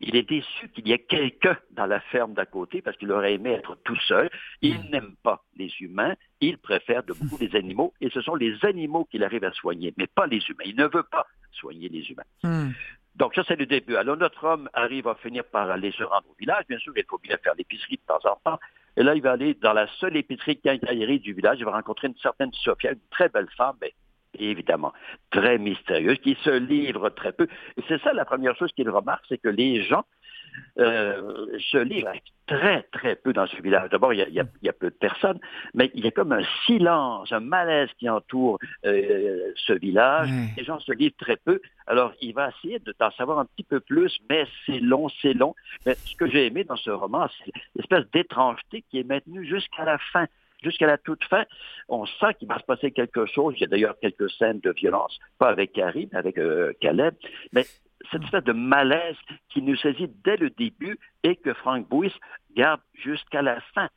Il 0.05 0.17
est 0.17 0.27
déçu 0.27 0.67
qu'il 0.69 0.87
y 0.87 0.91
ait 0.91 0.99
quelqu'un 0.99 1.57
dans 1.71 1.85
la 1.85 2.01
ferme 2.01 2.33
d'à 2.33 2.45
côté 2.45 2.81
parce 2.81 2.97
qu'il 2.97 3.09
aurait 3.11 3.35
aimé 3.35 3.51
être 3.51 3.77
tout 3.85 3.97
seul. 4.07 4.29
Il 4.61 4.77
hmm. 4.77 4.89
n'aime 4.91 5.15
pas 5.23 5.43
les 5.55 5.71
humains. 5.79 6.15
Il 6.41 6.57
préfère 6.57 7.03
de 7.03 7.13
beaucoup 7.13 7.37
les 7.39 7.55
animaux 7.55 7.93
et 8.01 8.09
ce 8.09 8.21
sont 8.21 8.35
les 8.35 8.53
animaux 8.65 9.05
qu'il 9.05 9.23
arrive 9.23 9.45
à 9.45 9.51
soigner, 9.53 9.93
mais 9.97 10.07
pas 10.07 10.27
les 10.27 10.41
humains. 10.49 10.65
Il 10.65 10.75
ne 10.75 10.87
veut 10.87 11.03
pas 11.03 11.25
soigner 11.53 11.87
les 11.87 12.01
humains. 12.09 12.23
Hmm. 12.43 12.71
Donc 13.15 13.33
ça, 13.35 13.43
c'est 13.47 13.55
le 13.55 13.65
début. 13.65 13.95
Alors 13.95 14.17
notre 14.17 14.43
homme 14.43 14.69
arrive 14.73 15.07
à 15.07 15.15
finir 15.15 15.45
par 15.45 15.71
aller 15.71 15.91
se 15.91 16.03
rendre 16.03 16.29
au 16.29 16.35
village. 16.37 16.65
Bien 16.67 16.79
sûr, 16.79 16.91
il 16.97 17.05
faut 17.07 17.19
bien 17.19 17.37
faire 17.37 17.53
l'épicerie 17.57 17.97
de 17.97 18.01
temps 18.05 18.29
en 18.29 18.35
temps. 18.43 18.59
Et 18.97 19.03
là, 19.03 19.15
il 19.15 19.21
va 19.21 19.31
aller 19.31 19.53
dans 19.53 19.73
la 19.73 19.87
seule 19.99 20.17
épicerie 20.17 20.59
quincaillerie 20.59 21.19
du 21.19 21.33
village. 21.33 21.59
Il 21.59 21.65
va 21.65 21.71
rencontrer 21.71 22.07
une 22.07 22.17
certaine 22.17 22.51
Sophia, 22.53 22.91
une 22.91 22.99
très 23.09 23.29
belle 23.29 23.49
femme, 23.55 23.75
mais 23.81 23.93
évidemment 24.39 24.93
très 25.31 25.57
mystérieuse, 25.57 26.19
qui 26.19 26.37
se 26.43 26.49
livre 26.49 27.09
très 27.09 27.31
peu. 27.31 27.47
Et 27.77 27.83
c'est 27.87 28.01
ça 28.01 28.13
la 28.13 28.25
première 28.25 28.55
chose 28.55 28.71
qu'il 28.73 28.89
remarque, 28.89 29.25
c'est 29.29 29.37
que 29.37 29.49
les 29.49 29.83
gens 29.83 30.05
euh, 30.79 31.57
se 31.71 31.77
livrent 31.77 32.13
très, 32.47 32.83
très 32.91 33.15
peu 33.15 33.31
dans 33.31 33.47
ce 33.47 33.61
village. 33.61 33.89
D'abord, 33.89 34.13
il, 34.13 34.19
y 34.19 34.39
a, 34.39 34.73
peu 34.73 34.89
de 34.89 34.95
personnes, 34.95 35.39
mais 35.73 35.91
il 35.93 36.03
y 36.03 36.07
a 36.07 36.11
comme 36.11 36.31
un 36.31 36.43
silence, 36.65 37.31
un 37.31 37.39
malaise 37.39 37.89
qui 37.97 38.09
entoure 38.09 38.59
euh, 38.85 39.51
ce 39.55 39.73
village. 39.73 40.29
Les 40.57 40.63
gens 40.63 40.79
se 40.79 40.91
livrent 40.91 41.15
très 41.17 41.37
peu. 41.37 41.61
Alors, 41.87 42.13
il 42.21 42.33
va 42.33 42.49
essayer 42.49 42.79
d'en 42.99 43.11
savoir 43.11 43.39
un 43.39 43.45
petit 43.45 43.63
peu 43.63 43.79
plus, 43.79 44.19
mais 44.29 44.45
c'est 44.65 44.79
long, 44.79 45.09
c'est 45.21 45.33
long. 45.33 45.55
Mais 45.85 45.95
ce 45.95 46.15
que 46.15 46.27
j'ai 46.27 46.47
aimé 46.47 46.63
dans 46.63 46.75
ce 46.75 46.89
roman, 46.89 47.27
c'est 47.39 47.51
l'espèce 47.75 48.09
d'étrangeté 48.11 48.83
qui 48.89 48.99
est 48.99 49.07
maintenue 49.07 49.45
jusqu'à 49.45 49.85
la 49.85 49.97
fin 49.97 50.25
jusqu'à 50.63 50.87
la 50.87 50.97
toute 50.97 51.23
fin, 51.25 51.43
on 51.87 52.05
sent 52.05 52.33
qu'il 52.39 52.47
va 52.47 52.59
se 52.59 52.63
passer 52.63 52.91
quelque 52.91 53.25
chose. 53.25 53.53
Il 53.57 53.61
y 53.61 53.63
a 53.65 53.67
d'ailleurs 53.67 53.95
quelques 53.99 54.29
scènes 54.31 54.59
de 54.59 54.71
violence, 54.71 55.19
pas 55.37 55.49
avec 55.49 55.77
mais 55.77 56.07
avec 56.13 56.37
euh, 56.37 56.73
Caleb. 56.79 57.15
Mais 57.51 57.65
cette 58.11 58.23
espèce 58.23 58.43
de 58.43 58.53
malaise 58.53 59.15
qui 59.49 59.61
nous 59.61 59.75
saisit 59.75 60.09
dès 60.23 60.37
le 60.37 60.49
début 60.49 60.99
et 61.23 61.35
que 61.35 61.53
Frank 61.53 61.87
Bouis 61.87 62.13
garde 62.55 62.81
jusqu'à 62.93 63.41
la 63.41 63.59
fin. 63.73 63.89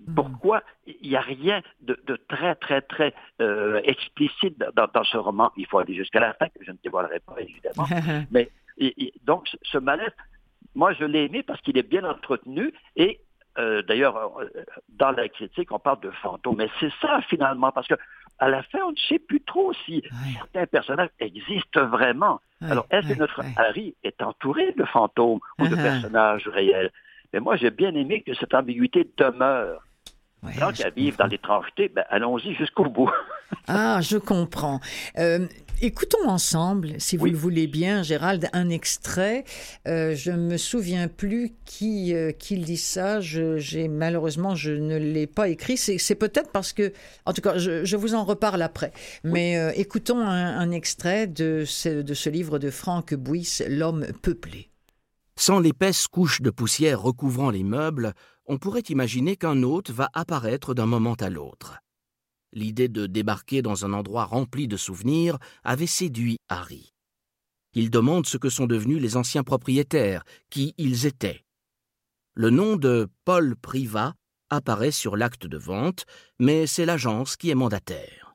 Mm. 0.00 0.14
Pourquoi 0.14 0.62
il 0.86 1.10
n'y 1.10 1.16
a 1.16 1.20
rien 1.20 1.62
de, 1.80 1.96
très, 2.28 2.54
très, 2.56 2.82
très 2.82 3.14
euh, 3.40 3.80
explicite 3.84 4.58
dans, 4.58 5.04
ce 5.04 5.16
roman? 5.16 5.50
Il 5.56 5.66
faut 5.66 5.78
aller 5.78 5.94
jusqu'à 5.94 6.20
la 6.20 6.34
fin, 6.34 6.48
que 6.48 6.64
je 6.64 6.70
ne 6.70 6.76
dévoilerai 6.82 7.20
pas, 7.20 7.36
évidemment. 7.40 7.86
Mais 8.30 8.50
donc, 9.24 9.48
ce 9.62 9.78
malaise, 9.78 10.12
moi, 10.74 10.92
je 10.94 11.04
l'ai 11.04 11.24
aimé 11.24 11.42
parce 11.42 11.60
qu'il 11.60 11.76
est 11.78 11.88
bien 11.88 12.04
entretenu 12.04 12.72
et 12.96 13.20
euh, 13.58 13.82
d'ailleurs, 13.82 14.16
euh, 14.16 14.46
dans 14.88 15.10
la 15.10 15.28
critique, 15.28 15.72
on 15.72 15.78
parle 15.78 16.00
de 16.00 16.10
fantômes, 16.22 16.56
mais 16.56 16.68
c'est 16.80 16.92
ça 17.00 17.20
finalement, 17.28 17.70
parce 17.72 17.86
que 17.86 17.94
à 18.38 18.48
la 18.48 18.62
fin, 18.64 18.80
on 18.86 18.92
ne 18.92 18.96
sait 19.08 19.18
plus 19.18 19.40
trop 19.40 19.72
si 19.84 20.02
certains 20.34 20.66
personnages 20.66 21.10
existent 21.20 21.86
vraiment. 21.86 22.40
Alors, 22.60 22.86
est-ce 22.90 23.12
que 23.12 23.18
notre 23.18 23.40
Harry 23.56 23.94
est 24.02 24.20
entouré 24.22 24.72
de 24.72 24.84
fantômes 24.84 25.40
ou 25.58 25.68
de 25.68 25.76
uh-huh. 25.76 25.82
personnages 25.82 26.48
réels? 26.48 26.90
Mais 27.32 27.40
moi, 27.40 27.56
j'ai 27.56 27.70
bien 27.70 27.94
aimé 27.94 28.22
que 28.22 28.34
cette 28.34 28.54
ambiguïté 28.54 29.08
demeure. 29.16 29.82
Ouais, 30.42 30.52
Tant 30.58 30.72
qu'à 30.72 30.90
vivre 30.90 31.16
dans 31.18 31.26
l'étrangeté, 31.26 31.88
ben, 31.88 32.04
allons-y 32.08 32.54
jusqu'au 32.54 32.84
bout. 32.84 33.10
ah, 33.68 34.00
je 34.00 34.18
comprends. 34.18 34.80
Euh, 35.18 35.46
écoutons 35.82 36.28
ensemble, 36.28 36.94
si 36.98 37.16
vous 37.16 37.26
le 37.26 37.36
voulez 37.36 37.66
bien, 37.66 38.02
Gérald, 38.02 38.48
un 38.52 38.70
extrait. 38.70 39.44
Euh, 39.88 40.14
je 40.14 40.30
me 40.30 40.56
souviens 40.56 41.08
plus 41.08 41.52
qui, 41.64 42.14
euh, 42.14 42.30
qui 42.30 42.56
dit 42.56 42.76
ça. 42.76 43.20
j'ai 43.20 43.88
malheureusement, 43.88 44.54
je 44.54 44.70
ne 44.70 44.96
l'ai 44.96 45.26
pas 45.26 45.48
écrit. 45.48 45.76
C'est 45.76 46.14
peut-être 46.14 46.50
parce 46.52 46.72
que, 46.72 46.92
en 47.26 47.32
tout 47.32 47.42
cas, 47.42 47.58
je, 47.58 47.96
vous 47.96 48.14
en 48.14 48.24
reparle 48.24 48.62
après. 48.62 48.92
Mais 49.24 49.58
euh, 49.58 49.72
écoutons 49.74 50.20
un, 50.20 50.58
un, 50.58 50.70
extrait 50.70 51.26
de 51.26 51.64
ce, 51.66 52.02
de 52.02 52.14
ce 52.14 52.30
livre 52.30 52.58
de 52.58 52.70
Franck 52.70 53.14
Bouys, 53.14 53.62
L'homme 53.68 54.06
peuplé. 54.22 54.70
Sans 55.36 55.58
l'épaisse 55.58 56.06
couche 56.06 56.42
de 56.42 56.50
poussière 56.50 57.02
recouvrant 57.02 57.50
les 57.50 57.64
meubles, 57.64 58.12
on 58.46 58.58
pourrait 58.58 58.84
imaginer 58.88 59.36
qu'un 59.36 59.62
hôte 59.62 59.90
va 59.90 60.08
apparaître 60.14 60.74
d'un 60.74 60.86
moment 60.86 61.14
à 61.14 61.28
l'autre. 61.28 61.81
L'idée 62.52 62.88
de 62.88 63.06
débarquer 63.06 63.62
dans 63.62 63.84
un 63.84 63.92
endroit 63.92 64.24
rempli 64.24 64.68
de 64.68 64.76
souvenirs 64.76 65.38
avait 65.64 65.86
séduit 65.86 66.36
Harry. 66.48 66.92
Il 67.74 67.90
demande 67.90 68.26
ce 68.26 68.36
que 68.36 68.50
sont 68.50 68.66
devenus 68.66 69.00
les 69.00 69.16
anciens 69.16 69.42
propriétaires, 69.42 70.24
qui 70.50 70.74
ils 70.76 71.06
étaient. 71.06 71.44
Le 72.34 72.50
nom 72.50 72.76
de 72.76 73.08
Paul 73.24 73.56
Privat 73.56 74.14
apparaît 74.50 74.90
sur 74.90 75.16
l'acte 75.16 75.46
de 75.46 75.56
vente, 75.56 76.04
mais 76.38 76.66
c'est 76.66 76.84
l'agence 76.84 77.36
qui 77.36 77.48
est 77.48 77.54
mandataire. 77.54 78.34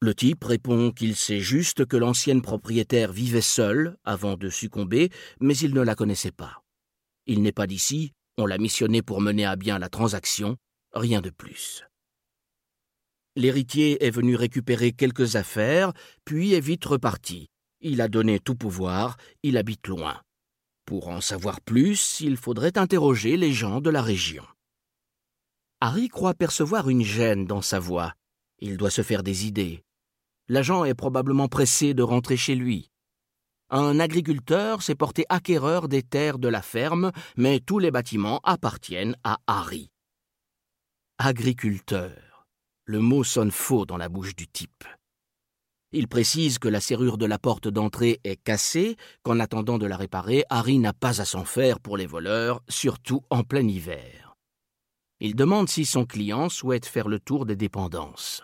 Le 0.00 0.14
type 0.14 0.42
répond 0.42 0.90
qu'il 0.90 1.14
sait 1.14 1.40
juste 1.40 1.86
que 1.86 1.96
l'ancienne 1.96 2.42
propriétaire 2.42 3.12
vivait 3.12 3.40
seule 3.40 3.96
avant 4.04 4.36
de 4.36 4.50
succomber, 4.50 5.10
mais 5.40 5.56
il 5.56 5.72
ne 5.72 5.80
la 5.80 5.94
connaissait 5.94 6.32
pas. 6.32 6.62
Il 7.26 7.42
n'est 7.42 7.52
pas 7.52 7.68
d'ici, 7.68 8.12
on 8.36 8.46
l'a 8.46 8.58
missionné 8.58 9.00
pour 9.00 9.20
mener 9.20 9.46
à 9.46 9.54
bien 9.54 9.78
la 9.78 9.88
transaction, 9.88 10.56
rien 10.92 11.20
de 11.20 11.30
plus. 11.30 11.84
L'héritier 13.36 14.04
est 14.04 14.10
venu 14.10 14.36
récupérer 14.36 14.92
quelques 14.92 15.36
affaires, 15.36 15.92
puis 16.24 16.54
est 16.54 16.60
vite 16.60 16.84
reparti. 16.84 17.48
Il 17.80 18.00
a 18.00 18.08
donné 18.08 18.38
tout 18.38 18.54
pouvoir, 18.54 19.16
il 19.42 19.56
habite 19.56 19.88
loin. 19.88 20.20
Pour 20.86 21.08
en 21.08 21.20
savoir 21.20 21.60
plus, 21.60 22.20
il 22.20 22.36
faudrait 22.36 22.78
interroger 22.78 23.36
les 23.36 23.52
gens 23.52 23.80
de 23.80 23.90
la 23.90 24.02
région. 24.02 24.44
Harry 25.80 26.08
croit 26.08 26.34
percevoir 26.34 26.88
une 26.88 27.02
gêne 27.04 27.46
dans 27.46 27.62
sa 27.62 27.78
voix. 27.78 28.14
Il 28.60 28.76
doit 28.76 28.90
se 28.90 29.02
faire 29.02 29.22
des 29.22 29.46
idées. 29.46 29.82
L'agent 30.48 30.84
est 30.84 30.94
probablement 30.94 31.48
pressé 31.48 31.94
de 31.94 32.02
rentrer 32.02 32.36
chez 32.36 32.54
lui. 32.54 32.90
Un 33.70 33.98
agriculteur 33.98 34.82
s'est 34.82 34.94
porté 34.94 35.24
acquéreur 35.28 35.88
des 35.88 36.02
terres 36.02 36.38
de 36.38 36.48
la 36.48 36.62
ferme, 36.62 37.12
mais 37.36 37.60
tous 37.60 37.78
les 37.78 37.90
bâtiments 37.90 38.40
appartiennent 38.44 39.16
à 39.24 39.38
Harry. 39.46 39.90
Agriculteur. 41.18 42.33
Le 42.84 43.00
mot 43.00 43.24
sonne 43.24 43.50
faux 43.50 43.86
dans 43.86 43.96
la 43.96 44.08
bouche 44.08 44.36
du 44.36 44.46
type. 44.46 44.84
Il 45.92 46.08
précise 46.08 46.58
que 46.58 46.68
la 46.68 46.80
serrure 46.80 47.18
de 47.18 47.26
la 47.26 47.38
porte 47.38 47.68
d'entrée 47.68 48.20
est 48.24 48.42
cassée, 48.42 48.96
qu'en 49.22 49.38
attendant 49.40 49.78
de 49.78 49.86
la 49.86 49.96
réparer, 49.96 50.44
Harry 50.50 50.78
n'a 50.78 50.92
pas 50.92 51.20
à 51.20 51.24
s'en 51.24 51.44
faire 51.44 51.80
pour 51.80 51.96
les 51.96 52.06
voleurs, 52.06 52.62
surtout 52.68 53.22
en 53.30 53.44
plein 53.44 53.66
hiver. 53.66 54.36
Il 55.20 55.36
demande 55.36 55.68
si 55.68 55.84
son 55.84 56.04
client 56.04 56.48
souhaite 56.48 56.86
faire 56.86 57.08
le 57.08 57.20
tour 57.20 57.46
des 57.46 57.56
dépendances. 57.56 58.42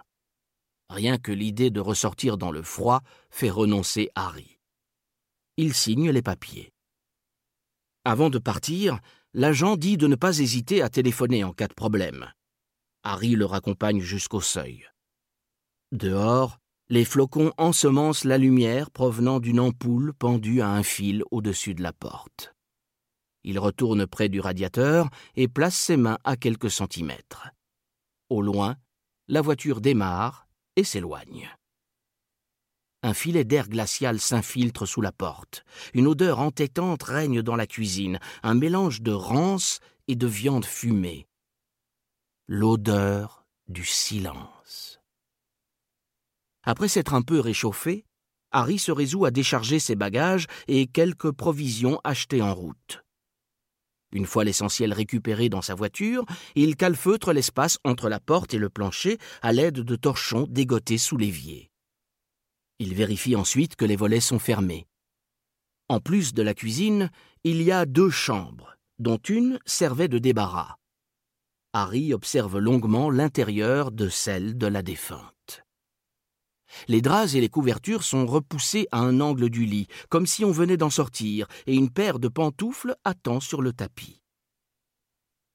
Rien 0.89 1.19
que 1.19 1.33
l'idée 1.33 1.71
de 1.71 1.81
ressortir 1.81 2.39
dans 2.39 2.51
le 2.51 2.63
froid 2.63 3.03
fait 3.31 3.51
renoncer 3.51 4.11
Harry 4.15 4.61
il 5.61 5.75
signe 5.75 6.11
les 6.11 6.23
papiers. 6.23 6.73
Avant 8.07 8.31
de 8.31 8.39
partir, 8.39 8.99
l'agent 9.35 9.77
dit 9.77 9.99
de 9.99 10.07
ne 10.07 10.15
pas 10.15 10.39
hésiter 10.39 10.81
à 10.81 10.89
téléphoner 10.89 11.45
en 11.45 11.53
cas 11.53 11.69
de 11.69 11.75
problème. 11.75 12.33
Harry 13.03 13.37
le 13.37 13.47
raccompagne 13.47 14.01
jusqu'au 14.01 14.41
seuil. 14.41 14.87
Dehors, 15.93 16.59
les 16.89 17.05
flocons 17.05 17.53
ensemencent 17.57 18.25
la 18.25 18.37
lumière 18.37 18.91
provenant 18.91 19.41
d'une 19.41 19.61
ampoule 19.61 20.13
pendue 20.13 20.61
à 20.61 20.69
un 20.69 20.83
fil 20.83 21.23
au-dessus 21.31 21.75
de 21.75 21.83
la 21.83 21.93
porte. 21.93 22.55
Il 23.45 23.59
retourne 23.59 24.07
près 24.07 24.29
du 24.29 24.41
radiateur 24.41 25.09
et 25.37 25.49
place 25.49 25.77
ses 25.77 25.97
mains 25.97 26.19
à 26.25 26.37
quelques 26.37 26.71
centimètres. 26.71 27.49
Au 28.29 28.43
loin, 28.43 28.77
la 29.29 29.41
voiture 29.41 29.81
démarre 29.81 30.47
et 30.77 30.85
s'éloigne. 30.85 31.49
Un 33.03 33.15
filet 33.15 33.45
d'air 33.45 33.69
glacial 33.69 34.21
s'infiltre 34.21 34.87
sous 34.87 35.01
la 35.01 35.13
porte. 35.13 35.65
Une 35.95 36.07
odeur 36.07 36.39
entêtante 36.39 37.03
règne 37.03 37.41
dans 37.41 37.57
la 37.57 37.67
cuisine, 37.67 38.21
un 38.43 38.55
mélange 38.55 39.01
de 39.01 39.13
rance 39.13 39.81
et 40.07 40.17
de 40.17 40.27
viande 40.27 40.67
fumée. 40.67 41.27
L'odeur 42.53 43.47
du 43.69 43.85
silence. 43.85 44.99
Après 46.65 46.89
s'être 46.89 47.15
un 47.15 47.23
peu 47.23 47.39
réchauffé, 47.39 48.05
Harry 48.51 48.81
se 48.81 48.91
résout 48.91 49.25
à 49.25 49.31
décharger 49.31 49.79
ses 49.79 49.95
bagages 49.95 50.49
et 50.67 50.89
quelques 50.89 51.31
provisions 51.31 52.01
achetées 52.03 52.43
en 52.43 52.53
route. 52.53 53.05
Une 54.11 54.27
fois 54.27 54.43
l'essentiel 54.43 54.93
récupéré 54.93 55.49
dans 55.49 55.63
sa 55.63 55.77
voiture, 55.77 56.27
il 56.57 56.75
calfeutre 56.75 57.33
l'espace 57.33 57.79
entre 57.85 58.09
la 58.09 58.19
porte 58.19 58.53
et 58.53 58.59
le 58.59 58.69
plancher 58.69 59.19
à 59.43 59.53
l'aide 59.53 59.83
de 59.85 59.95
torchons 59.95 60.49
dégotés 60.51 60.99
sous 60.99 61.17
l'évier. 61.17 61.71
Il 62.81 62.95
vérifie 62.95 63.37
ensuite 63.37 63.77
que 63.77 63.85
les 63.85 63.95
volets 63.95 64.19
sont 64.19 64.41
fermés. 64.41 64.89
En 65.89 66.01
plus 66.01 66.35
de 66.35 66.43
la 66.43 66.55
cuisine, 66.55 67.13
il 67.45 67.63
y 67.63 67.71
a 67.71 67.87
deux 67.87 68.11
chambres, 68.11 68.75
dont 68.99 69.19
une 69.19 69.61
servait 69.67 70.09
de 70.09 70.19
débarras. 70.19 70.80
Harry 71.73 72.13
observe 72.13 72.59
longuement 72.59 73.11
l'intérieur 73.11 73.93
de 73.93 74.09
celle 74.09 74.59
de 74.59 74.67
la 74.67 74.83
défunte. 74.83 75.63
Les 76.89 77.01
draps 77.01 77.35
et 77.35 77.41
les 77.41 77.49
couvertures 77.49 78.03
sont 78.03 78.27
repoussés 78.27 78.89
à 78.91 78.99
un 78.99 79.21
angle 79.21 79.51
du 79.51 79.65
lit, 79.67 79.87
comme 80.09 80.27
si 80.27 80.45
on 80.45 80.51
venait 80.51 80.77
d'en 80.77 80.91
sortir, 80.91 81.47
et 81.67 81.75
une 81.75 81.91
paire 81.91 82.19
de 82.19 82.29
pantoufles 82.29 82.97
attend 83.05 83.39
sur 83.39 83.63
le 83.63 83.73
tapis. 83.73 84.21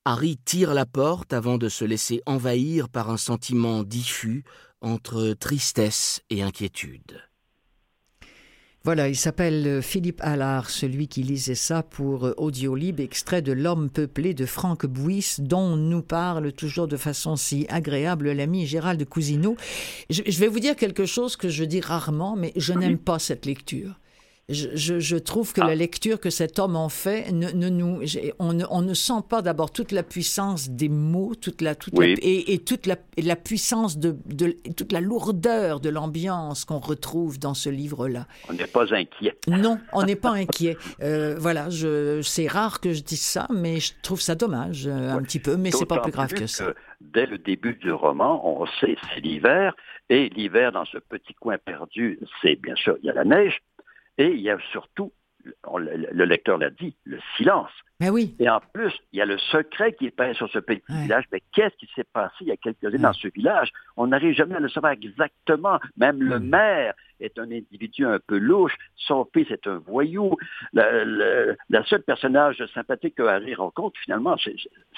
Harry 0.06 0.38
tire 0.38 0.74
la 0.74 0.86
porte 0.86 1.34
avant 1.34 1.58
de 1.58 1.68
se 1.68 1.84
laisser 1.84 2.22
envahir 2.26 2.88
par 2.90 3.10
un 3.10 3.18
sentiment 3.18 3.84
diffus 3.84 4.44
entre 4.80 5.34
tristesse 5.34 6.22
et 6.30 6.44
inquiétude. 6.44 7.22
Voilà, 8.86 9.10
il 9.10 9.16
s'appelle 9.16 9.66
euh, 9.66 9.82
Philippe 9.82 10.22
Allard, 10.22 10.70
celui 10.70 11.08
qui 11.08 11.24
lisait 11.24 11.56
ça 11.56 11.82
pour 11.82 12.28
euh, 12.28 12.36
Audiolib, 12.38 13.00
extrait 13.00 13.42
de 13.42 13.52
L'homme 13.52 13.90
peuplé 13.90 14.36
de 14.36 14.46
Franck 14.46 14.86
Bouys, 14.86 15.38
dont 15.40 15.76
nous 15.76 16.04
parle 16.04 16.54
toujours 16.54 16.88
de 16.88 16.96
façon 16.96 17.36
si 17.36 17.66
agréable 17.70 18.32
l'ami 18.32 18.68
Gérald 18.68 19.04
Cousineau. 19.06 19.58
Je, 20.12 20.22
je, 20.28 20.40
vais 20.40 20.48
vous 20.48 20.60
dire 20.60 20.76
quelque 20.76 21.08
chose 21.08 21.36
que 21.36 21.50
je 21.50 21.64
dis 21.64 21.82
rarement, 21.82 22.36
mais 22.36 22.54
je 22.58 22.74
n'aime 22.74 23.00
pas 23.00 23.18
cette 23.18 23.48
lecture. 23.48 23.96
Je, 24.48 25.18
trouve 25.18 25.54
que 25.54 25.62
la 25.62 25.68
ah. 25.68 25.76
lecture 25.76 26.20
que 26.20 26.30
cet 26.30 26.60
homme 26.60 26.76
en 26.76 26.90
fait, 26.90 27.32
ne, 27.32 27.50
nous, 27.52 28.02
on, 28.38 28.82
ne, 28.84 28.94
sent 28.94 29.24
pas 29.28 29.42
d'abord 29.42 29.72
toute 29.72 29.92
la 29.92 30.04
puissance 30.04 30.70
des 30.70 30.88
mots, 30.88 31.34
toute 31.34 31.62
la, 31.62 31.74
toute 31.74 31.96
et, 32.00 32.60
toute 32.60 32.86
la, 32.86 32.96
la 33.18 33.36
puissance 33.36 33.98
de, 33.98 34.16
toute 34.78 34.92
la 34.92 35.02
lourdeur 35.02 35.80
de 35.80 35.90
l'ambiance 35.90 36.64
qu'on 36.64 36.78
retrouve 36.78 37.40
dans 37.40 37.56
ce 37.56 37.72
livre-là. 37.72 38.28
On 38.48 38.54
n'est 38.54 38.68
pas 38.68 38.94
inquiet. 38.94 39.36
Non, 39.48 39.80
on 39.94 40.04
n'est 40.04 40.16
pas 40.16 40.34
inquiet. 40.34 40.78
Euh, 41.02 41.36
voilà, 41.40 41.70
c'est 42.22 42.48
rare 42.48 42.82
que 42.82 42.94
je 42.94 43.02
dise 43.02 43.22
ça, 43.22 43.48
mais 43.52 43.80
je 43.80 43.94
trouve 44.04 44.22
ça 44.22 44.36
dommage 44.36 44.86
euh, 44.86 45.10
un 45.10 45.24
petit 45.24 45.40
peu, 45.40 45.58
mais 45.58 45.72
c'est 45.72 45.88
pas 45.88 46.02
plus 46.02 46.12
grave 46.12 46.34
que 46.34 46.46
ça. 46.46 46.74
dès 47.02 47.26
le 47.26 47.40
début 47.40 47.74
du 47.74 47.92
roman, 47.92 48.48
on 48.48 48.68
sait 48.80 48.96
c'est 49.12 49.22
l'hiver, 49.22 49.76
et 50.10 50.30
l'hiver 50.30 50.72
dans 50.72 50.86
ce 50.86 51.00
petit 51.00 51.34
coin 51.34 51.58
perdu, 51.58 52.20
c'est 52.44 52.62
bien 52.62 52.76
sûr 52.76 52.96
il 53.02 53.08
y 53.08 53.10
a 53.10 53.14
la 53.14 53.24
neige, 53.24 53.60
et 54.18 54.28
il 54.28 54.42
y 54.42 54.50
a 54.50 54.58
surtout, 54.72 55.12
le 55.44 56.26
lecteur 56.26 56.58
l'a 56.58 56.70
dit, 56.70 56.96
le 57.04 57.20
silence. 57.38 57.72
Mais 58.00 58.10
oui. 58.10 58.36
Et 58.40 58.50
en 58.50 58.60
plus, 58.74 58.94
il 59.14 59.20
y 59.20 59.22
a 59.22 59.26
le 59.26 59.38
secret 59.38 59.94
qui 59.94 60.08
est 60.08 60.12
peint 60.12 60.34
sur 60.34 60.50
ce 60.50 60.60
petit 60.60 60.84
village. 60.90 61.26
Mais 61.32 61.42
qu'est-ce 61.54 61.76
qui 61.78 61.90
s'est 61.96 62.04
passé 62.04 62.36
il 62.42 62.48
y 62.48 62.52
a 62.52 62.58
quelques 62.58 62.84
années 62.84 62.98
dans 62.98 63.14
ce 63.14 63.30
village? 63.30 63.72
On 63.96 64.08
n'arrive 64.08 64.36
jamais 64.36 64.56
à 64.56 64.60
le 64.60 64.70
savoir 64.70 64.92
exactement. 64.92 65.80
Même 65.96 66.22
le 66.22 66.40
maire 66.40 66.94
est 67.22 67.40
un 67.40 67.44
individu 67.44 68.06
un 68.06 68.20
peu 68.20 68.38
louche. 68.38 68.76
Son 68.98 69.26
fils 69.34 69.50
est 69.50 69.66
un 69.68 69.78
voyou. 69.78 70.36
Le, 70.74 71.56
la 71.70 71.86
seule 71.86 72.04
personnage 72.04 72.62
sympathique 72.74 73.16
que 73.16 73.24
Harry 73.24 73.56
rencontre, 73.56 73.98
finalement, 74.02 74.36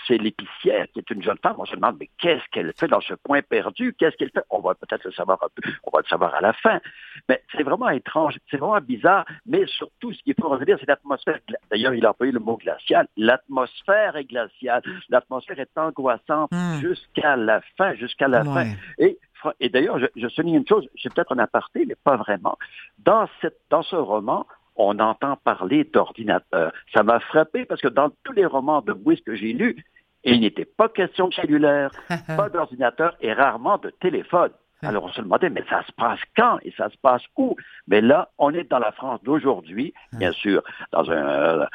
c'est 0.07 0.17
l'épicière, 0.17 0.87
qui 0.91 0.97
est 0.97 1.11
une 1.11 1.21
jeune 1.21 1.37
femme. 1.43 1.57
On 1.59 1.65
se 1.65 1.75
demande, 1.75 1.97
mais 1.99 2.09
qu'est-ce 2.17 2.43
qu'elle 2.51 2.73
fait 2.75 2.87
dans 2.87 3.01
ce 3.01 3.13
point 3.13 3.43
perdu? 3.43 3.93
Qu'est-ce 3.93 4.17
qu'elle 4.17 4.31
fait? 4.31 4.41
On 4.49 4.61
va 4.61 4.73
peut-être 4.73 5.03
le 5.03 5.11
savoir 5.11 5.37
un 5.43 5.49
peu. 5.53 5.69
On 5.83 5.91
va 5.91 5.99
le 6.01 6.07
savoir 6.07 6.33
à 6.33 6.41
la 6.41 6.53
fin. 6.53 6.79
Mais 7.29 7.43
c'est 7.55 7.61
vraiment 7.61 7.89
étrange. 7.89 8.39
C'est 8.49 8.57
vraiment 8.57 8.81
bizarre. 8.81 9.25
Mais 9.45 9.67
surtout, 9.67 10.11
ce 10.11 10.23
qu'il 10.23 10.33
faut 10.33 10.49
retenir, 10.49 10.77
c'est 10.79 10.87
l'atmosphère. 10.87 11.37
D'ailleurs, 11.69 11.93
il 11.93 12.03
a 12.03 12.09
employé 12.09 12.31
le 12.31 12.39
mot 12.39 12.57
L'atmosphère 13.17 14.15
est 14.15 14.25
glaciale. 14.25 14.81
L'atmosphère 15.09 15.59
est 15.59 15.77
angoissante 15.77 16.51
hmm. 16.51 16.79
jusqu'à 16.81 17.35
la 17.35 17.61
fin, 17.77 17.93
jusqu'à 17.95 18.27
la 18.27 18.43
fin. 18.43 18.67
Et, 18.97 19.17
et 19.59 19.69
d'ailleurs, 19.69 19.99
je, 20.15 20.27
souligne 20.29 20.55
une 20.55 20.67
chose, 20.67 20.87
j'ai 20.95 21.09
peut-être 21.09 21.33
un 21.33 21.39
aparté, 21.39 21.85
mais 21.85 21.95
pas 21.95 22.17
vraiment. 22.17 22.57
Dans, 22.99 23.27
cette, 23.41 23.59
dans 23.69 23.83
ce 23.83 23.95
roman, 23.95 24.45
on 24.75 24.99
entend 24.99 25.37
parler 25.37 25.83
d'ordinateur. 25.83 26.71
Ça 26.93 27.03
m'a 27.03 27.19
frappé 27.19 27.65
parce 27.65 27.81
que 27.81 27.87
dans 27.87 28.11
tous 28.23 28.33
les 28.33 28.45
romans 28.45 28.81
de 28.81 28.93
Bouis 28.93 29.21
que 29.21 29.35
j'ai 29.35 29.53
lus, 29.53 29.83
il 30.23 30.41
n'était 30.41 30.65
pas 30.65 30.89
question 30.89 31.27
de 31.27 31.33
cellulaire, 31.33 31.91
pas 32.27 32.49
d'ordinateur 32.49 33.15
et 33.21 33.33
rarement 33.33 33.77
de 33.77 33.89
téléphone. 33.89 34.51
Alors 34.83 35.05
on 35.05 35.09
se 35.09 35.21
demandait, 35.21 35.49
mais 35.49 35.63
ça 35.69 35.83
se 35.83 35.91
passe 35.91 36.19
quand 36.35 36.59
et 36.61 36.71
ça 36.77 36.89
se 36.89 36.97
passe 36.97 37.23
où? 37.35 37.55
Mais 37.87 38.01
là, 38.01 38.29
on 38.37 38.53
est 38.53 38.69
dans 38.69 38.79
la 38.79 38.91
France 38.91 39.19
d'aujourd'hui, 39.23 39.93
bien 40.13 40.31
sûr, 40.31 40.61
dans 40.91 41.09
un, 41.09 41.15
euh, 41.15 41.65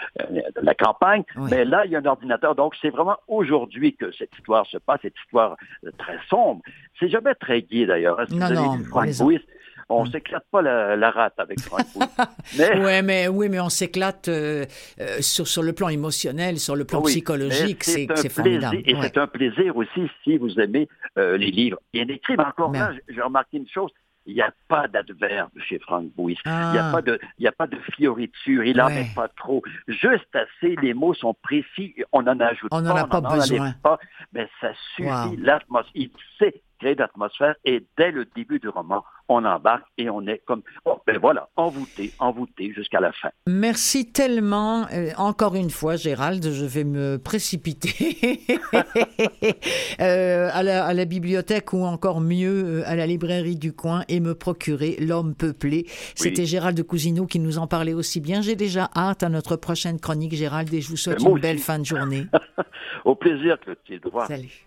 la 0.63 0.75
campagne, 0.75 1.25
mais 1.51 1.65
là, 1.65 1.85
il 1.85 1.91
y 1.91 1.97
a 1.97 1.99
un 1.99 2.07
ordinateur. 2.07 2.55
Donc 2.55 2.75
c'est 2.81 2.91
vraiment 2.91 3.17
aujourd'hui 3.27 3.97
que 3.97 4.13
cette 4.13 4.33
histoire 4.39 4.67
se 4.67 4.79
passe, 4.79 5.01
cette 5.03 5.19
histoire 5.25 5.57
euh, 5.85 5.91
très 5.99 6.19
sombre. 6.29 6.63
C'est 7.01 7.09
jamais 7.09 7.35
très 7.35 7.63
gai 7.63 7.87
d'ailleurs. 7.87 8.19
Non, 8.31 8.51
non, 8.51 8.79
on 9.89 10.05
mm. 10.05 10.13
s'éclate 10.13 10.45
pas 10.51 10.63
la, 10.63 11.11
rate 11.11 11.35
avec 11.39 11.61
Frank 11.61 11.87
mais... 12.59 12.79
Ouais, 12.81 13.03
mais, 13.03 13.29
oui, 13.29 13.49
mais 13.49 13.61
on 13.61 13.69
s'éclate 13.69 14.29
euh, 14.29 14.65
euh, 15.01 15.21
sur, 15.21 15.47
sur 15.47 15.63
le 15.63 15.73
plan 15.73 15.89
émotionnel, 15.89 16.59
sur 16.59 16.77
le 16.77 16.85
plan 16.85 17.03
psychologique, 17.03 17.85
c'est 17.85 18.07
formidable. 18.29 18.79
Et 18.85 18.97
c'est 19.01 19.19
un 19.19 19.27
plaisir 19.27 19.77
aussi 19.77 20.11
si 20.25 20.39
vous 20.39 20.59
aimez 20.59 20.89
euh, 21.19 21.37
les 21.37 21.51
livres 21.51 21.79
bien 21.93 22.07
écrits. 22.09 22.37
Mais 22.37 22.45
encore 22.45 22.73
là, 22.73 22.93
j'ai 23.09 23.21
remarqué 23.21 23.59
une 23.59 23.69
chose, 23.69 23.91
il 24.27 24.35
n'y 24.35 24.41
a 24.41 24.53
pas 24.69 24.87
d'adverbe 24.89 25.51
chez 25.69 25.79
Frank 25.81 26.07
Bouis. 26.17 26.39
Il 26.45 26.51
n'y 26.51 26.79
a, 26.79 26.89
ah. 26.89 26.93
pas 26.93 27.03
de, 27.03 27.19
il 27.39 27.47
a 27.47 27.53
pas 27.53 27.67
de 27.67 27.77
fioriture. 27.97 28.65
Il 28.65 28.77
n'en 28.77 28.89
met 28.89 29.09
pas 29.15 29.29
trop. 29.29 29.63
Juste 29.89 30.29
assez, 30.35 30.77
les 30.81 30.95
mots 30.95 31.15
sont 31.15 31.35
précis. 31.35 31.95
On 32.13 32.23
n'en 32.23 32.39
ajoute 32.39 32.69
on 32.71 32.83
pas. 32.83 32.91
On 32.91 32.95
n'en 32.95 32.97
a 32.97 33.07
pas 33.07 33.21
besoin. 33.21 33.73
Pas, 33.83 33.99
mais 34.33 34.49
ça 34.61 34.73
suffit. 34.95 35.37
L'atmosphère. 35.39 35.91
Il 35.95 36.11
sait 36.39 36.63
d'atmosphère 36.95 37.55
et 37.65 37.87
dès 37.97 38.11
le 38.11 38.25
début 38.37 38.59
du 38.59 38.69
roman, 38.69 39.05
on 39.29 39.45
embarque 39.45 39.87
et 39.99 40.11
on 40.11 40.27
est 40.27 40.43
comme, 40.45 40.63
oh, 40.85 41.01
ben 41.07 41.19
voilà, 41.19 41.49
envoûté, 41.57 42.13
envoûté 42.19 42.73
jusqu'à 42.75 43.01
la 43.01 43.13
fin. 43.13 43.31
Merci 43.47 44.13
tellement. 44.13 44.87
Euh, 44.93 45.11
encore 45.17 45.55
une 45.55 45.71
fois, 45.71 45.97
Gérald, 45.97 46.45
je 46.51 46.65
vais 46.65 46.85
me 46.85 47.19
précipiter 47.19 48.41
euh, 50.01 50.51
à, 50.53 50.63
la, 50.63 50.85
à, 50.85 50.95
la, 50.95 51.05
bibliothèque 51.05 51.73
ou 51.73 51.85
encore 51.85 52.21
mieux 52.21 52.65
euh, 52.65 52.83
à 52.87 52.97
la 52.97 53.07
librairie 53.07 53.57
du 53.57 53.73
coin 53.73 54.05
et 54.09 54.21
me 54.21 54.35
procurer 54.35 54.97
L'homme 55.01 55.35
peuplé. 55.35 55.87
C'était 56.15 56.47
Gérald 56.47 56.77
de 56.77 56.83
Cousineau 56.83 57.27
qui 57.27 57.39
nous 57.39 57.59
en 57.59 57.67
parlait 57.67 57.95
aussi 57.95 58.21
bien. 58.21 58.43
J'ai 58.43 58.57
déjà 58.57 58.91
hâte 58.97 59.23
à 59.23 59.29
notre 59.29 59.57
prochaine 59.57 59.99
chronique, 59.99 60.35
Gérald, 60.35 60.73
et 60.73 60.81
je 60.81 60.89
vous 60.89 60.97
souhaite 60.97 61.23
une 61.23 61.39
belle 61.39 61.59
fin 61.59 61.79
de 61.79 61.85
journée. 61.85 62.27
Au 63.05 63.15
plaisir, 63.15 63.59
Clotilde. 63.61 64.09
Salut. 64.27 64.67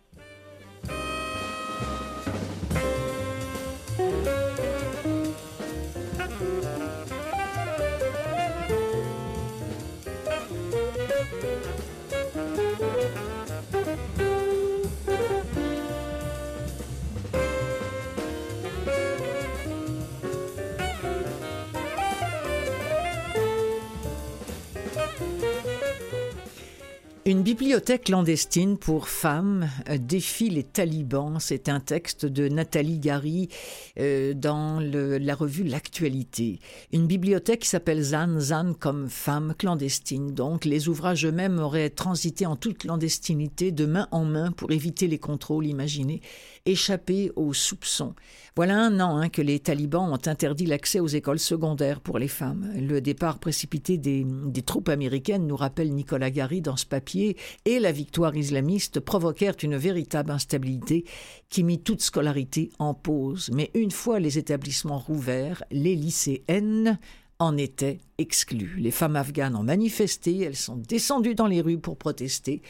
Une 27.27 27.41
bibliothèque 27.41 28.03
clandestine 28.03 28.77
pour 28.77 29.09
femmes 29.09 29.67
euh, 29.89 29.97
défie 29.97 30.51
les 30.51 30.61
talibans. 30.61 31.39
C'est 31.39 31.69
un 31.69 31.79
texte 31.79 32.27
de 32.27 32.47
Nathalie 32.47 32.99
Gary 32.99 33.49
euh, 33.97 34.35
dans 34.35 34.79
la 34.79 35.33
revue 35.33 35.63
L'actualité. 35.63 36.59
Une 36.93 37.07
bibliothèque 37.07 37.61
qui 37.61 37.67
s'appelle 37.67 38.03
Zan, 38.03 38.39
Zan 38.39 38.75
comme 38.75 39.09
femme 39.09 39.55
clandestine. 39.57 40.35
Donc 40.35 40.65
les 40.65 40.87
ouvrages 40.87 41.25
eux-mêmes 41.25 41.57
auraient 41.57 41.89
transité 41.89 42.45
en 42.45 42.55
toute 42.55 42.77
clandestinité 42.77 43.71
de 43.71 43.87
main 43.87 44.07
en 44.11 44.23
main 44.23 44.51
pour 44.51 44.71
éviter 44.71 45.07
les 45.07 45.17
contrôles 45.17 45.65
imaginés, 45.65 46.21
échapper 46.65 47.31
aux 47.35 47.53
soupçons. 47.53 48.13
Voilà 48.55 48.79
un 48.79 48.99
an 48.99 49.17
hein, 49.17 49.29
que 49.29 49.41
les 49.41 49.59
talibans 49.59 50.11
ont 50.11 50.27
interdit 50.27 50.65
l'accès 50.65 50.99
aux 50.99 51.07
écoles 51.07 51.39
secondaires 51.39 51.99
pour 51.99 52.19
les 52.19 52.27
femmes. 52.27 52.71
Le 52.75 53.01
départ 53.01 53.39
précipité 53.39 53.97
des, 53.97 54.25
troupes 54.65 54.89
américaines, 54.89 55.45
nous 55.45 55.55
rappelle 55.55 55.93
Nicolas 55.93 56.31
Gary 56.31 56.61
dans 56.61 56.77
ce 56.77 56.85
papier, 56.85 57.37
et 57.65 57.79
la 57.79 57.91
victoire 57.91 58.35
islamiste 58.35 58.99
provoquèrent 58.99 59.57
une 59.61 59.75
véritable 59.75 60.31
instabilité 60.31 61.05
qui 61.49 61.63
mit 61.63 61.79
toute 61.79 62.01
scolarité 62.01 62.71
en 62.79 62.93
pause. 62.93 63.49
Mais 63.53 63.71
une 63.73 63.91
fois 63.91 64.19
les 64.19 64.37
établissements 64.37 64.99
rouverts, 64.99 65.63
les 65.71 65.95
lycéennes 65.95 66.97
en 67.39 67.57
étaient 67.57 67.99
exclues. 68.17 68.75
Les 68.77 68.91
femmes 68.91 69.17
afghanes 69.17 69.55
ont 69.55 69.63
manifesté, 69.63 70.39
elles 70.39 70.55
sont 70.55 70.77
descendues 70.77 71.35
dans 71.35 71.47
les 71.47 71.61
rues 71.61 71.79
pour 71.79 71.97
protester, 71.97 72.61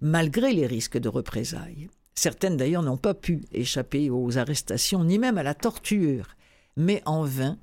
malgré 0.00 0.52
les 0.52 0.66
risques 0.66 0.98
de 0.98 1.08
représailles. 1.08 1.88
Certaines 2.14 2.56
d'ailleurs 2.56 2.82
n'ont 2.82 2.96
pas 2.96 3.14
pu 3.14 3.42
échapper 3.52 4.10
aux 4.10 4.38
arrestations 4.38 5.04
ni 5.04 5.18
même 5.18 5.38
à 5.38 5.42
la 5.42 5.54
torture, 5.54 6.36
mais 6.76 7.02
en 7.06 7.24
vain. 7.24 7.58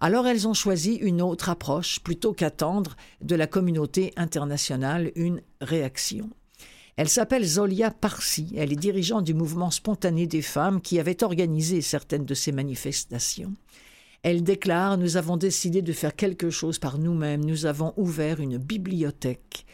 Alors 0.00 0.26
elles 0.26 0.48
ont 0.48 0.54
choisi 0.54 0.94
une 0.96 1.22
autre 1.22 1.48
approche 1.48 2.00
plutôt 2.00 2.32
qu'attendre 2.32 2.96
de 3.20 3.36
la 3.36 3.46
communauté 3.46 4.12
internationale 4.16 5.12
une 5.14 5.40
réaction. 5.60 6.30
Elle 6.96 7.08
s'appelle 7.08 7.44
Zolia 7.44 7.90
Parsi, 7.90 8.52
elle 8.56 8.72
est 8.72 8.76
dirigeante 8.76 9.24
du 9.24 9.32
mouvement 9.32 9.70
spontané 9.70 10.26
des 10.26 10.42
femmes 10.42 10.80
qui 10.80 10.98
avait 10.98 11.22
organisé 11.22 11.80
certaines 11.80 12.26
de 12.26 12.34
ces 12.34 12.52
manifestations. 12.52 13.54
Elle 14.22 14.42
déclare 14.42 14.98
Nous 14.98 15.16
avons 15.16 15.36
décidé 15.36 15.82
de 15.82 15.92
faire 15.92 16.14
quelque 16.14 16.50
chose 16.50 16.78
par 16.78 16.98
nous-mêmes, 16.98 17.44
nous 17.44 17.66
avons 17.66 17.94
ouvert 17.96 18.40
une 18.40 18.58
bibliothèque. 18.58 19.64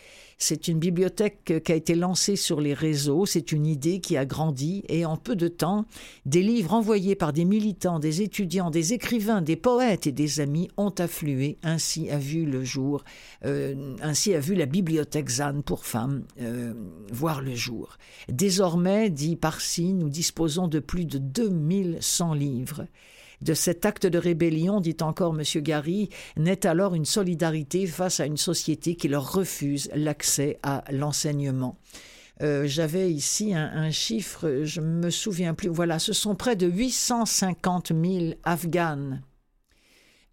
C'est 0.41 0.69
une 0.69 0.79
bibliothèque 0.79 1.65
qui 1.65 1.73
a 1.73 1.75
été 1.75 1.97
lancée 1.97 2.37
sur 2.37 2.61
les 2.61 2.73
réseaux, 2.73 3.27
c'est 3.27 3.51
une 3.51 3.67
idée 3.67 4.01
qui 4.01 4.17
a 4.17 4.25
grandi 4.25 4.85
et 4.89 5.05
en 5.05 5.17
peu 5.17 5.35
de 5.35 5.49
temps, 5.49 5.85
des 6.27 6.43
livres 6.43 6.75
envoyés 6.75 7.17
par 7.17 7.33
des 7.33 7.45
militants, 7.45 7.99
des 7.99 8.23
étudiants, 8.23 8.71
des 8.71 8.93
écrivains, 8.93 9.43
des 9.43 9.57
poètes 9.57 10.07
et 10.07 10.13
des 10.13 10.39
amis 10.39 10.71
ont 10.77 10.95
afflué. 10.99 11.59
Ainsi 11.65 12.09
a 12.11 12.19
vu 12.19 12.47
le 12.47 12.63
jour, 12.63 13.03
euh, 13.45 13.97
ainsi 14.01 14.33
a 14.33 14.39
vu 14.39 14.55
la 14.55 14.67
bibliothèque 14.67 15.29
ZAN 15.29 15.63
pour 15.63 15.85
femmes 15.85 16.23
euh, 16.41 16.73
voir 17.11 17.41
le 17.41 17.57
jour. 17.57 17.99
Désormais, 18.29 19.11
dit 19.11 19.35
Parsi, 19.35 19.93
nous 19.93 20.09
disposons 20.09 20.69
de 20.69 20.79
plus 20.79 21.05
de 21.05 21.19
2100 21.19 22.35
livres. 22.35 22.87
De 23.41 23.55
cet 23.55 23.87
acte 23.87 24.07
de 24.07 24.19
rébellion, 24.19 24.81
dit 24.81 24.97
encore 25.01 25.35
M. 25.39 25.63
Gary, 25.63 26.09
naît 26.37 26.67
alors 26.67 26.95
une 26.95 27.05
solidarité 27.05 27.87
face 27.87 28.21
à 28.21 28.27
une 28.27 28.37
société 28.37 28.97
qui 28.97 29.09
leur 29.09 29.33
refuse 29.33 29.91
l'accès 29.95 30.59
à 30.63 30.85
l'enseignement. 30.91 31.77
Euh, 32.43 32.67
j'avais 32.67 33.11
ici 33.11 33.55
un, 33.55 33.91
chiffre, 33.91 34.63
je 34.63 34.81
me 34.81 35.11
souviens 35.11 35.55
plus. 35.55 35.69
Voilà, 35.69 35.99
ce 35.99 36.13
sont 36.13 36.35
près 36.35 36.57
de 36.57 36.67
850 36.67 37.89
000 37.89 38.35
Afghanes 38.45 39.23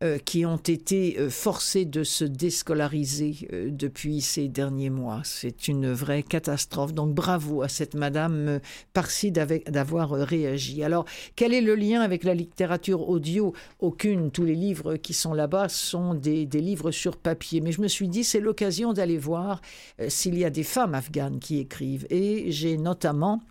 euh, 0.03 0.17
qui 0.17 0.45
ont 0.45 0.57
été 0.57 1.17
euh, 1.17 1.29
forcés 1.29 1.85
de 1.85 2.03
se 2.03 2.25
déscolariser 2.25 3.47
euh, 3.53 3.69
depuis 3.71 4.19
ces 4.19 4.49
derniers 4.49 4.89
mois. 4.89 5.21
C'est 5.23 5.69
une 5.69 5.89
vraie 5.93 6.21
catastrophe. 6.21 6.93
Donc 6.93 7.13
bravo 7.13 7.61
à 7.61 7.69
cette 7.69 7.93
madame 7.93 8.59
Parsi 8.91 9.31
d'avoir 9.31 10.09
réagi. 10.11 10.83
Alors, 10.83 11.05
quel 11.37 11.53
est 11.53 11.61
le 11.61 11.75
lien 11.75 12.01
avec 12.01 12.25
la 12.25 12.33
littérature 12.33 13.07
audio? 13.07 13.53
Aucune. 13.79 14.31
Tous 14.31 14.43
les 14.43 14.55
livres 14.55 14.97
qui 14.97 15.13
sont 15.13 15.33
là-bas 15.33 15.69
sont 15.69 16.13
des, 16.13 16.45
des, 16.45 16.59
livres 16.59 16.91
sur 16.91 17.15
papier. 17.15 17.61
Mais 17.61 17.71
je 17.71 17.79
me 17.79 17.87
suis 17.87 18.09
dit, 18.09 18.25
c'est 18.25 18.41
l'occasion 18.41 18.91
d'aller 18.91 19.17
voir 19.17 19.61
s'il 20.09 20.37
y 20.37 20.43
a 20.43 20.49
des 20.49 20.63
femmes 20.63 20.93
afghanes 20.93 21.39
qui 21.39 21.57
écrivent. 21.57 22.05
Et 22.09 22.51
j'ai 22.51 22.75
notamment 22.75 23.41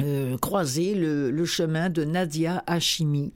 euh, 0.00 0.38
croisé 0.38 0.94
le, 0.94 1.44
chemin 1.44 1.90
de 1.90 2.04
Nadia 2.04 2.64
Hachimi, 2.66 3.34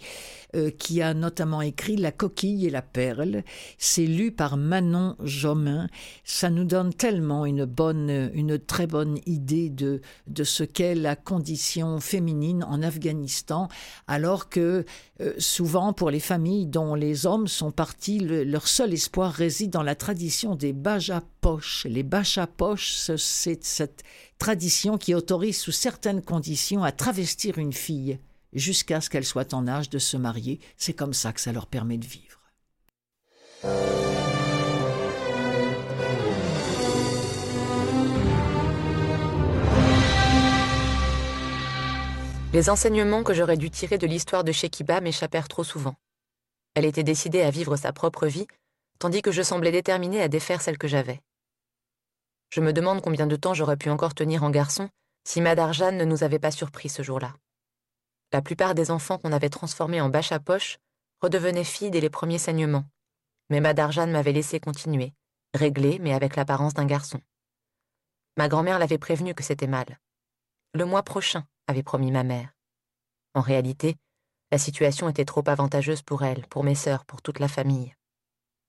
euh, 0.55 0.71
qui 0.71 1.03
a 1.03 1.13
notamment 1.13 1.61
écrit 1.61 1.97
La 1.97 2.13
coquille 2.13 2.67
et 2.67 2.71
la 2.71 2.81
perle. 2.81 3.45
C'est 3.77 4.07
lu 4.07 4.33
par 4.33 4.57
Manon 4.57 5.17
Jomin. 5.23 5.87
Ça 6.25 6.49
nous 6.49 6.65
donne 6.65 6.95
tellement 6.95 7.45
une 7.45 7.67
bonne, 7.67 8.31
une 8.33 8.59
très 8.59 8.87
bonne 8.87 9.19
idée 9.27 9.69
de, 9.69 10.01
de 10.29 10.45
ce 10.45 10.65
qu'est 10.65 10.95
la 10.95 11.15
condition 11.15 12.01
féminine 12.01 12.65
en 12.65 12.83
Afghanistan, 12.83 13.69
alors 14.07 14.49
que 14.49 14.87
euh, 15.21 15.35
souvent 15.39 15.93
pour 15.93 16.11
les 16.11 16.21
familles 16.21 16.67
dont 16.67 16.95
les 16.95 17.27
hommes 17.27 17.49
sont 17.49 17.71
partis, 17.71 18.19
leur 18.19 18.67
seul 18.67 18.95
espoir 18.95 19.33
réside 19.33 19.71
dans 19.71 19.83
la 19.83 19.95
tradition 19.95 20.55
des 20.57 20.73
bajapoches. 20.73 21.87
Les 21.89 22.03
bajapoches, 22.03 23.11
c'est 23.17 23.63
cette 23.63 24.05
tradition 24.39 24.99
qui 24.99 25.15
autorise 25.15 25.59
sous 25.59 25.73
certaines 25.73 26.23
conditions 26.23 26.85
à 26.85 26.93
travestir 26.93 27.59
une 27.59 27.73
fille 27.73 28.19
jusqu'à 28.53 29.01
ce 29.01 29.11
qu'elle 29.11 29.25
soit 29.25 29.55
en 29.55 29.69
âge 29.69 29.91
de 29.91 29.99
se 29.99 30.17
marier. 30.17 30.61
C'est 30.77 30.93
comme 30.93 31.15
ça 31.15 31.33
que 31.33 31.41
ça 31.41 31.53
leur 31.53 31.67
permet 31.67 31.99
de 31.99 32.07
vivre. 32.07 32.41
Les 42.53 42.71
enseignements 42.71 43.23
que 43.23 43.35
j'aurais 43.35 43.59
dû 43.59 43.71
tirer 43.71 43.99
de 43.99 44.07
l'histoire 44.07 44.43
de 44.43 44.53
Shekiba 44.53 45.03
m'échappèrent 45.03 45.49
trop 45.49 45.65
souvent. 45.65 45.97
Elle 46.75 46.87
était 46.87 47.03
décidée 47.03 47.43
à 47.43 47.51
vivre 47.51 47.77
sa 47.77 47.93
propre 47.93 48.27
vie, 48.27 48.47
tandis 48.99 49.21
que 49.21 49.33
je 49.33 49.43
semblais 49.43 49.73
déterminée 49.73 50.23
à 50.23 50.29
défaire 50.29 50.63
celle 50.63 50.79
que 50.79 50.89
j'avais. 50.89 51.21
Je 52.51 52.61
me 52.61 52.73
demande 52.73 53.03
combien 53.03 53.27
de 53.27 53.37
temps 53.37 53.55
j'aurais 53.55 53.77
pu 53.77 53.91
encore 53.91 54.15
tenir 54.15 54.45
en 54.45 54.51
garçon 54.51 54.89
si 55.25 55.41
Madarjan 55.41 55.93
ne 55.93 56.05
nous 56.05 56.23
avait 56.23 56.39
pas 56.39 56.51
surpris 56.51 56.89
ce 56.89 57.03
jour-là. 57.03 57.35
La 58.33 58.43
plupart 58.43 58.75
des 58.75 58.91
enfants 58.91 59.19
qu'on 59.19 59.33
avait 59.33 59.49
transformés 59.49 60.01
en 60.01 60.09
bâche 60.09 60.33
à 60.33 60.39
poche 60.39 60.79
redevenaient 61.21 61.65
filles 61.65 61.91
dès 61.91 62.01
les 62.01 62.11
premiers 62.11 62.39
saignements. 62.39 62.85
Mais 63.51 63.61
Madarjan 63.61 64.09
m'avait 64.09 64.33
laissé 64.33 64.61
continuer, 64.61 65.13
réglé 65.55 65.99
mais 66.01 66.13
avec 66.13 66.37
l'apparence 66.37 66.75
d'un 66.75 66.87
garçon. 66.87 67.21
Ma 68.37 68.49
grand-mère 68.49 68.79
l'avait 68.79 68.99
prévenu 68.99 69.35
que 69.35 69.43
c'était 69.43 69.67
mal. 69.67 69.99
Le 70.75 70.85
mois 70.85 71.03
prochain, 71.03 71.45
avait 71.67 71.83
promis 71.83 72.11
ma 72.11 72.23
mère. 72.23 72.53
En 73.35 73.41
réalité, 73.41 73.97
la 74.53 74.59
situation 74.59 75.09
était 75.09 75.25
trop 75.25 75.43
avantageuse 75.47 76.03
pour 76.03 76.23
elle, 76.23 76.47
pour 76.47 76.63
mes 76.63 76.75
sœurs, 76.75 77.05
pour 77.05 77.23
toute 77.23 77.41
la 77.41 77.49
famille. 77.49 77.95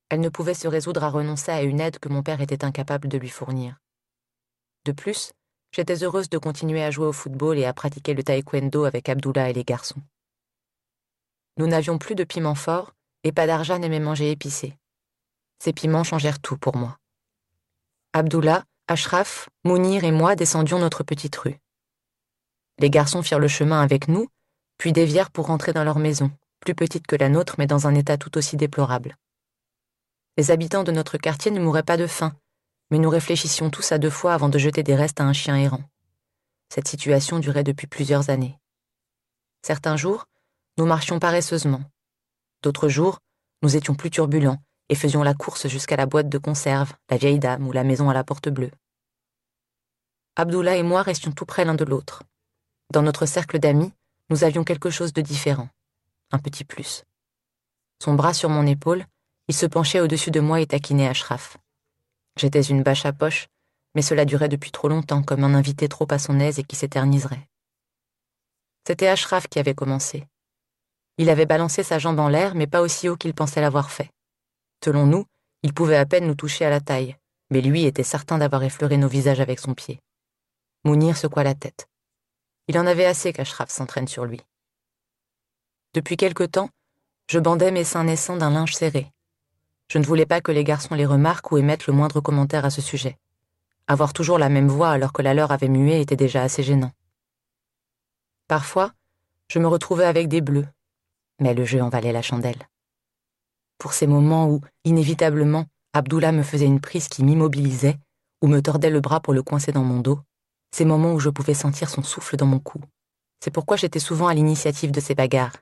Elle 0.10 0.22
ne 0.22 0.30
pouvait 0.30 0.54
se 0.54 0.68
résoudre 0.68 1.04
à 1.04 1.10
renoncer 1.10 1.52
à 1.52 1.64
une 1.64 1.82
aide 1.82 2.00
que 2.00 2.10
mon 2.10 2.24
père 2.24 2.42
était 2.42 2.64
incapable 2.64 3.08
de 3.08 3.18
lui 3.18 3.30
fournir. 3.30 3.78
De 4.86 4.94
plus, 4.94 5.34
j'étais 5.72 6.04
heureuse 6.04 6.30
de 6.30 6.38
continuer 6.38 6.84
à 6.84 6.92
jouer 6.92 7.08
au 7.08 7.14
football 7.14 7.58
et 7.58 7.66
à 7.66 7.74
pratiquer 7.74 8.14
le 8.14 8.24
taekwondo 8.24 8.86
avec 8.86 9.10
Abdullah 9.10 9.50
et 9.50 9.54
les 9.54 9.66
garçons. 9.66 10.02
Nous 11.58 11.68
n'avions 11.68 11.98
plus 11.98 12.16
de 12.16 12.24
piments 12.24 12.56
forts 12.56 12.94
et 13.24 13.32
pas 13.32 13.48
d'argent 13.48 13.82
aimait 13.82 14.00
manger 14.00 14.32
épicé. 14.32 14.78
Ces 15.60 15.74
piments 15.74 16.04
changèrent 16.04 16.40
tout 16.40 16.58
pour 16.58 16.78
moi. 16.78 16.98
Abdullah, 18.14 18.64
Ashraf, 18.88 19.50
Mounir 19.66 20.06
et 20.06 20.12
moi 20.12 20.36
descendions 20.36 20.80
notre 20.80 21.04
petite 21.04 21.36
rue. 21.36 21.60
Les 22.80 22.90
garçons 22.90 23.24
firent 23.24 23.40
le 23.40 23.48
chemin 23.48 23.82
avec 23.82 24.08
nous, 24.08 24.28
puis 24.78 24.94
dévièrent 24.94 25.32
pour 25.32 25.48
rentrer 25.48 25.74
dans 25.74 25.84
leur 25.84 26.00
maison, 26.00 26.32
plus 26.62 26.76
petite 26.76 27.08
que 27.08 27.16
la 27.16 27.28
nôtre 27.28 27.56
mais 27.58 27.68
dans 27.68 27.88
un 27.88 27.96
état 27.96 28.18
tout 28.18 28.38
aussi 28.38 28.56
déplorable. 28.56 29.18
Les 30.38 30.52
habitants 30.52 30.84
de 30.84 30.92
notre 30.92 31.18
quartier 31.18 31.50
ne 31.50 31.60
mouraient 31.60 31.82
pas 31.82 31.98
de 31.98 32.06
faim, 32.06 32.36
mais 32.92 33.00
nous 33.00 33.10
réfléchissions 33.10 33.72
tous 33.72 33.92
à 33.92 33.98
deux 33.98 34.12
fois 34.12 34.36
avant 34.36 34.50
de 34.50 34.60
jeter 34.60 34.84
des 34.84 34.94
restes 34.94 35.20
à 35.20 35.24
un 35.24 35.34
chien 35.34 35.56
errant. 35.58 35.84
Cette 36.70 36.88
situation 36.88 37.40
durait 37.40 37.64
depuis 37.64 37.88
plusieurs 37.88 38.30
années. 38.30 38.60
Certains 39.64 39.98
jours, 39.98 40.26
nous 40.78 40.86
marchions 40.86 41.18
paresseusement. 41.18 41.82
D'autres 42.62 42.88
jours, 42.88 43.20
nous 43.64 43.76
étions 43.76 43.96
plus 43.96 44.12
turbulents 44.12 44.62
et 44.90 44.96
faisions 44.96 45.24
la 45.24 45.34
course 45.34 45.68
jusqu'à 45.68 45.96
la 45.96 46.06
boîte 46.06 46.30
de 46.30 46.38
conserve, 46.38 46.94
la 47.10 47.18
vieille 47.18 47.40
dame 47.40 47.68
ou 47.68 47.72
la 47.72 47.84
maison 47.84 48.10
à 48.10 48.14
la 48.14 48.24
porte 48.24 48.48
bleue. 48.48 48.72
Abdullah 50.36 50.78
et 50.78 50.84
moi 50.84 51.02
restions 51.02 51.32
tout 51.32 51.46
près 51.46 51.66
l'un 51.66 51.74
de 51.74 51.84
l'autre. 51.84 52.22
Dans 52.94 53.02
notre 53.02 53.26
cercle 53.26 53.58
d'amis, 53.58 53.92
nous 54.30 54.44
avions 54.44 54.64
quelque 54.64 54.92
chose 54.92 55.14
de 55.14 55.22
différent, 55.22 55.70
un 56.32 56.38
petit 56.38 56.64
plus. 56.64 57.04
Son 58.04 58.14
bras 58.14 58.36
sur 58.36 58.50
mon 58.50 58.68
épaule, 58.68 59.04
il 59.48 59.56
se 59.56 59.66
penchait 59.66 60.02
au-dessus 60.02 60.32
de 60.32 60.40
moi 60.40 60.60
et 60.62 60.68
taquinait 60.68 61.08
Ashraf. 61.08 61.58
J'étais 62.38 62.62
une 62.62 62.84
bâche 62.84 63.06
à 63.06 63.14
poche, 63.14 63.48
mais 63.96 64.02
cela 64.02 64.26
durait 64.26 64.50
depuis 64.50 64.72
trop 64.72 64.90
longtemps, 64.90 65.24
comme 65.24 65.44
un 65.44 65.54
invité 65.54 65.88
trop 65.88 66.08
à 66.12 66.20
son 66.20 66.40
aise 66.40 66.60
et 66.60 66.64
qui 66.64 66.76
s'éterniserait. 66.76 67.48
C'était 68.86 69.08
Ashraf 69.08 69.48
qui 69.48 69.60
avait 69.60 69.74
commencé. 69.74 70.26
Il 71.18 71.30
avait 71.30 71.46
balancé 71.46 71.82
sa 71.82 71.98
jambe 71.98 72.20
en 72.20 72.30
l'air, 72.30 72.56
mais 72.56 72.68
pas 72.68 72.82
aussi 72.82 73.10
haut 73.10 73.18
qu'il 73.18 73.34
pensait 73.34 73.62
l'avoir 73.62 73.90
fait. 73.90 74.12
Selon 74.84 75.06
nous, 75.06 75.26
il 75.64 75.74
pouvait 75.74 75.98
à 75.98 76.06
peine 76.06 76.28
nous 76.28 76.36
toucher 76.36 76.66
à 76.66 76.70
la 76.70 76.80
taille, 76.80 77.16
mais 77.50 77.62
lui 77.62 77.86
était 77.86 78.04
certain 78.04 78.38
d'avoir 78.38 78.64
effleuré 78.64 78.98
nos 78.98 79.08
visages 79.08 79.40
avec 79.40 79.60
son 79.60 79.74
pied. 79.74 80.00
Mounir 80.84 81.18
secoua 81.18 81.44
la 81.44 81.56
tête. 81.56 81.88
Il 82.68 82.78
en 82.78 82.86
avait 82.86 83.06
assez 83.06 83.34
qu'Ashraf 83.34 83.70
s'entraîne 83.70 84.08
sur 84.08 84.26
lui. 84.26 84.42
Depuis 85.94 86.18
quelque 86.18 86.44
temps, 86.44 86.70
je 87.30 87.40
bandais 87.40 87.72
mes 87.72 87.84
seins 87.84 88.04
naissants 88.04 88.38
d'un 88.38 88.52
linge 88.52 88.76
serré, 88.76 89.12
je 89.90 89.98
ne 89.98 90.06
voulais 90.06 90.26
pas 90.26 90.42
que 90.42 90.52
les 90.52 90.64
garçons 90.64 90.96
les 90.96 91.06
remarquent 91.06 91.52
ou 91.52 91.58
émettent 91.58 91.88
le 91.88 91.94
moindre 91.94 92.20
commentaire 92.20 92.66
à 92.66 92.70
ce 92.70 92.82
sujet. 92.82 93.18
Avoir 93.88 94.12
toujours 94.12 94.38
la 94.38 94.50
même 94.50 94.68
voix 94.68 94.90
alors 94.90 95.14
que 95.14 95.22
la 95.22 95.34
leur 95.34 95.52
avait 95.52 95.70
mué 95.70 96.02
était 96.02 96.18
déjà 96.18 96.44
assez 96.44 96.62
gênant. 96.62 96.92
Parfois, 98.48 98.92
je 99.50 99.60
me 99.60 99.68
retrouvais 99.68 100.06
avec 100.06 100.28
des 100.28 100.42
bleus, 100.42 100.68
mais 101.40 101.54
le 101.54 101.64
jeu 101.64 101.82
en 101.82 101.90
valait 101.90 102.12
la 102.12 102.22
chandelle. 102.22 102.68
Pour 103.78 103.94
ces 103.94 104.08
moments 104.08 104.50
où, 104.50 104.62
inévitablement, 104.84 105.66
Abdullah 105.94 106.32
me 106.32 106.44
faisait 106.44 106.66
une 106.66 106.82
prise 106.82 107.08
qui 107.08 107.24
m'immobilisait 107.24 107.98
ou 108.42 108.48
me 108.48 108.62
tordait 108.62 108.90
le 108.90 109.00
bras 109.00 109.20
pour 109.20 109.34
le 109.34 109.44
coincer 109.44 109.72
dans 109.72 109.84
mon 109.84 110.00
dos, 110.00 110.20
ces 110.72 110.86
moments 110.86 111.14
où 111.14 111.20
je 111.20 111.30
pouvais 111.30 111.54
sentir 111.54 111.90
son 111.90 112.04
souffle 112.04 112.36
dans 112.36 112.46
mon 112.46 112.60
cou. 112.60 112.82
C'est 113.40 113.52
pourquoi 113.52 113.78
j'étais 113.78 114.00
souvent 114.00 114.28
à 114.28 114.34
l'initiative 114.34 114.92
de 114.92 115.00
ces 115.00 115.16
bagarres. 115.16 115.56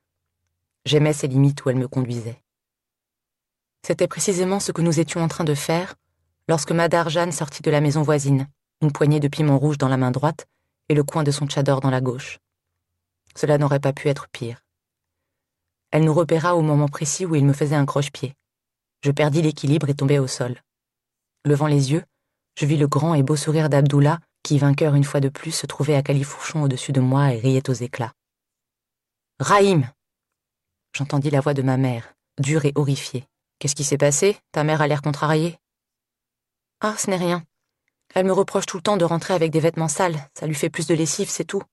J'aimais 0.85 1.13
ces 1.13 1.27
limites 1.27 1.63
où 1.63 1.69
elles 1.69 1.75
me 1.77 1.87
conduisaient. 1.87 2.41
C'était 3.85 4.07
précisément 4.07 4.59
ce 4.59 4.71
que 4.71 4.81
nous 4.81 4.99
étions 4.99 5.21
en 5.21 5.27
train 5.27 5.43
de 5.43 5.53
faire 5.53 5.93
lorsque 6.47 6.71
Madar 6.71 7.09
Jeanne 7.09 7.31
sortit 7.31 7.61
de 7.61 7.69
la 7.69 7.81
maison 7.81 8.01
voisine, 8.01 8.47
une 8.81 8.91
poignée 8.91 9.19
de 9.19 9.27
piment 9.27 9.59
rouge 9.59 9.77
dans 9.77 9.89
la 9.89 9.95
main 9.95 10.09
droite 10.09 10.47
et 10.89 10.95
le 10.95 11.03
coin 11.03 11.21
de 11.21 11.29
son 11.29 11.45
tchador 11.45 11.81
dans 11.81 11.91
la 11.91 12.01
gauche. 12.01 12.39
Cela 13.35 13.59
n'aurait 13.59 13.79
pas 13.79 13.93
pu 13.93 14.07
être 14.07 14.27
pire. 14.29 14.63
Elle 15.91 16.03
nous 16.03 16.15
repéra 16.15 16.55
au 16.55 16.63
moment 16.63 16.87
précis 16.87 17.27
où 17.27 17.35
il 17.35 17.45
me 17.45 17.53
faisait 17.53 17.75
un 17.75 17.85
croche-pied. 17.85 18.33
Je 19.03 19.11
perdis 19.11 19.43
l'équilibre 19.43 19.87
et 19.87 19.93
tombai 19.93 20.17
au 20.17 20.25
sol. 20.25 20.59
Levant 21.43 21.67
les 21.67 21.91
yeux, 21.91 22.03
je 22.57 22.65
vis 22.65 22.77
le 22.77 22.87
grand 22.87 23.13
et 23.13 23.21
beau 23.21 23.35
sourire 23.35 23.69
d'Abdullah, 23.69 24.17
qui, 24.41 24.57
vainqueur 24.57 24.95
une 24.95 25.03
fois 25.03 25.19
de 25.19 25.29
plus, 25.29 25.51
se 25.51 25.67
trouvait 25.67 25.93
à 25.93 26.01
califourchon 26.01 26.63
au-dessus 26.63 26.91
de 26.91 27.01
moi 27.01 27.35
et 27.35 27.37
riait 27.37 27.69
aux 27.69 27.73
éclats. 27.73 28.13
Raïm 29.39 29.87
J'entendis 30.91 31.29
la 31.29 31.39
voix 31.39 31.53
de 31.53 31.61
ma 31.61 31.77
mère, 31.77 32.15
dure 32.39 32.65
et 32.65 32.71
horrifiée. 32.73 33.27
Qu'est-ce 33.59 33.75
qui 33.75 33.83
s'est 33.83 33.97
passé? 33.97 34.37
Ta 34.51 34.63
mère 34.63 34.81
a 34.81 34.87
l'air 34.87 35.01
contrariée. 35.01 35.57
Ah, 36.81 36.95
ce 36.97 37.09
n'est 37.09 37.15
rien. 37.15 37.43
Elle 38.13 38.25
me 38.25 38.33
reproche 38.33 38.65
tout 38.65 38.77
le 38.77 38.83
temps 38.83 38.97
de 38.97 39.05
rentrer 39.05 39.33
avec 39.33 39.51
des 39.51 39.59
vêtements 39.59 39.87
sales. 39.87 40.29
Ça 40.37 40.45
lui 40.45 40.55
fait 40.55 40.69
plus 40.69 40.87
de 40.87 40.93
lessive, 40.93 41.29
c'est 41.29 41.45
tout. 41.45 41.63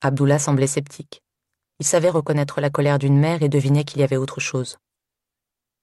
Abdullah 0.00 0.38
semblait 0.38 0.66
sceptique. 0.66 1.22
Il 1.78 1.86
savait 1.86 2.10
reconnaître 2.10 2.60
la 2.60 2.70
colère 2.70 2.98
d'une 2.98 3.18
mère 3.18 3.42
et 3.42 3.48
devinait 3.48 3.84
qu'il 3.84 4.00
y 4.00 4.04
avait 4.04 4.16
autre 4.16 4.40
chose. 4.40 4.78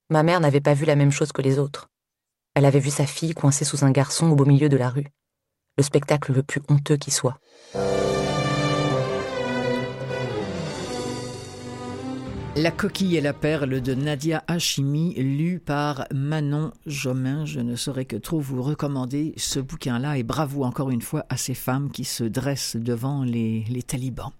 Ma 0.08 0.22
mère 0.22 0.40
n'avait 0.40 0.60
pas 0.60 0.74
vu 0.74 0.84
la 0.84 0.96
même 0.96 1.12
chose 1.12 1.32
que 1.32 1.42
les 1.42 1.58
autres. 1.58 1.88
Elle 2.54 2.64
avait 2.64 2.80
vu 2.80 2.90
sa 2.90 3.06
fille 3.06 3.34
coincée 3.34 3.64
sous 3.64 3.84
un 3.84 3.90
garçon 3.90 4.30
au 4.30 4.34
beau 4.34 4.44
milieu 4.44 4.68
de 4.68 4.76
la 4.76 4.90
rue. 4.90 5.06
Le 5.76 5.82
spectacle 5.82 6.32
le 6.32 6.42
plus 6.42 6.62
honteux 6.68 6.96
qui 6.96 7.10
soit. 7.10 7.38
La 12.60 12.70
coquille 12.70 13.16
et 13.16 13.22
la 13.22 13.32
perle 13.32 13.80
de 13.80 13.94
Nadia 13.94 14.44
Hachimi, 14.46 15.14
lu 15.14 15.60
par 15.60 16.04
Manon 16.12 16.72
Jomin. 16.84 17.46
Je 17.46 17.60
ne 17.60 17.74
saurais 17.74 18.04
que 18.04 18.16
trop 18.16 18.38
vous 18.38 18.62
recommander 18.62 19.32
ce 19.38 19.60
bouquin-là 19.60 20.18
et 20.18 20.22
bravo 20.22 20.64
encore 20.64 20.90
une 20.90 21.00
fois 21.00 21.24
à 21.30 21.38
ces 21.38 21.54
femmes 21.54 21.90
qui 21.90 22.04
se 22.04 22.22
dressent 22.22 22.76
devant 22.76 23.24
les, 23.24 23.64
les 23.70 23.82
talibans. 23.82 24.32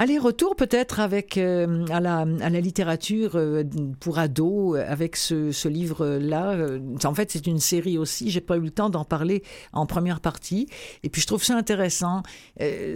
Allez, 0.00 0.16
retour 0.16 0.54
peut-être 0.54 1.00
avec 1.00 1.36
euh, 1.38 1.84
à, 1.90 1.98
la, 1.98 2.18
à 2.18 2.50
la 2.50 2.60
littérature 2.60 3.32
euh, 3.34 3.64
pour 3.98 4.20
ados 4.20 4.78
avec 4.78 5.16
ce, 5.16 5.50
ce 5.50 5.66
livre-là. 5.66 6.52
Euh, 6.52 6.78
en 7.02 7.14
fait, 7.14 7.32
c'est 7.32 7.48
une 7.48 7.58
série 7.58 7.98
aussi. 7.98 8.30
J'ai 8.30 8.40
pas 8.40 8.58
eu 8.58 8.60
le 8.60 8.70
temps 8.70 8.90
d'en 8.90 9.04
parler 9.04 9.42
en 9.72 9.86
première 9.86 10.20
partie. 10.20 10.68
Et 11.02 11.08
puis 11.08 11.20
je 11.20 11.26
trouve 11.26 11.42
ça 11.42 11.56
intéressant. 11.56 12.22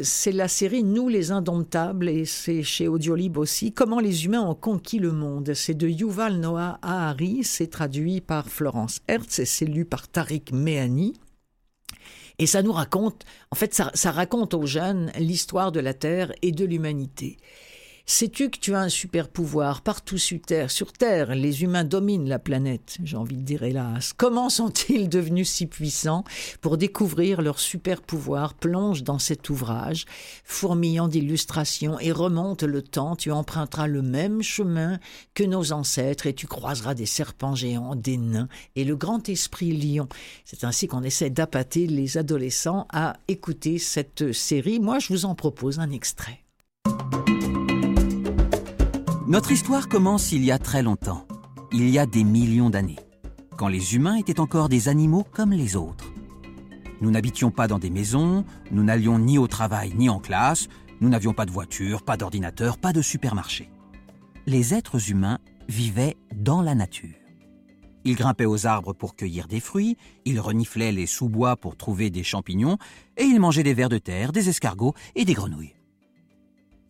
c'est 0.05 0.31
la 0.31 0.47
série 0.47 0.85
Nous 0.85 1.09
les 1.09 1.33
Indomptables 1.33 2.09
et 2.09 2.25
c'est 2.25 2.63
chez 2.63 2.87
Audiolib 2.87 3.37
aussi. 3.37 3.73
Comment 3.73 3.99
les 3.99 4.25
humains 4.25 4.43
ont 4.43 4.55
conquis 4.55 5.01
le 5.01 5.11
monde. 5.11 5.55
C'est 5.55 5.75
de 5.75 5.89
Yuval 5.89 6.37
Noah 6.39 6.79
Harari. 6.83 7.43
C'est 7.43 7.67
traduit 7.67 8.21
par 8.21 8.49
Florence 8.49 9.01
Hertz 9.09 9.41
et 9.41 9.45
c'est 9.45 9.67
lu 9.67 9.85
par 9.85 10.07
Tariq 10.07 10.53
Mehani. 10.53 11.15
Et 12.39 12.47
ça 12.47 12.63
nous 12.63 12.73
raconte, 12.73 13.25
en 13.51 13.57
fait, 13.57 13.75
ça, 13.75 14.11
raconte 14.11 14.55
aux 14.55 14.67
jeunes 14.67 15.13
l'histoire 15.19 15.73
de 15.73 15.81
la 15.81 15.95
Terre 15.95 16.33
et 16.43 16.53
de 16.53 16.65
l'humanité. 16.65 17.37
Sais-tu 18.05 18.51
que 18.51 18.59
tu 18.59 18.75
as 18.75 18.81
un 18.81 18.89
super 18.89 19.29
pouvoir 19.29 19.81
partout 19.81 20.19
sur 20.19 20.41
Terre? 20.41 20.73
Sur 20.73 20.93
Terre, 20.93 21.37
les 21.37 21.63
humains 21.63 21.85
dominent 21.85 22.29
la 22.29 22.41
planète, 22.41 22.99
j'ai 23.05 23.17
envie 23.17 23.37
de 23.37 23.43
dire 23.43 23.63
hélas. 23.63 24.13
Comment 24.13 24.51
sont-ils 24.51 25.09
devenus 25.09 25.49
si 25.49 25.67
puissants 25.67 26.25
Pour 26.61 26.79
découvrir 26.79 27.43
leur 27.43 27.61
super 27.61 28.03
pouvoir, 28.03 28.55
plonge 28.55 29.05
dans 29.05 29.21
cet 29.21 29.51
ouvrage, 29.51 30.05
fourmillant 30.45 31.07
d'illustrations, 31.07 31.99
et 32.01 32.11
remonte 32.11 32.65
le 32.65 32.83
temps, 32.83 33.15
tu 33.15 33.31
emprunteras 33.31 33.87
le 33.87 34.03
même 34.03 34.43
chemin 34.43 34.99
que 35.35 35.45
nos 35.45 35.73
ancêtres, 35.73 36.27
et 36.27 36.35
tu 36.35 36.49
croiseras 36.49 36.95
des 36.95 37.07
serpents 37.07 37.55
géants, 37.55 37.95
des 37.95 38.17
nains, 38.17 38.49
et 38.75 38.85
le 38.85 38.97
grand 38.97 39.29
esprit 39.29 39.73
lion. 39.73 40.09
C'est 40.45 40.65
ainsi 40.65 40.89
qu'on 40.89 41.05
essaie 41.05 41.31
d'appâter 41.31 41.87
les 41.87 42.19
adolescents 42.19 42.87
à 42.93 43.15
écouter 43.29 43.79
cette 43.79 44.33
série. 44.33 44.81
Moi, 44.81 44.99
je 44.99 45.09
vous 45.09 45.25
en 45.25 45.37
propose 45.37 45.79
un 45.79 45.91
extrait. 45.93 46.41
Notre 49.33 49.51
histoire 49.51 49.89
commence 49.89 50.31
il 50.33 50.45
y 50.45 50.53
a 50.53 50.59
très 50.59 50.83
longtemps, 50.83 51.27
il 51.73 51.89
y 51.89 51.99
a 51.99 52.05
des 52.05 52.23
millions 52.23 52.69
d'années, 52.69 52.99
quand 53.57 53.69
les 53.69 53.95
humains 53.95 54.17
étaient 54.17 54.41
encore 54.41 54.69
des 54.69 54.91
animaux 54.91 55.25
comme 55.33 55.53
les 55.53 55.75
autres. 55.75 56.13
Nous 57.01 57.11
n'habitions 57.11 57.51
pas 57.51 57.67
dans 57.67 57.79
des 57.79 57.89
maisons, 57.89 58.45
nous 58.71 58.85
n'allions 58.85 59.19
ni 59.19 59.39
au 59.39 59.47
travail 59.47 59.95
ni 59.97 60.11
en 60.11 60.19
classe, 60.19 60.69
nous 61.01 61.09
n'avions 61.09 61.33
pas 61.33 61.47
de 61.47 61.51
voiture, 61.51 62.03
pas 62.03 62.19
d'ordinateur, 62.19 62.77
pas 62.77 62.93
de 62.93 63.01
supermarché. 63.01 63.71
Les 64.45 64.75
êtres 64.75 65.11
humains 65.11 65.39
vivaient 65.67 66.19
dans 66.37 66.61
la 66.61 66.75
nature. 66.75 67.17
Ils 68.05 68.17
grimpaient 68.17 68.45
aux 68.45 68.67
arbres 68.67 68.93
pour 68.93 69.17
cueillir 69.17 69.49
des 69.49 69.61
fruits, 69.61 69.97
ils 70.27 70.41
reniflaient 70.41 70.93
les 70.93 71.07
sous-bois 71.07 71.57
pour 71.57 71.79
trouver 71.79 72.11
des 72.11 72.23
champignons, 72.23 72.77
et 73.17 73.25
ils 73.25 73.41
mangeaient 73.41 73.63
des 73.63 73.73
vers 73.73 73.89
de 73.89 73.97
terre, 73.97 74.31
des 74.31 74.51
escargots 74.51 74.93
et 75.15 75.25
des 75.25 75.33
grenouilles. 75.33 75.75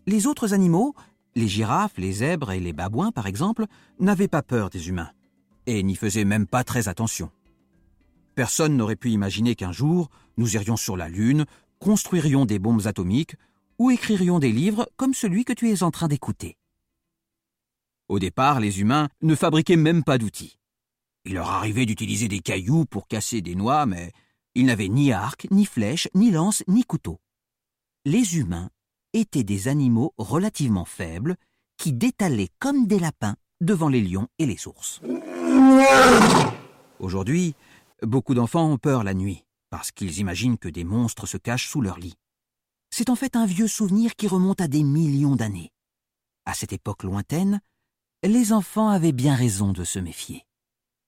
Les 0.09 0.27
autres 0.27 0.53
animaux, 0.53 0.97
les 1.35 1.49
girafes, 1.49 1.97
les 1.99 2.13
zèbres 2.13 2.53
et 2.53 2.61
les 2.61 2.73
babouins, 2.73 3.13
par 3.13 3.27
exemple, 3.27 3.67
n'avaient 3.99 4.29
pas 4.29 4.43
peur 4.43 4.71
des 4.71 4.89
humains, 4.89 5.11
et 5.67 5.83
n'y 5.83 5.95
faisaient 5.95 6.25
même 6.25 6.47
pas 6.47 6.65
très 6.65 6.89
attention. 6.89 7.31
Personne 8.35 8.77
n'aurait 8.77 8.97
pu 8.97 9.11
imaginer 9.11 9.55
qu'un 9.55 9.73
jour, 9.73 10.11
nous 10.37 10.55
irions 10.55 10.77
sur 10.77 10.97
la 10.97 11.09
Lune, 11.09 11.45
construirions 11.79 12.45
des 12.45 12.59
bombes 12.59 12.87
atomiques, 12.87 13.37
ou 13.79 13.91
écririons 13.91 14.39
des 14.39 14.53
livres 14.53 14.89
comme 14.97 15.15
celui 15.15 15.45
que 15.45 15.53
tu 15.53 15.71
es 15.71 15.83
en 15.83 15.91
train 15.91 16.09
d'écouter. 16.09 16.57
Au 18.09 18.19
départ, 18.19 18.61
les 18.61 18.81
humains 18.81 19.09
ne 19.23 19.35
fabriquaient 19.35 19.77
même 19.77 20.05
pas 20.05 20.19
d'outils. 20.19 20.59
Il 21.25 21.35
leur 21.35 21.51
arrivait 21.51 21.87
d'utiliser 21.87 22.29
des 22.29 22.41
cailloux 22.41 22.85
pour 22.85 23.07
casser 23.07 23.41
des 23.41 23.55
noix, 23.55 23.87
mais 23.87 24.13
ils 24.55 24.67
n'avaient 24.67 24.89
ni 24.89 25.13
arc, 25.13 25.47
ni 25.51 25.65
flèche, 25.65 26.09
ni 26.15 26.31
lance, 26.31 26.63
ni 26.69 26.85
couteau. 26.85 27.21
Les 28.05 28.37
humains 28.37 28.71
étaient 29.13 29.45
des 29.45 29.69
animaux 29.69 30.15
relativement 30.19 30.85
faibles 30.85 31.37
qui 31.77 31.93
détalaient 31.93 32.51
comme 32.59 32.87
des 32.87 32.99
lapins 32.99 33.37
devant 33.61 33.89
les 33.89 34.01
lions 34.01 34.29
et 34.39 34.47
les 34.47 34.67
ours. 34.67 35.01
Aujourd'hui, 36.99 37.55
beaucoup 38.03 38.35
d'enfants 38.35 38.71
ont 38.71 38.79
peur 38.79 39.05
la 39.05 39.15
nuit 39.15 39.45
parce 39.71 39.91
qu'ils 39.91 40.19
imaginent 40.19 40.59
que 40.59 40.69
des 40.69 40.85
monstres 40.85 41.27
se 41.27 41.37
cachent 41.39 41.69
sous 41.69 41.81
leur 41.81 41.99
lit. 41.99 42.15
C'est 42.91 43.09
en 43.09 43.17
fait 43.17 43.37
un 43.37 43.47
vieux 43.47 43.69
souvenir 43.69 44.17
qui 44.17 44.29
remonte 44.29 44.61
à 44.61 44.69
des 44.69 44.83
millions 44.83 45.35
d'années. 45.35 45.73
À 46.45 46.55
cette 46.55 46.73
époque 46.73 47.05
lointaine, 47.05 47.61
les 48.23 48.53
enfants 48.53 48.91
avaient 48.91 49.13
bien 49.13 49.35
raison 49.35 49.73
de 49.73 49.85
se 49.85 49.99
méfier. 49.99 50.45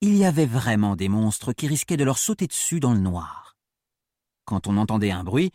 Il 0.01 0.17
y 0.17 0.25
avait 0.25 0.47
vraiment 0.47 0.97
des 0.97 1.09
monstres 1.09 1.53
qui 1.53 1.67
risquaient 1.67 1.97
de 1.97 2.05
leur 2.05 2.19
sauter 2.19 2.47
dessus 2.47 2.81
dans 2.81 2.93
le 2.93 3.01
noir. 3.01 3.57
Quand 4.45 4.67
on 4.67 4.77
entendait 4.77 5.11
un 5.11 5.25
bruit, 5.25 5.53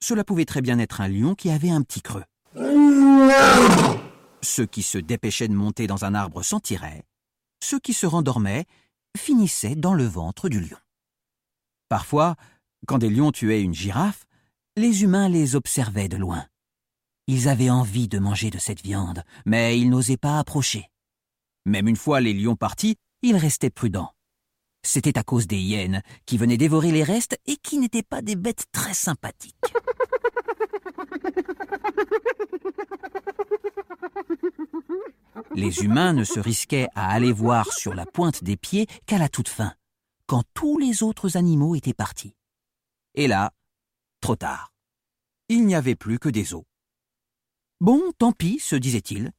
cela 0.00 0.24
pouvait 0.24 0.44
très 0.44 0.62
bien 0.62 0.78
être 0.78 1.00
un 1.00 1.08
lion 1.08 1.34
qui 1.34 1.50
avait 1.50 1.70
un 1.70 1.82
petit 1.82 2.02
creux. 2.02 2.24
Ceux 4.42 4.66
qui 4.66 4.82
se 4.82 4.98
dépêchaient 4.98 5.48
de 5.48 5.54
monter 5.54 5.86
dans 5.86 6.04
un 6.04 6.14
arbre 6.14 6.42
s'en 6.42 6.60
tiraient. 6.60 7.04
Ceux 7.62 7.80
qui 7.80 7.92
se 7.92 8.06
rendormaient 8.06 8.66
finissaient 9.16 9.74
dans 9.74 9.94
le 9.94 10.04
ventre 10.04 10.48
du 10.48 10.60
lion. 10.60 10.78
Parfois, 11.88 12.36
quand 12.86 12.98
des 12.98 13.10
lions 13.10 13.32
tuaient 13.32 13.62
une 13.62 13.74
girafe, 13.74 14.26
les 14.76 15.02
humains 15.02 15.28
les 15.28 15.56
observaient 15.56 16.08
de 16.08 16.16
loin. 16.16 16.46
Ils 17.26 17.48
avaient 17.48 17.70
envie 17.70 18.08
de 18.08 18.18
manger 18.18 18.50
de 18.50 18.58
cette 18.58 18.82
viande, 18.82 19.24
mais 19.46 19.78
ils 19.78 19.90
n'osaient 19.90 20.16
pas 20.16 20.38
approcher. 20.38 20.90
Même 21.64 21.88
une 21.88 21.96
fois 21.96 22.20
les 22.20 22.32
lions 22.32 22.56
partis, 22.56 22.96
ils 23.22 23.36
restaient 23.36 23.70
prudents. 23.70 24.12
C'était 24.86 25.18
à 25.18 25.24
cause 25.24 25.48
des 25.48 25.58
hyènes 25.58 26.00
qui 26.26 26.38
venaient 26.38 26.56
dévorer 26.56 26.92
les 26.92 27.02
restes 27.02 27.36
et 27.46 27.56
qui 27.56 27.78
n'étaient 27.78 28.04
pas 28.04 28.22
des 28.22 28.36
bêtes 28.36 28.66
très 28.70 28.94
sympathiques. 28.94 29.56
Les 35.56 35.82
humains 35.82 36.12
ne 36.12 36.22
se 36.22 36.38
risquaient 36.38 36.86
à 36.94 37.10
aller 37.10 37.32
voir 37.32 37.72
sur 37.72 37.94
la 37.94 38.06
pointe 38.06 38.44
des 38.44 38.56
pieds 38.56 38.86
qu'à 39.06 39.18
la 39.18 39.28
toute 39.28 39.48
fin, 39.48 39.74
quand 40.26 40.44
tous 40.54 40.78
les 40.78 41.02
autres 41.02 41.36
animaux 41.36 41.74
étaient 41.74 41.92
partis. 41.92 42.36
Et 43.14 43.26
là, 43.26 43.52
trop 44.20 44.36
tard. 44.36 44.72
Il 45.48 45.66
n'y 45.66 45.74
avait 45.74 45.96
plus 45.96 46.20
que 46.20 46.28
des 46.28 46.54
os. 46.54 46.62
Bon, 47.80 48.12
tant 48.18 48.30
pis, 48.30 48.60
se 48.60 48.76
disait-il, 48.76 49.32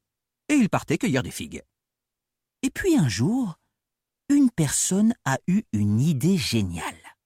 et 0.50 0.56
il 0.56 0.70
partait 0.70 0.98
cueillir 0.98 1.24
des 1.24 1.32
figues. 1.32 1.64
Et 2.64 2.70
puis 2.70 2.98
un 2.98 3.08
jour, 3.08 3.58
une 4.30 4.50
personne 4.50 5.14
a 5.26 5.38
eu 5.48 5.64
une 5.74 6.00
idée 6.00 6.38
géniale. 6.38 7.18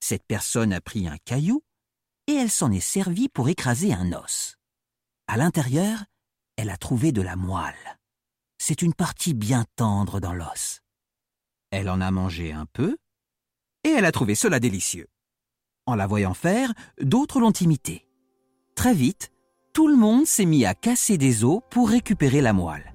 Cette 0.00 0.24
personne 0.26 0.72
a 0.72 0.80
pris 0.80 1.08
un 1.08 1.18
caillou 1.24 1.62
et 2.26 2.32
elle 2.32 2.50
s'en 2.50 2.70
est 2.70 2.80
servie 2.80 3.28
pour 3.28 3.48
écraser 3.48 3.92
un 3.92 4.12
os. 4.12 4.56
À 5.26 5.36
l'intérieur, 5.36 6.04
elle 6.56 6.70
a 6.70 6.76
trouvé 6.76 7.12
de 7.12 7.22
la 7.22 7.36
moelle. 7.36 7.98
C'est 8.58 8.82
une 8.82 8.94
partie 8.94 9.34
bien 9.34 9.64
tendre 9.76 10.20
dans 10.20 10.34
l'os. 10.34 10.80
Elle 11.70 11.88
en 11.88 12.00
a 12.00 12.10
mangé 12.10 12.52
un 12.52 12.66
peu 12.66 12.96
et 13.84 13.90
elle 13.90 14.04
a 14.04 14.12
trouvé 14.12 14.34
cela 14.34 14.60
délicieux. 14.60 15.08
En 15.86 15.94
la 15.94 16.06
voyant 16.06 16.34
faire, 16.34 16.72
d'autres 17.00 17.40
l'ont 17.40 17.50
imité. 17.52 18.06
Très 18.76 18.94
vite, 18.94 19.32
tout 19.72 19.88
le 19.88 19.96
monde 19.96 20.26
s'est 20.26 20.44
mis 20.44 20.64
à 20.64 20.74
casser 20.74 21.18
des 21.18 21.44
os 21.44 21.60
pour 21.70 21.88
récupérer 21.88 22.40
la 22.40 22.52
moelle 22.52 22.89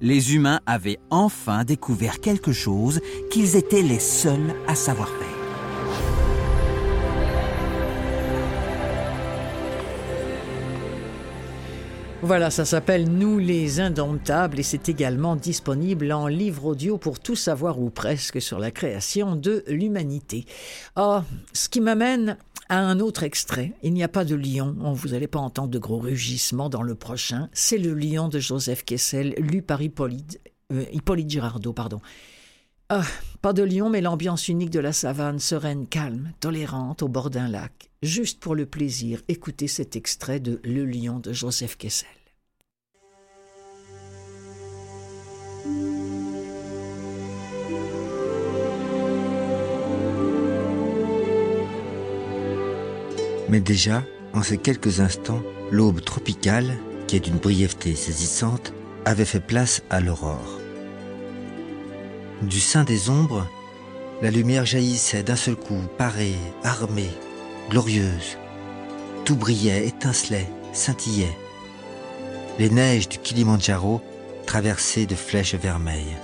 les 0.00 0.34
humains 0.34 0.60
avaient 0.66 0.98
enfin 1.10 1.64
découvert 1.64 2.20
quelque 2.20 2.52
chose 2.52 3.00
qu'ils 3.30 3.56
étaient 3.56 3.82
les 3.82 4.00
seuls 4.00 4.54
à 4.66 4.74
savoir 4.74 5.08
faire. 5.08 5.28
Voilà, 12.20 12.50
ça 12.50 12.64
s'appelle 12.64 13.08
Nous 13.08 13.38
les 13.38 13.78
Indomptables 13.78 14.58
et 14.58 14.64
c'est 14.64 14.88
également 14.88 15.36
disponible 15.36 16.10
en 16.10 16.26
livre 16.26 16.64
audio 16.66 16.98
pour 16.98 17.20
tout 17.20 17.36
savoir 17.36 17.80
ou 17.80 17.90
presque 17.90 18.42
sur 18.42 18.58
la 18.58 18.72
création 18.72 19.36
de 19.36 19.62
l'humanité. 19.68 20.44
Ah, 20.96 21.22
ce 21.52 21.68
qui 21.68 21.80
m'amène 21.80 22.36
à 22.68 22.78
un 22.78 23.00
autre 23.00 23.22
extrait. 23.22 23.72
Il 23.82 23.92
n'y 23.94 24.02
a 24.02 24.08
pas 24.08 24.24
de 24.24 24.34
lion, 24.34 24.74
vous 24.92 25.08
n'allez 25.08 25.26
pas 25.26 25.38
entendre 25.38 25.70
de 25.70 25.78
gros 25.78 25.98
rugissements 25.98 26.68
dans 26.68 26.82
le 26.82 26.94
prochain. 26.94 27.48
C'est 27.52 27.78
le 27.78 27.94
lion 27.94 28.28
de 28.28 28.38
Joseph 28.38 28.84
Kessel, 28.84 29.34
lu 29.38 29.62
par 29.62 29.82
Hippolyte, 29.82 30.40
euh, 30.72 30.84
Girardot. 31.26 31.72
Pardon. 31.72 32.00
Ah, 32.90 33.04
pas 33.42 33.52
de 33.52 33.62
lion, 33.62 33.90
mais 33.90 34.00
l'ambiance 34.00 34.48
unique 34.48 34.70
de 34.70 34.80
la 34.80 34.92
savane, 34.92 35.38
sereine, 35.38 35.86
calme, 35.86 36.32
tolérante, 36.40 37.02
au 37.02 37.08
bord 37.08 37.28
d'un 37.28 37.48
lac. 37.48 37.90
Juste 38.02 38.40
pour 38.40 38.54
le 38.54 38.64
plaisir, 38.64 39.20
écoutez 39.28 39.68
cet 39.68 39.94
extrait 39.96 40.40
de 40.40 40.60
Le 40.64 40.86
lion 40.86 41.18
de 41.18 41.32
Joseph 41.32 41.76
Kessel. 41.76 42.08
Mais 53.48 53.60
déjà, 53.60 54.04
en 54.34 54.42
ces 54.42 54.58
quelques 54.58 55.00
instants, 55.00 55.42
l'aube 55.70 56.02
tropicale, 56.02 56.78
qui 57.06 57.16
est 57.16 57.20
d'une 57.20 57.38
brièveté 57.38 57.94
saisissante, 57.94 58.72
avait 59.04 59.24
fait 59.24 59.40
place 59.40 59.82
à 59.90 60.00
l'aurore. 60.00 60.58
Du 62.42 62.60
sein 62.60 62.84
des 62.84 63.10
ombres, 63.10 63.46
la 64.22 64.30
lumière 64.30 64.66
jaillissait 64.66 65.22
d'un 65.22 65.36
seul 65.36 65.56
coup, 65.56 65.80
parée, 65.96 66.36
armée, 66.62 67.10
glorieuse. 67.70 68.36
Tout 69.24 69.36
brillait, 69.36 69.86
étincelait, 69.86 70.48
scintillait. 70.72 71.36
Les 72.58 72.70
neiges 72.70 73.08
du 73.08 73.18
Kilimandjaro 73.18 74.00
traversées 74.46 75.06
de 75.06 75.14
flèches 75.14 75.54
vermeilles. 75.54 76.16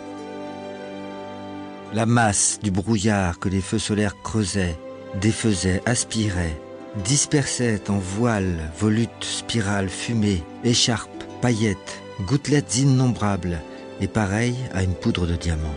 La 1.92 2.06
masse 2.06 2.58
du 2.62 2.70
brouillard 2.70 3.38
que 3.38 3.48
les 3.48 3.60
feux 3.60 3.78
solaires 3.78 4.16
creusaient, 4.22 4.76
défaisaient, 5.20 5.82
aspiraient, 5.86 6.60
dispersait 7.02 7.90
en 7.90 7.98
voiles, 7.98 8.70
volutes, 8.78 9.24
spirales, 9.24 9.88
fumées, 9.88 10.42
écharpes, 10.62 11.24
paillettes, 11.40 12.00
gouttelettes 12.26 12.76
innombrables 12.78 13.60
et 14.00 14.08
pareilles 14.08 14.58
à 14.72 14.82
une 14.82 14.94
poudre 14.94 15.26
de 15.26 15.36
diamant. 15.36 15.74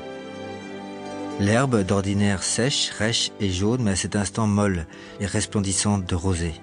L'herbe, 1.39 1.83
d'ordinaire 1.83 2.43
sèche, 2.43 2.89
rêche 2.97 3.31
et 3.39 3.49
jaune, 3.49 3.83
mais 3.83 3.91
à 3.91 3.95
cet 3.95 4.15
instant 4.15 4.47
molle 4.47 4.87
et 5.19 5.25
resplendissante 5.25 6.05
de 6.05 6.15
rosée. 6.15 6.55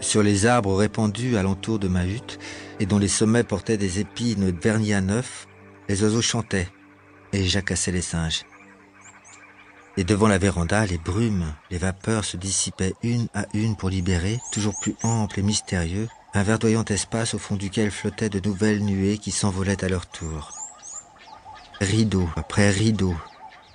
Sur 0.00 0.22
les 0.22 0.46
arbres 0.46 0.74
répandus 0.74 1.36
alentour 1.36 1.78
de 1.78 1.88
ma 1.88 2.06
hutte, 2.06 2.38
et 2.80 2.86
dont 2.86 2.98
les 2.98 3.08
sommets 3.08 3.44
portaient 3.44 3.76
des 3.76 4.00
épines 4.00 4.50
vernies 4.50 4.94
à 4.94 5.00
neuf, 5.00 5.46
les 5.88 6.02
oiseaux 6.02 6.22
chantaient 6.22 6.68
et 7.32 7.44
jacassaient 7.44 7.92
les 7.92 8.02
singes. 8.02 8.44
Et 9.96 10.04
devant 10.04 10.28
la 10.28 10.38
véranda, 10.38 10.86
les 10.86 10.98
brumes, 10.98 11.52
les 11.70 11.78
vapeurs 11.78 12.24
se 12.24 12.36
dissipaient 12.36 12.94
une 13.02 13.28
à 13.34 13.44
une 13.52 13.76
pour 13.76 13.90
libérer, 13.90 14.40
toujours 14.52 14.78
plus 14.80 14.96
ample 15.02 15.40
et 15.40 15.42
mystérieux, 15.42 16.08
un 16.34 16.42
verdoyant 16.42 16.84
espace 16.86 17.34
au 17.34 17.38
fond 17.38 17.56
duquel 17.56 17.90
flottaient 17.90 18.30
de 18.30 18.40
nouvelles 18.40 18.82
nuées 18.82 19.18
qui 19.18 19.30
s'envolaient 19.30 19.84
à 19.84 19.88
leur 19.88 20.06
tour. 20.06 20.52
Rideau 21.80 22.28
après 22.36 22.70
rideau, 22.70 23.14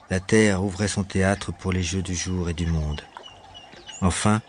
la 0.09 0.19
terre 0.19 0.63
ouvrait 0.63 0.87
son 0.87 1.03
théâtre 1.03 1.51
pour 1.51 1.71
les 1.71 1.83
jeux 1.83 2.01
du 2.01 2.15
jour 2.15 2.49
et 2.49 2.53
du 2.53 2.65
monde. 2.65 3.01
Enfin, 4.01 4.41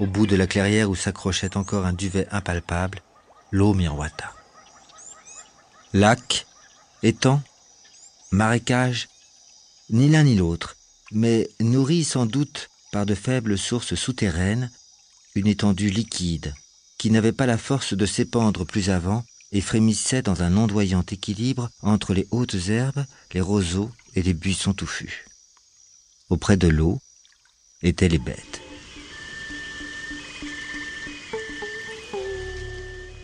au 0.00 0.06
bout 0.06 0.26
de 0.26 0.34
la 0.34 0.48
clairière 0.48 0.90
où 0.90 0.96
s'accrochait 0.96 1.56
encore 1.56 1.86
un 1.86 1.92
duvet 1.92 2.26
impalpable, 2.32 3.00
l'eau 3.52 3.74
miroita. 3.74 4.32
Lac, 5.92 6.46
étang, 7.02 7.40
marécage, 8.32 9.08
ni 9.90 10.08
l'un 10.08 10.24
ni 10.24 10.34
l'autre, 10.34 10.76
mais 11.12 11.48
nourri 11.60 12.04
sans 12.04 12.26
doute 12.26 12.70
par 12.90 13.06
de 13.06 13.14
faibles 13.14 13.58
sources 13.58 13.94
souterraines, 13.94 14.70
une 15.34 15.46
étendue 15.46 15.90
liquide, 15.90 16.54
qui 16.98 17.10
n'avait 17.10 17.32
pas 17.32 17.46
la 17.46 17.58
force 17.58 17.94
de 17.94 18.06
s'épandre 18.06 18.64
plus 18.64 18.90
avant 18.90 19.24
et 19.52 19.60
frémissait 19.60 20.22
dans 20.22 20.42
un 20.42 20.56
ondoyant 20.56 21.04
équilibre 21.10 21.70
entre 21.82 22.14
les 22.14 22.26
hautes 22.30 22.68
herbes, 22.68 23.04
les 23.34 23.40
roseaux 23.40 23.90
et 24.14 24.22
les 24.22 24.34
buissons 24.34 24.72
touffus. 24.72 25.26
Auprès 26.30 26.56
de 26.56 26.68
l'eau 26.68 26.98
étaient 27.82 28.08
les 28.08 28.18
bêtes. 28.18 28.61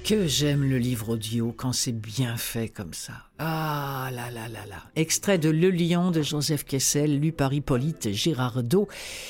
Que 0.08 0.26
j'aime 0.26 0.64
le 0.64 0.78
livre 0.78 1.10
audio 1.10 1.52
quand 1.54 1.74
c'est 1.74 1.92
bien 1.92 2.38
fait 2.38 2.70
comme 2.70 2.94
ça. 2.94 3.12
Ah 3.38 4.08
là 4.10 4.30
là 4.30 4.48
là 4.48 4.64
là. 4.66 4.82
Extrait 4.96 5.36
de 5.36 5.50
Le 5.50 5.68
Lion 5.68 6.10
de 6.10 6.22
Joseph 6.22 6.64
Kessel, 6.64 7.20
lu 7.20 7.30
par 7.30 7.52
Hippolyte 7.52 8.10
Girardot, 8.10 8.88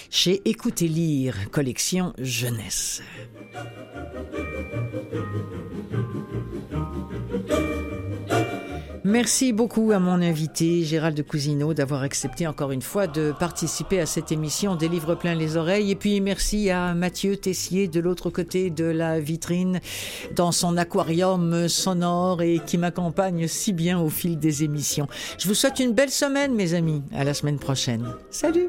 chez 0.08 0.40
Écoutez 0.44 0.86
lire, 0.86 1.50
collection 1.50 2.12
jeunesse. 2.20 3.02
Merci 9.08 9.54
beaucoup 9.54 9.90
à 9.92 9.98
mon 9.98 10.20
invité 10.20 10.84
Gérald 10.84 11.26
Cousineau 11.26 11.72
d'avoir 11.72 12.02
accepté 12.02 12.46
encore 12.46 12.72
une 12.72 12.82
fois 12.82 13.06
de 13.06 13.32
participer 13.32 14.00
à 14.00 14.04
cette 14.04 14.32
émission 14.32 14.76
des 14.76 14.86
livres 14.86 15.14
plein 15.14 15.34
les 15.34 15.56
oreilles. 15.56 15.90
Et 15.90 15.94
puis 15.94 16.20
merci 16.20 16.68
à 16.68 16.92
Mathieu 16.92 17.38
Tessier 17.38 17.88
de 17.88 18.00
l'autre 18.00 18.28
côté 18.28 18.68
de 18.68 18.84
la 18.84 19.18
vitrine 19.18 19.80
dans 20.36 20.52
son 20.52 20.76
aquarium 20.76 21.68
sonore 21.68 22.42
et 22.42 22.60
qui 22.66 22.76
m'accompagne 22.76 23.48
si 23.48 23.72
bien 23.72 23.98
au 23.98 24.10
fil 24.10 24.38
des 24.38 24.62
émissions. 24.62 25.08
Je 25.38 25.48
vous 25.48 25.54
souhaite 25.54 25.80
une 25.80 25.92
belle 25.92 26.10
semaine 26.10 26.54
mes 26.54 26.74
amis. 26.74 27.02
À 27.14 27.24
la 27.24 27.32
semaine 27.32 27.58
prochaine. 27.58 28.12
Salut 28.30 28.68